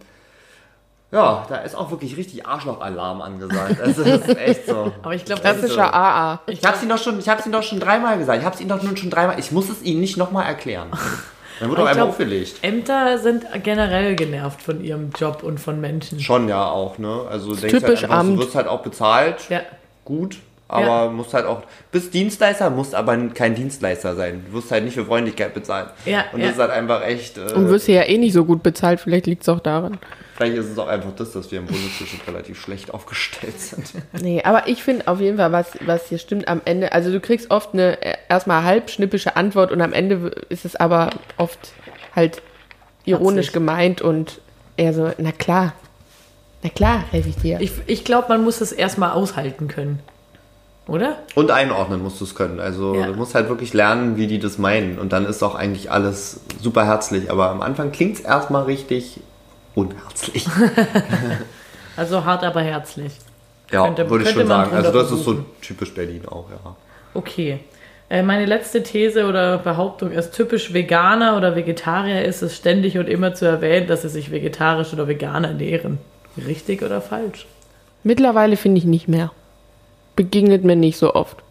Ja, 1.13 1.45
da 1.47 1.57
ist 1.57 1.75
auch 1.75 1.91
wirklich 1.91 2.17
richtig 2.17 2.45
Arschloch-Alarm 2.45 3.21
angesagt. 3.21 3.79
Also, 3.79 4.03
das 4.03 4.27
ist 4.27 4.37
echt 4.37 4.65
so. 4.67 4.91
Aber 5.03 5.13
ich 5.13 5.23
glaube, 5.23 5.41
Das 5.43 5.53
das 5.57 5.63
ist 5.63 5.69
ist 5.69 5.75
Klassischer 5.75 5.93
AA. 5.93 6.39
Ich 6.47 6.63
hab's 6.65 6.81
Ihnen 6.81 6.89
doch 6.89 6.97
schon, 6.97 7.19
ich 7.19 7.29
hab's 7.29 7.45
Ihnen 7.45 7.53
doch 7.53 7.63
schon 7.63 7.79
dreimal 7.79 8.17
gesagt. 8.17 8.39
Ich 8.39 8.45
hab's 8.45 8.59
Ihnen 8.59 8.69
doch 8.69 8.81
nun 8.81 8.97
schon 8.97 9.09
dreimal. 9.11 9.37
Ich 9.39 9.51
muss 9.51 9.69
es 9.69 9.83
Ihnen 9.83 10.01
nicht 10.01 10.17
nochmal 10.17 10.45
erklären. 10.47 10.87
Dann 11.59 11.69
wird 11.69 11.79
doch 11.79 11.85
einmal 11.85 12.07
aufgelegt. 12.09 12.55
Ämter 12.63 13.19
sind 13.19 13.45
generell 13.61 14.15
genervt 14.15 14.59
von 14.61 14.83
ihrem 14.83 15.11
Job 15.15 15.43
und 15.43 15.59
von 15.59 15.79
Menschen. 15.79 16.19
Schon 16.19 16.49
ja 16.49 16.65
auch, 16.65 16.97
ne? 16.97 17.21
Also 17.29 17.53
denkst 17.53 17.69
typisch 17.79 18.01
halt 18.01 18.03
einfach, 18.05 18.17
Amt. 18.19 18.37
du 18.39 18.43
wirst 18.43 18.55
halt 18.55 18.67
auch 18.67 18.81
bezahlt. 18.81 19.49
Ja. 19.49 19.61
Gut. 20.03 20.37
Aber 20.67 20.85
Ja. 21.05 21.09
musst 21.11 21.35
halt 21.35 21.45
auch, 21.45 21.61
bist 21.91 22.11
Dienstleister, 22.15 22.71
musst 22.71 22.95
aber 22.95 23.15
kein 23.35 23.53
Dienstleister 23.53 24.15
sein. 24.15 24.43
Du 24.49 24.57
wirst 24.57 24.71
halt 24.71 24.83
nicht 24.83 24.95
für 24.95 25.05
Freundlichkeit 25.05 25.53
bezahlt. 25.53 25.89
Ja, 26.05 26.25
Und 26.33 26.39
ja. 26.39 26.47
das 26.47 26.55
ist 26.55 26.61
halt 26.61 26.71
einfach 26.71 27.03
echt, 27.05 27.37
äh, 27.37 27.53
Und 27.53 27.69
wirst 27.69 27.87
ja 27.87 28.01
eh 28.01 28.17
nicht 28.17 28.33
so 28.33 28.43
gut 28.45 28.63
bezahlt, 28.63 28.99
vielleicht 28.99 29.27
liegt 29.27 29.43
es 29.43 29.49
auch 29.49 29.59
daran. 29.59 29.99
Vielleicht 30.35 30.57
ist 30.57 30.69
es 30.69 30.77
auch 30.77 30.87
einfach 30.87 31.11
das, 31.15 31.31
dass 31.31 31.51
wir 31.51 31.59
im 31.59 31.65
Bundesdurchschnitt 31.65 32.27
relativ 32.27 32.59
schlecht 32.59 32.93
aufgestellt 32.93 33.59
sind. 33.59 33.93
Nee, 34.21 34.41
aber 34.43 34.67
ich 34.67 34.83
finde 34.83 35.07
auf 35.07 35.19
jeden 35.19 35.37
Fall, 35.37 35.51
was, 35.51 35.67
was 35.85 36.09
hier 36.09 36.17
stimmt 36.17 36.47
am 36.47 36.61
Ende. 36.65 36.91
Also 36.93 37.11
du 37.11 37.19
kriegst 37.19 37.51
oft 37.51 37.73
eine 37.73 38.01
äh, 38.01 38.15
erstmal 38.29 38.63
halbschnippische 38.63 39.35
Antwort 39.35 39.71
und 39.71 39.81
am 39.81 39.93
Ende 39.93 40.31
ist 40.49 40.65
es 40.65 40.75
aber 40.75 41.09
oft 41.37 41.73
halt 42.15 42.41
ironisch 43.05 43.51
gemeint 43.51 44.01
und 44.01 44.39
eher 44.77 44.93
so, 44.93 45.11
na 45.17 45.31
klar, 45.31 45.73
na 46.63 46.69
klar, 46.69 47.03
helfe 47.11 47.29
ich 47.29 47.35
dir. 47.37 47.59
Ich, 47.59 47.71
ich 47.87 48.03
glaube, 48.05 48.29
man 48.29 48.43
muss 48.43 48.61
es 48.61 48.71
erstmal 48.71 49.11
aushalten 49.11 49.67
können. 49.67 49.99
Oder? 50.87 51.17
Und 51.35 51.49
einordnen 51.51 52.01
musst 52.03 52.19
du 52.19 52.25
es 52.25 52.35
können. 52.35 52.59
Also 52.59 52.93
Ja. 52.95 53.07
du 53.07 53.13
musst 53.13 53.35
halt 53.35 53.47
wirklich 53.47 53.73
lernen, 53.73 54.17
wie 54.17 54.27
die 54.27 54.39
das 54.39 54.57
meinen. 54.57 54.99
Und 54.99 55.13
dann 55.13 55.25
ist 55.25 55.41
auch 55.41 55.55
eigentlich 55.55 55.91
alles 55.91 56.41
super 56.61 56.85
herzlich. 56.85 57.31
Aber 57.31 57.49
am 57.49 57.61
Anfang 57.61 57.91
klingt 57.93 58.15
es 58.17 58.21
erstmal 58.21 58.63
richtig 58.63 59.21
unherzlich. 59.75 60.45
Also 61.95 62.25
hart, 62.25 62.43
aber 62.43 62.61
herzlich. 62.63 63.13
Ja, 63.71 63.85
Könnte- 63.85 64.09
würde 64.09 64.23
ich 64.23 64.31
schon 64.31 64.47
sagen. 64.47 64.75
Also 64.75 64.91
das 64.91 65.11
ist 65.11 65.25
so 65.25 65.45
typisch 65.61 65.93
Berlin 65.93 66.23
auch, 66.27 66.45
ja. 66.49 66.75
Okay. 67.13 67.59
Äh, 68.09 68.23
Meine 68.23 68.47
letzte 68.47 68.81
These 68.81 69.27
oder 69.27 69.59
Behauptung 69.59 70.09
ist 70.11 70.31
typisch 70.31 70.73
Veganer 70.73 71.37
oder 71.37 71.55
Vegetarier 71.55 72.25
ist 72.25 72.41
es 72.41 72.55
ständig 72.57 72.97
und 72.97 73.07
immer 73.07 73.35
zu 73.35 73.45
erwähnen, 73.45 73.85
dass 73.85 74.01
sie 74.01 74.09
sich 74.09 74.31
vegetarisch 74.31 74.91
oder 74.93 75.07
vegan 75.07 75.43
ernähren. 75.43 75.99
Richtig 76.47 76.81
oder 76.81 76.99
falsch? 76.99 77.45
Mittlerweile 78.01 78.57
finde 78.57 78.79
ich 78.79 78.85
nicht 78.85 79.07
mehr. 79.07 79.31
Begegnet 80.15 80.63
mir 80.63 80.75
nicht 80.75 80.97
so 80.97 81.13
oft. 81.13 81.42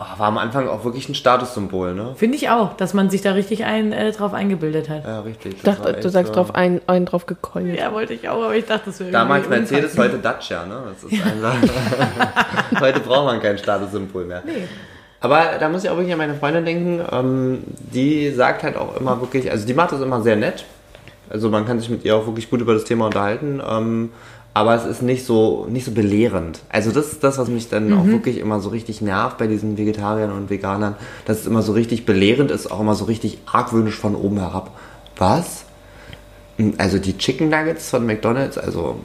Ah, 0.00 0.14
War 0.16 0.28
am 0.28 0.38
Anfang 0.38 0.68
auch 0.68 0.84
wirklich 0.84 1.08
ein 1.08 1.16
Statussymbol, 1.16 1.92
ne? 1.92 2.12
Finde 2.14 2.36
ich 2.36 2.48
auch, 2.50 2.74
dass 2.76 2.94
man 2.94 3.10
sich 3.10 3.20
da 3.22 3.32
richtig 3.32 3.64
ein, 3.64 3.92
äh, 3.92 4.12
drauf 4.12 4.32
eingebildet 4.32 4.88
hat. 4.88 5.04
Ja, 5.04 5.20
richtig. 5.22 5.54
Ich 5.56 5.62
Das 5.62 5.78
dachte, 5.78 5.94
du 6.00 6.08
sagst 6.08 6.30
äh, 6.30 6.34
drauf 6.36 6.54
einen, 6.54 6.80
einen 6.86 7.06
drauf 7.06 7.26
gekeult. 7.26 7.76
Ja, 7.76 7.92
wollte 7.92 8.14
ich 8.14 8.28
auch, 8.28 8.44
aber 8.44 8.54
ich 8.54 8.64
dachte, 8.64 8.82
das 8.86 9.00
wäre 9.00 9.10
Damals 9.10 9.48
Mercedes, 9.48 9.92
unpassend. 9.94 10.12
heute 10.12 10.18
Dacia, 10.22 10.66
ne? 10.66 10.82
Das 10.92 11.02
ist 11.10 11.26
einfach. 11.26 12.80
heute 12.80 13.00
braucht 13.00 13.24
man 13.26 13.40
kein 13.40 13.58
Statussymbol 13.58 14.24
mehr. 14.24 14.42
Aber 15.20 15.42
da 15.58 15.68
muss 15.68 15.82
ich 15.82 15.90
auch 15.90 15.96
wirklich 15.96 16.12
an 16.12 16.18
meine 16.18 16.34
Freundin 16.36 16.64
denken. 16.64 17.00
Ähm, 17.10 17.64
die 17.66 18.30
sagt 18.30 18.62
halt 18.62 18.76
auch 18.76 18.96
immer 19.00 19.20
wirklich, 19.20 19.50
also 19.50 19.66
die 19.66 19.74
macht 19.74 19.90
das 19.90 20.00
immer 20.00 20.22
sehr 20.22 20.36
nett. 20.36 20.64
Also 21.28 21.50
man 21.50 21.66
kann 21.66 21.80
sich 21.80 21.90
mit 21.90 22.04
ihr 22.04 22.14
auch 22.14 22.24
wirklich 22.26 22.48
gut 22.48 22.60
über 22.60 22.72
das 22.72 22.84
Thema 22.84 23.06
unterhalten. 23.06 23.60
Ähm, 23.68 24.10
aber 24.54 24.74
es 24.74 24.84
ist 24.84 25.02
nicht 25.02 25.24
so, 25.24 25.66
nicht 25.70 25.84
so 25.84 25.92
belehrend. 25.92 26.60
Also 26.68 26.90
das 26.90 27.12
ist 27.12 27.22
das, 27.22 27.38
was 27.38 27.48
mich 27.48 27.68
dann 27.68 27.92
auch 27.92 28.06
wirklich 28.06 28.38
immer 28.38 28.60
so 28.60 28.70
richtig 28.70 29.00
nervt 29.00 29.38
bei 29.38 29.46
diesen 29.46 29.78
Vegetariern 29.78 30.32
und 30.32 30.50
Veganern, 30.50 30.96
dass 31.26 31.40
es 31.40 31.46
immer 31.46 31.62
so 31.62 31.72
richtig 31.72 32.06
belehrend 32.06 32.50
ist, 32.50 32.70
auch 32.70 32.80
immer 32.80 32.94
so 32.94 33.04
richtig 33.04 33.38
argwöhnisch 33.46 33.96
von 33.96 34.16
oben 34.16 34.38
herab. 34.38 34.72
Was? 35.16 35.64
Also 36.76 36.98
die 36.98 37.16
Chicken 37.16 37.50
Nuggets 37.50 37.90
von 37.90 38.04
McDonald's, 38.04 38.58
also 38.58 38.98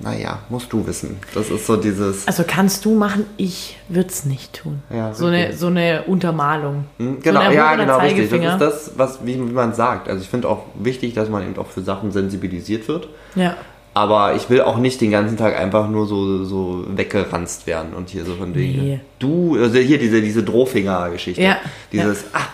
naja, 0.00 0.38
musst 0.48 0.72
du 0.72 0.86
wissen. 0.86 1.18
Das 1.34 1.50
ist 1.50 1.66
so 1.66 1.76
dieses. 1.76 2.26
Also 2.26 2.44
kannst 2.46 2.84
du 2.84 2.94
machen, 2.94 3.26
ich 3.36 3.76
würde 3.88 4.08
es 4.08 4.24
nicht 4.24 4.52
tun. 4.52 4.82
Ja, 4.90 5.12
so, 5.12 5.26
eine, 5.26 5.52
so 5.54 5.66
eine 5.66 6.04
Untermalung. 6.04 6.84
Hm, 6.98 7.16
so 7.16 7.20
Genau, 7.22 7.40
ein 7.40 7.52
ja, 7.52 7.74
genau, 7.74 7.98
richtig. 7.98 8.30
Das 8.30 8.52
ist 8.52 8.60
das, 8.60 8.92
was, 8.96 9.26
wie, 9.26 9.34
wie 9.34 9.52
man 9.52 9.74
sagt. 9.74 10.08
Also 10.08 10.22
ich 10.22 10.28
finde 10.28 10.48
auch 10.48 10.66
wichtig, 10.74 11.14
dass 11.14 11.28
man 11.28 11.42
eben 11.42 11.58
auch 11.58 11.66
für 11.66 11.82
Sachen 11.82 12.12
sensibilisiert 12.12 12.86
wird. 12.86 13.08
Ja. 13.34 13.56
Aber 13.98 14.36
ich 14.36 14.48
will 14.48 14.60
auch 14.60 14.76
nicht 14.76 15.00
den 15.00 15.10
ganzen 15.10 15.36
Tag 15.36 15.58
einfach 15.58 15.88
nur 15.88 16.06
so, 16.06 16.44
so 16.44 16.84
weggeranzt 16.88 17.66
werden 17.66 17.94
und 17.94 18.10
hier 18.10 18.24
so 18.24 18.36
von 18.36 18.54
wegen. 18.54 18.80
Nee. 18.80 19.00
Du, 19.18 19.56
also 19.60 19.76
hier 19.78 19.98
diese, 19.98 20.22
diese 20.22 20.44
Drohfinger-Geschichte. 20.44 21.42
Ja, 21.42 21.56
Dieses, 21.90 22.26
ah, 22.32 22.46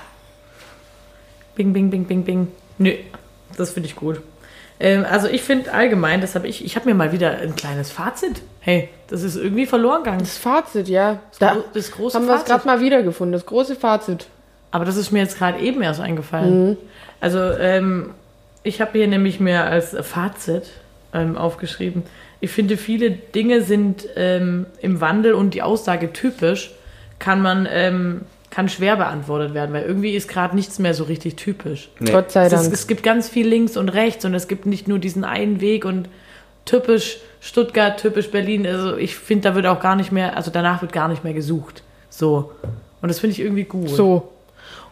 Bing, 1.55 1.75
bing, 1.75 1.91
bing, 1.91 2.05
bing, 2.05 2.25
bing. 2.25 2.49
Nö, 2.79 2.93
das 3.59 3.73
finde 3.73 3.91
ich 3.91 3.95
gut. 3.95 4.23
Ähm, 4.81 5.05
also 5.09 5.29
ich 5.29 5.43
finde 5.43 5.73
allgemein, 5.73 6.23
das 6.23 6.35
habe 6.35 6.49
ich, 6.49 6.65
ich 6.65 6.77
habe 6.77 6.89
mir 6.89 6.95
mal 6.95 7.13
wieder 7.13 7.33
ein 7.37 7.55
kleines 7.55 7.91
Fazit. 7.91 8.41
Hey, 8.61 8.89
das 9.09 9.23
ist 9.23 9.37
irgendwie 9.37 9.67
verloren 9.67 10.03
gegangen. 10.03 10.21
Das 10.21 10.39
Fazit, 10.39 10.89
ja. 10.89 11.21
Da 11.41 11.59
das 11.75 11.91
große 11.93 12.17
haben 12.17 12.27
wir 12.27 12.37
es 12.37 12.47
gerade 12.47 12.67
mal 12.67 12.81
wiedergefunden, 12.81 13.33
das 13.33 13.45
große 13.45 13.77
Fazit. 13.77 14.27
Aber 14.71 14.87
das 14.87 14.97
ist 14.97 15.13
mir 15.13 15.21
jetzt 15.21 15.37
gerade 15.37 15.61
eben 15.61 15.83
erst 15.83 16.01
eingefallen. 16.01 16.79
Also 17.21 17.39
ähm, 17.39 18.15
ich 18.63 18.81
habe 18.81 18.93
hier 18.99 19.07
nämlich 19.07 19.39
mir 19.39 19.63
als 19.65 19.95
Fazit 20.01 20.71
ähm, 21.15 21.37
aufgeschrieben, 21.37 22.03
ich 22.41 22.51
finde, 22.51 22.77
viele 22.77 23.11
Dinge 23.11 23.63
sind 23.63 24.07
ähm, 24.17 24.67
im 24.83 25.01
Wandel 25.01 25.33
und 25.33 25.55
die 25.55 25.63
Aussage 25.63 26.13
typisch 26.13 26.73
kann 27.19 27.41
man 27.41 27.67
ähm, 27.71 28.23
kann 28.51 28.69
schwer 28.69 28.97
beantwortet 28.97 29.53
werden, 29.55 29.73
weil 29.73 29.85
irgendwie 29.85 30.15
ist 30.15 30.29
gerade 30.29 30.55
nichts 30.55 30.79
mehr 30.79 30.95
so 30.95 31.05
richtig 31.05 31.37
typisch. 31.37 31.89
Nee. 31.99 32.13
Gott 32.13 32.31
sei 32.31 32.47
Es, 32.47 32.53
ist, 32.53 32.63
Dank. 32.63 32.75
es 32.75 32.87
gibt 32.87 33.03
ganz 33.03 33.29
viel 33.29 33.49
links 33.49 33.77
und 33.77 33.89
rechts 33.89 34.25
und 34.25 34.35
es 34.35 34.47
gibt 34.47 34.67
nicht 34.67 34.87
nur 34.87 34.99
diesen 35.01 35.25
einen 35.25 35.61
Weg 35.61 35.85
und 35.85 36.09
typisch 36.65 37.19
Stuttgart, 37.41 37.99
typisch 37.99 38.31
Berlin. 38.31 38.67
Also 38.67 38.97
ich 38.97 39.17
finde, 39.17 39.49
da 39.49 39.55
wird 39.55 39.67
auch 39.67 39.81
gar 39.81 39.97
nicht 39.97 40.13
mehr, 40.13 40.37
also 40.37 40.51
danach 40.53 40.83
wird 40.83 40.93
gar 40.93 41.09
nicht 41.09 41.25
mehr 41.25 41.33
gesucht. 41.33 41.83
So. 42.11 42.53
Und 43.03 43.09
das 43.09 43.19
finde 43.19 43.33
ich 43.33 43.41
irgendwie 43.41 43.65
gut. 43.65 43.89
So. 43.89 44.31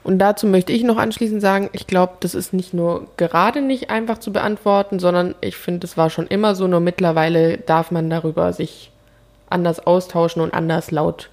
Und 0.05 0.18
dazu 0.18 0.46
möchte 0.46 0.72
ich 0.72 0.82
noch 0.82 0.96
anschließend 0.96 1.40
sagen, 1.40 1.70
ich 1.72 1.86
glaube, 1.86 2.14
das 2.20 2.34
ist 2.34 2.53
nicht 2.53 2.74
nur 2.74 3.07
gerade 3.16 3.62
nicht 3.62 3.90
einfach 3.90 4.18
zu 4.18 4.32
beantworten, 4.32 4.98
sondern 4.98 5.34
ich 5.40 5.57
finde, 5.57 5.86
es 5.86 5.96
war 5.96 6.11
schon 6.11 6.26
immer 6.26 6.55
so, 6.55 6.66
nur 6.66 6.80
mittlerweile 6.80 7.59
darf 7.59 7.90
man 7.90 8.11
darüber 8.11 8.53
sich 8.53 8.90
anders 9.48 9.86
austauschen 9.86 10.42
und 10.42 10.53
anders 10.53 10.90
laut 10.90 11.28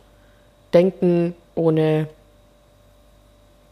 denken, 0.74 1.34
ohne, 1.56 2.08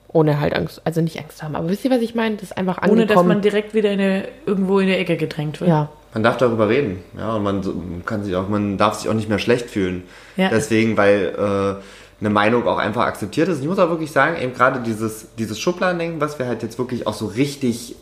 ohne 0.07 0.39
halt 0.39 0.55
Angst, 0.55 0.81
also 0.83 1.01
nicht 1.01 1.19
Angst 1.19 1.43
haben. 1.43 1.55
Aber 1.55 1.69
wisst 1.69 1.85
ihr, 1.85 1.91
was 1.91 2.01
ich 2.01 2.15
meine? 2.15 2.35
Das 2.35 2.45
ist 2.45 2.57
einfach 2.57 2.77
angekommen. 2.79 3.01
Ohne 3.01 3.05
dass 3.07 3.23
man 3.23 3.41
direkt 3.41 3.75
wieder 3.75 3.91
in 3.91 3.99
eine, 3.99 4.27
irgendwo 4.47 4.79
in 4.79 4.87
der 4.87 4.99
Ecke 4.99 5.15
gedrängt 5.15 5.59
wird. 5.59 5.69
ja, 5.69 5.89
Man 6.13 6.23
darf 6.23 6.37
darüber 6.37 6.69
reden, 6.69 7.03
ja, 7.15 7.35
und 7.35 7.43
man 7.43 8.03
kann 8.05 8.23
sich 8.23 8.35
auch, 8.35 8.49
man 8.49 8.77
darf 8.79 8.95
sich 8.95 9.09
auch 9.09 9.13
nicht 9.13 9.29
mehr 9.29 9.39
schlecht 9.39 9.69
fühlen. 9.69 10.03
Ja. 10.37 10.49
Deswegen, 10.49 10.97
weil 10.97 11.35
äh, 11.37 11.83
eine 12.19 12.29
Meinung 12.29 12.67
auch 12.67 12.77
einfach 12.77 13.05
akzeptiert 13.05 13.47
ist. 13.47 13.61
Ich 13.61 13.67
muss 13.67 13.79
auch 13.79 13.89
wirklich 13.89 14.11
sagen, 14.11 14.41
eben 14.41 14.53
gerade 14.53 14.79
dieses, 14.79 15.27
dieses 15.37 15.59
Schubladendenken, 15.59 16.19
was 16.19 16.39
wir 16.39 16.47
halt 16.47 16.63
jetzt 16.63 16.79
wirklich 16.79 17.05
auch 17.05 17.13
so 17.13 17.27
richtig 17.27 17.95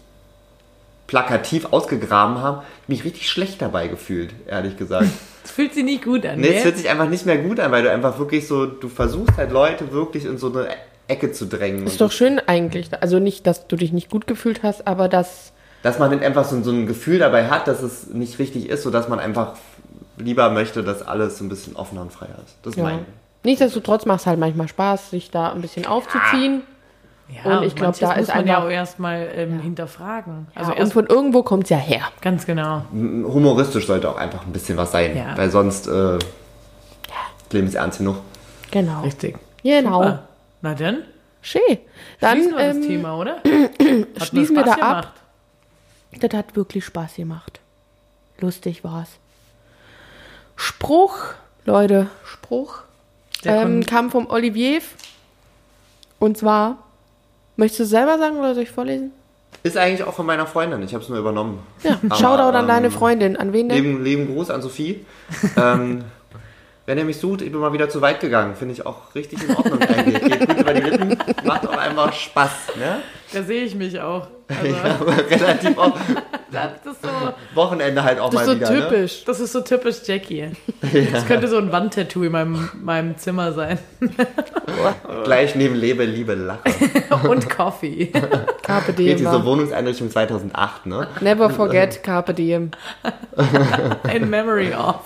plakativ 1.07 1.67
ausgegraben 1.71 2.41
haben, 2.41 2.61
mich 2.87 3.03
richtig 3.03 3.29
schlecht 3.29 3.61
dabei 3.61 3.87
gefühlt, 3.87 4.33
ehrlich 4.47 4.77
gesagt. 4.77 5.07
Das 5.45 5.51
fühlt 5.51 5.75
sich 5.75 5.83
nicht 5.83 6.03
gut 6.03 6.25
an. 6.25 6.39
Nee, 6.39 6.47
es 6.47 6.53
gell? 6.53 6.61
fühlt 6.63 6.77
sich 6.77 6.89
einfach 6.89 7.07
nicht 7.07 7.27
mehr 7.27 7.37
gut 7.37 7.59
an, 7.59 7.71
weil 7.71 7.83
du 7.83 7.91
einfach 7.91 8.17
wirklich 8.17 8.47
so, 8.47 8.65
du 8.65 8.89
versuchst 8.89 9.37
halt 9.37 9.51
Leute 9.51 9.91
wirklich 9.91 10.25
in 10.25 10.39
so 10.39 10.51
eine 10.51 10.69
Ecke 11.07 11.31
zu 11.33 11.45
drängen. 11.45 11.85
ist 11.85 12.01
doch 12.01 12.11
schön 12.11 12.41
eigentlich. 12.47 12.89
Also 12.99 13.19
nicht, 13.19 13.45
dass 13.45 13.67
du 13.67 13.75
dich 13.75 13.93
nicht 13.93 14.09
gut 14.09 14.25
gefühlt 14.25 14.63
hast, 14.63 14.87
aber 14.87 15.07
dass 15.07 15.53
dass 15.83 15.99
man 15.99 16.09
dann 16.09 16.23
einfach 16.23 16.45
so, 16.45 16.59
so 16.63 16.71
ein 16.71 16.87
Gefühl 16.87 17.19
dabei 17.19 17.47
hat, 17.47 17.67
dass 17.67 17.83
es 17.83 18.07
nicht 18.07 18.39
richtig 18.39 18.69
ist, 18.69 18.81
sodass 18.81 19.07
man 19.07 19.19
einfach 19.19 19.53
lieber 20.17 20.49
möchte, 20.49 20.81
dass 20.81 21.03
alles 21.03 21.39
ein 21.41 21.47
bisschen 21.47 21.75
offener 21.75 22.01
und 22.01 22.11
freier 22.11 22.39
ist. 22.43 22.55
Das 22.63 22.71
ist 22.71 22.77
ja. 22.77 22.85
mein. 22.85 23.05
Nichtsdestotrotz 23.45 24.05
macht 24.05 24.21
es 24.21 24.25
halt 24.27 24.39
manchmal 24.39 24.67
Spaß, 24.67 25.11
sich 25.11 25.31
da 25.31 25.51
ein 25.53 25.61
bisschen 25.61 25.85
aufzuziehen. 25.85 26.63
Ja, 27.29 27.57
Und 27.59 27.63
ich 27.63 27.75
glaub, 27.75 27.87
manches 27.87 27.99
da 28.01 28.07
muss 28.09 28.17
ist 28.17 28.35
man 28.35 28.45
ja 28.47 28.55
einfach- 28.55 28.67
auch 28.67 28.71
erstmal 28.71 29.29
ähm, 29.35 29.59
hinterfragen. 29.59 30.47
Also 30.53 30.71
und 30.71 30.77
erst 30.77 30.93
von 30.93 31.07
irgendwo 31.07 31.41
kommt 31.43 31.63
es 31.63 31.69
ja 31.71 31.77
her. 31.77 32.01
ganz 32.21 32.45
genau. 32.45 32.83
Humoristisch 32.91 33.87
sollte 33.87 34.09
auch 34.09 34.17
einfach 34.17 34.45
ein 34.45 34.51
bisschen 34.51 34.77
was 34.77 34.91
sein, 34.91 35.15
Ja. 35.17 35.35
weil 35.37 35.49
sonst 35.49 35.87
äh, 35.87 36.19
Leben 37.51 37.67
ist 37.67 37.75
ernst 37.75 37.99
genug. 37.99 38.17
Genau. 38.71 39.01
Richtig. 39.01 39.37
Genau. 39.63 40.03
Super. 40.03 40.27
Na 40.61 40.73
dann, 40.75 41.03
Schön. 41.41 41.61
Dann 42.19 42.37
schließen 42.37 42.57
wir 42.57 42.67
das 42.67 42.75
ähm, 42.77 42.81
Thema, 42.87 43.17
oder? 43.17 43.35
Hat 44.19 44.27
schließen 44.27 44.55
mir 44.55 44.65
wir 44.65 44.71
Spaß 44.73 44.79
da 44.79 44.89
ab. 44.91 45.13
gemacht. 46.11 46.23
das 46.31 46.37
hat 46.37 46.55
wirklich 46.55 46.85
Spaß 46.85 47.15
gemacht. 47.15 47.59
Lustig 48.39 48.83
war's. 48.83 49.09
Spruch, 50.55 51.17
Leute, 51.65 52.07
Spruch 52.25 52.79
ähm, 53.45 53.85
kam 53.85 54.11
vom 54.11 54.29
Olivier. 54.29 54.81
Und 56.19 56.37
zwar, 56.37 56.77
möchtest 57.55 57.79
du 57.79 57.83
es 57.83 57.89
selber 57.89 58.17
sagen 58.17 58.37
oder 58.37 58.53
soll 58.53 58.63
ich 58.63 58.71
vorlesen? 58.71 59.11
Ist 59.63 59.77
eigentlich 59.77 60.03
auch 60.03 60.13
von 60.13 60.25
meiner 60.25 60.45
Freundin, 60.45 60.83
ich 60.83 60.93
habe 60.93 61.03
es 61.03 61.09
nur 61.09 61.17
übernommen. 61.17 61.59
Ja, 61.83 61.99
Aber, 62.05 62.15
Shoutout 62.15 62.55
an 62.55 62.65
ähm, 62.65 62.67
deine 62.67 62.91
Freundin. 62.91 63.35
An 63.35 63.51
wen 63.51 63.69
denn? 63.69 63.83
Lieben, 63.83 64.03
lieben 64.03 64.33
Gruß 64.33 64.51
an 64.51 64.61
Sophie. 64.61 65.05
ähm, 65.57 66.03
wenn 66.85 66.97
ihr 66.97 67.05
mich 67.05 67.17
sucht, 67.17 67.41
ich 67.41 67.51
bin 67.51 67.59
mal 67.59 67.73
wieder 67.73 67.89
zu 67.89 67.99
weit 68.01 68.19
gegangen. 68.19 68.55
Finde 68.55 68.73
ich 68.73 68.85
auch 68.85 69.15
richtig 69.15 69.41
in 69.43 69.55
Ordnung 69.55 69.81
eigentlich. 69.81 70.23
Geht 70.23 70.47
gut 70.47 70.59
über 70.59 70.73
die 70.73 70.81
Lippen, 70.81 71.17
macht 71.43 71.67
auch 71.67 71.77
einfach 71.77 72.13
Spaß. 72.13 72.51
Ne? 72.77 73.01
Da 73.33 73.43
sehe 73.43 73.63
ich 73.63 73.75
mich 73.75 73.99
auch. 73.99 74.27
Also, 74.47 74.65
Ja, 74.75 74.97
aber 74.99 75.17
relativ 75.29 75.75
ist 76.85 77.01
so, 77.01 77.09
Wochenende 77.53 78.03
halt 78.03 78.19
auch 78.19 78.29
Das 78.29 78.41
ist 78.41 78.47
mal 78.47 78.53
so 78.53 78.59
wieder. 78.59 78.71
Ne? 78.71 78.89
typisch. 78.89 79.23
das 79.25 79.39
ist 79.39 79.51
so 79.51 79.61
typisch 79.61 79.97
Jackie. 80.05 80.51
Das 81.11 81.25
könnte 81.25 81.47
so 81.47 81.57
ein 81.57 81.71
Wandtattoo 81.71 82.23
in 82.23 82.31
meinem, 82.31 82.69
meinem 82.81 83.17
Zimmer 83.17 83.51
sein. 83.51 83.79
Gleich 85.23 85.55
neben 85.55 85.75
Lebe, 85.75 86.05
Liebe, 86.05 86.35
Lache. 86.35 86.61
Und 87.27 87.49
Coffee. 87.49 88.11
Carpe 88.61 88.93
Geht 88.93 89.07
diem. 89.07 89.17
diese? 89.17 89.43
Wohnungseinrichtung 89.45 90.09
2008, 90.09 90.85
ne? 90.85 91.07
Never 91.21 91.49
forget 91.49 92.03
Carpe 92.03 92.33
diem. 92.33 92.71
In 94.13 94.29
memory 94.29 94.73
of. 94.73 95.01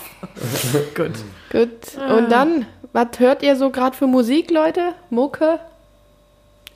Gut. 0.95 1.13
Gut. 1.51 2.11
Und 2.15 2.31
dann, 2.31 2.65
was 2.93 3.19
hört 3.19 3.41
ihr 3.41 3.55
so 3.55 3.69
gerade 3.69 3.95
für 3.95 4.07
Musik, 4.07 4.51
Leute? 4.51 4.93
Mucke? 5.09 5.59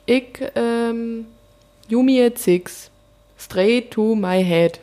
Ich, 0.06 0.40
ähm, 0.54 1.26
Yumi 1.88 2.30
Six. 2.36 2.90
Straight 3.38 3.90
to 3.92 4.14
my 4.14 4.42
head. 4.42 4.80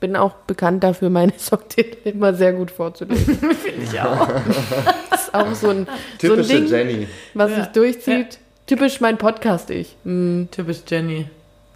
Bin 0.00 0.16
auch 0.16 0.34
bekannt 0.46 0.82
dafür, 0.84 1.10
meine 1.10 1.32
Songtitel 1.38 2.08
immer 2.08 2.34
sehr 2.34 2.52
gut 2.52 2.70
vorzulesen. 2.70 3.36
Finde 3.38 3.82
ich 3.84 4.00
auch. 4.00 4.28
Das 5.10 5.28
ist 5.28 5.34
auch 5.34 5.54
so 5.54 5.68
ein, 5.70 5.86
so 6.20 6.32
ein 6.32 6.42
Typische 6.42 6.54
Ding, 6.60 6.66
Jenny. 6.66 7.08
was 7.34 7.50
Ja. 7.50 7.56
sich 7.58 7.66
durchzieht. 7.68 8.38
Typisch 8.66 9.00
mein 9.00 9.16
Podcast-Ich. 9.16 9.94
Hm. 10.04 10.48
Typisch 10.50 10.78
Jenny. 10.88 11.28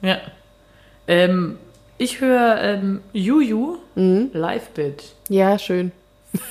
Ja. 0.02 0.18
Ähm, 1.06 1.56
ich 1.98 2.20
höre 2.20 2.58
ähm, 2.60 3.00
Juju, 3.12 3.76
Live 3.94 4.68
Bitch. 4.70 5.04
Ja, 5.28 5.58
schön. 5.58 5.92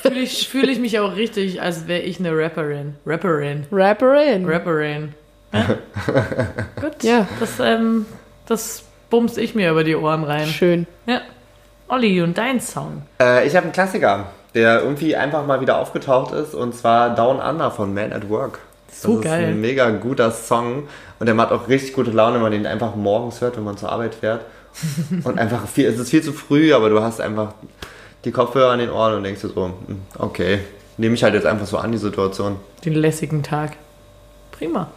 Fühle 0.02 0.20
ich, 0.22 0.48
fühl 0.50 0.70
ich 0.70 0.80
mich 0.80 0.98
auch 1.00 1.16
richtig, 1.16 1.62
als 1.62 1.88
wäre 1.88 2.02
ich 2.02 2.20
eine 2.20 2.36
Rapperin. 2.36 2.96
Rapperin. 3.06 3.66
Rapperin. 3.72 4.46
Rapperin. 4.46 5.14
Ja? 5.54 5.66
Gut. 6.82 7.04
Ja. 7.04 7.28
Das, 7.40 7.60
ähm, 7.60 8.06
das 8.46 8.84
bumst 9.10 9.38
ich 9.38 9.56
mir 9.56 9.72
über 9.72 9.84
die 9.84 9.96
Ohren 9.96 10.24
rein. 10.24 10.48
Schön. 10.48 10.88
Ja. 11.06 11.22
Olli, 11.88 12.22
und 12.22 12.38
dein 12.38 12.60
Song? 12.60 13.04
Äh, 13.22 13.48
ich 13.48 13.56
habe 13.56 13.64
einen 13.64 13.74
Klassiker, 13.74 14.26
der 14.54 14.82
irgendwie 14.82 15.16
einfach 15.16 15.46
mal 15.46 15.62
wieder 15.62 15.78
aufgetaucht 15.78 16.34
ist, 16.34 16.54
und 16.54 16.76
zwar 16.76 17.16
Down 17.16 17.40
Under 17.40 17.72
von 17.72 17.94
Man 17.94 18.12
at 18.12 18.30
Work. 18.30 18.60
So 18.92 19.16
das 19.16 19.26
geil. 19.26 19.44
ist 19.44 19.48
ein 19.50 19.62
mega 19.62 19.90
guter 19.92 20.32
Song 20.32 20.88
und 21.20 21.26
der 21.28 21.36
macht 21.36 21.52
auch 21.52 21.68
richtig 21.68 21.94
gute 21.94 22.12
Laune, 22.12 22.36
wenn 22.36 22.42
man 22.42 22.52
den 22.52 22.66
einfach 22.66 22.96
morgens 22.96 23.42
hört, 23.42 23.56
wenn 23.58 23.64
man 23.64 23.78
zur 23.78 23.92
Arbeit 23.92 24.16
fährt. 24.16 24.42
Und 25.24 25.40
einfach 25.40 25.66
viel, 25.68 25.88
es 25.88 25.98
ist 25.98 26.12
viel 26.12 26.22
zu 26.22 26.34
früh, 26.34 26.72
aber 26.72 26.90
du 26.90 27.02
hast 27.02 27.20
einfach 27.20 27.54
die 28.26 28.32
Kopfhörer 28.32 28.74
an 28.74 28.80
den 28.80 28.92
Ohren 28.92 29.16
und 29.16 29.24
denkst 29.24 29.42
dir 29.42 29.48
so, 29.48 29.66
hm, 29.66 30.02
okay, 30.20 30.60
nehme 30.98 31.16
ich 31.16 31.24
halt 31.24 31.34
jetzt 31.34 31.48
einfach 31.48 31.66
so 31.66 31.78
an 31.78 31.92
die 31.92 31.98
Situation. 31.98 32.58
Den 32.86 32.94
lässigen 32.94 33.42
Tag. 33.42 33.72
Prima. 34.52 34.92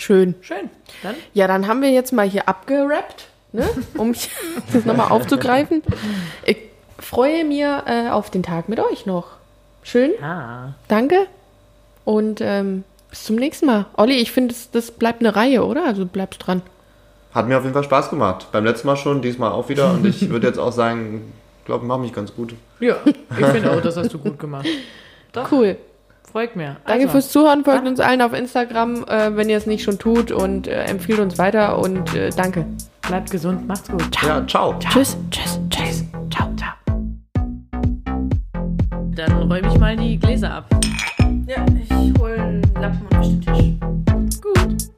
Schön. 0.00 0.36
Schön. 0.42 0.70
Dann 1.02 1.16
Ja, 1.34 1.48
dann 1.48 1.66
haben 1.66 1.82
wir 1.82 1.90
jetzt 1.90 2.12
mal 2.12 2.26
hier 2.28 2.48
abgerappt, 2.48 3.26
ne? 3.52 3.68
um 3.96 4.14
das 4.72 4.84
nochmal 4.84 5.10
aufzugreifen. 5.10 5.82
Ich 6.46 6.56
freue 7.00 7.44
mir 7.44 7.82
äh, 7.86 8.08
auf 8.10 8.30
den 8.30 8.44
Tag 8.44 8.68
mit 8.68 8.78
euch 8.78 9.06
noch. 9.06 9.26
Schön, 9.82 10.12
Ah. 10.22 10.74
danke. 10.86 11.26
Und 12.04 12.40
ähm, 12.40 12.84
bis 13.10 13.24
zum 13.24 13.36
nächsten 13.36 13.66
Mal. 13.66 13.86
Olli, 13.96 14.14
ich 14.14 14.30
finde, 14.30 14.54
das, 14.54 14.70
das 14.70 14.90
bleibt 14.92 15.20
eine 15.20 15.34
Reihe, 15.34 15.64
oder? 15.64 15.84
Also 15.84 16.06
bleibst 16.06 16.46
dran. 16.46 16.62
Hat 17.34 17.48
mir 17.48 17.56
auf 17.58 17.64
jeden 17.64 17.74
Fall 17.74 17.84
Spaß 17.84 18.08
gemacht. 18.10 18.46
Beim 18.52 18.64
letzten 18.64 18.86
Mal 18.86 18.96
schon, 18.96 19.20
diesmal 19.20 19.50
auch 19.50 19.68
wieder. 19.68 19.92
Und 19.92 20.06
ich 20.06 20.28
würde 20.30 20.46
jetzt 20.46 20.58
auch 20.58 20.72
sagen, 20.72 21.32
ich 21.60 21.64
glaube, 21.66 21.84
ich 21.84 21.88
mache 21.88 22.00
mich 22.00 22.12
ganz 22.12 22.32
gut. 22.34 22.54
Ja, 22.80 22.96
ich 23.04 23.46
finde 23.46 23.72
auch, 23.72 23.80
das 23.80 23.96
hast 23.96 24.14
du 24.14 24.18
gut 24.18 24.38
gemacht. 24.38 24.66
Doch, 25.32 25.50
Cool. 25.50 25.76
Freut 26.38 26.54
mir. 26.54 26.76
Danke 26.86 27.02
Also, 27.02 27.08
fürs 27.08 27.32
Zuhören. 27.32 27.64
Folgt 27.64 27.88
uns 27.88 27.98
allen 27.98 28.22
auf 28.22 28.32
Instagram, 28.32 29.04
äh, 29.08 29.34
wenn 29.34 29.48
ihr 29.48 29.56
es 29.56 29.66
nicht 29.66 29.82
schon 29.82 29.98
tut. 29.98 30.30
Und 30.30 30.68
äh, 30.68 30.84
empfiehlt 30.84 31.18
uns 31.18 31.36
weiter. 31.36 31.78
Und 31.80 32.14
äh, 32.14 32.30
danke. 32.30 32.64
Bleibt 33.02 33.32
gesund, 33.32 33.66
macht's 33.66 33.88
gut. 33.88 34.08
Ja, 34.22 34.46
ciao. 34.46 34.76
Tschüss, 34.78 35.16
tschüss, 35.32 35.58
tschüss. 35.68 36.04
Ciao, 36.30 36.48
ciao. 36.56 36.74
Dann 39.16 39.32
räume 39.32 39.66
ich 39.66 39.78
mal 39.80 39.96
die 39.96 40.16
Gläser 40.16 40.54
ab. 40.54 40.66
Ja, 41.46 41.66
ich 41.82 42.20
hole 42.20 42.34
einen 42.34 42.62
Lappen 42.80 43.06
und 43.10 43.24
den 43.24 43.40
Tisch. 43.40 44.88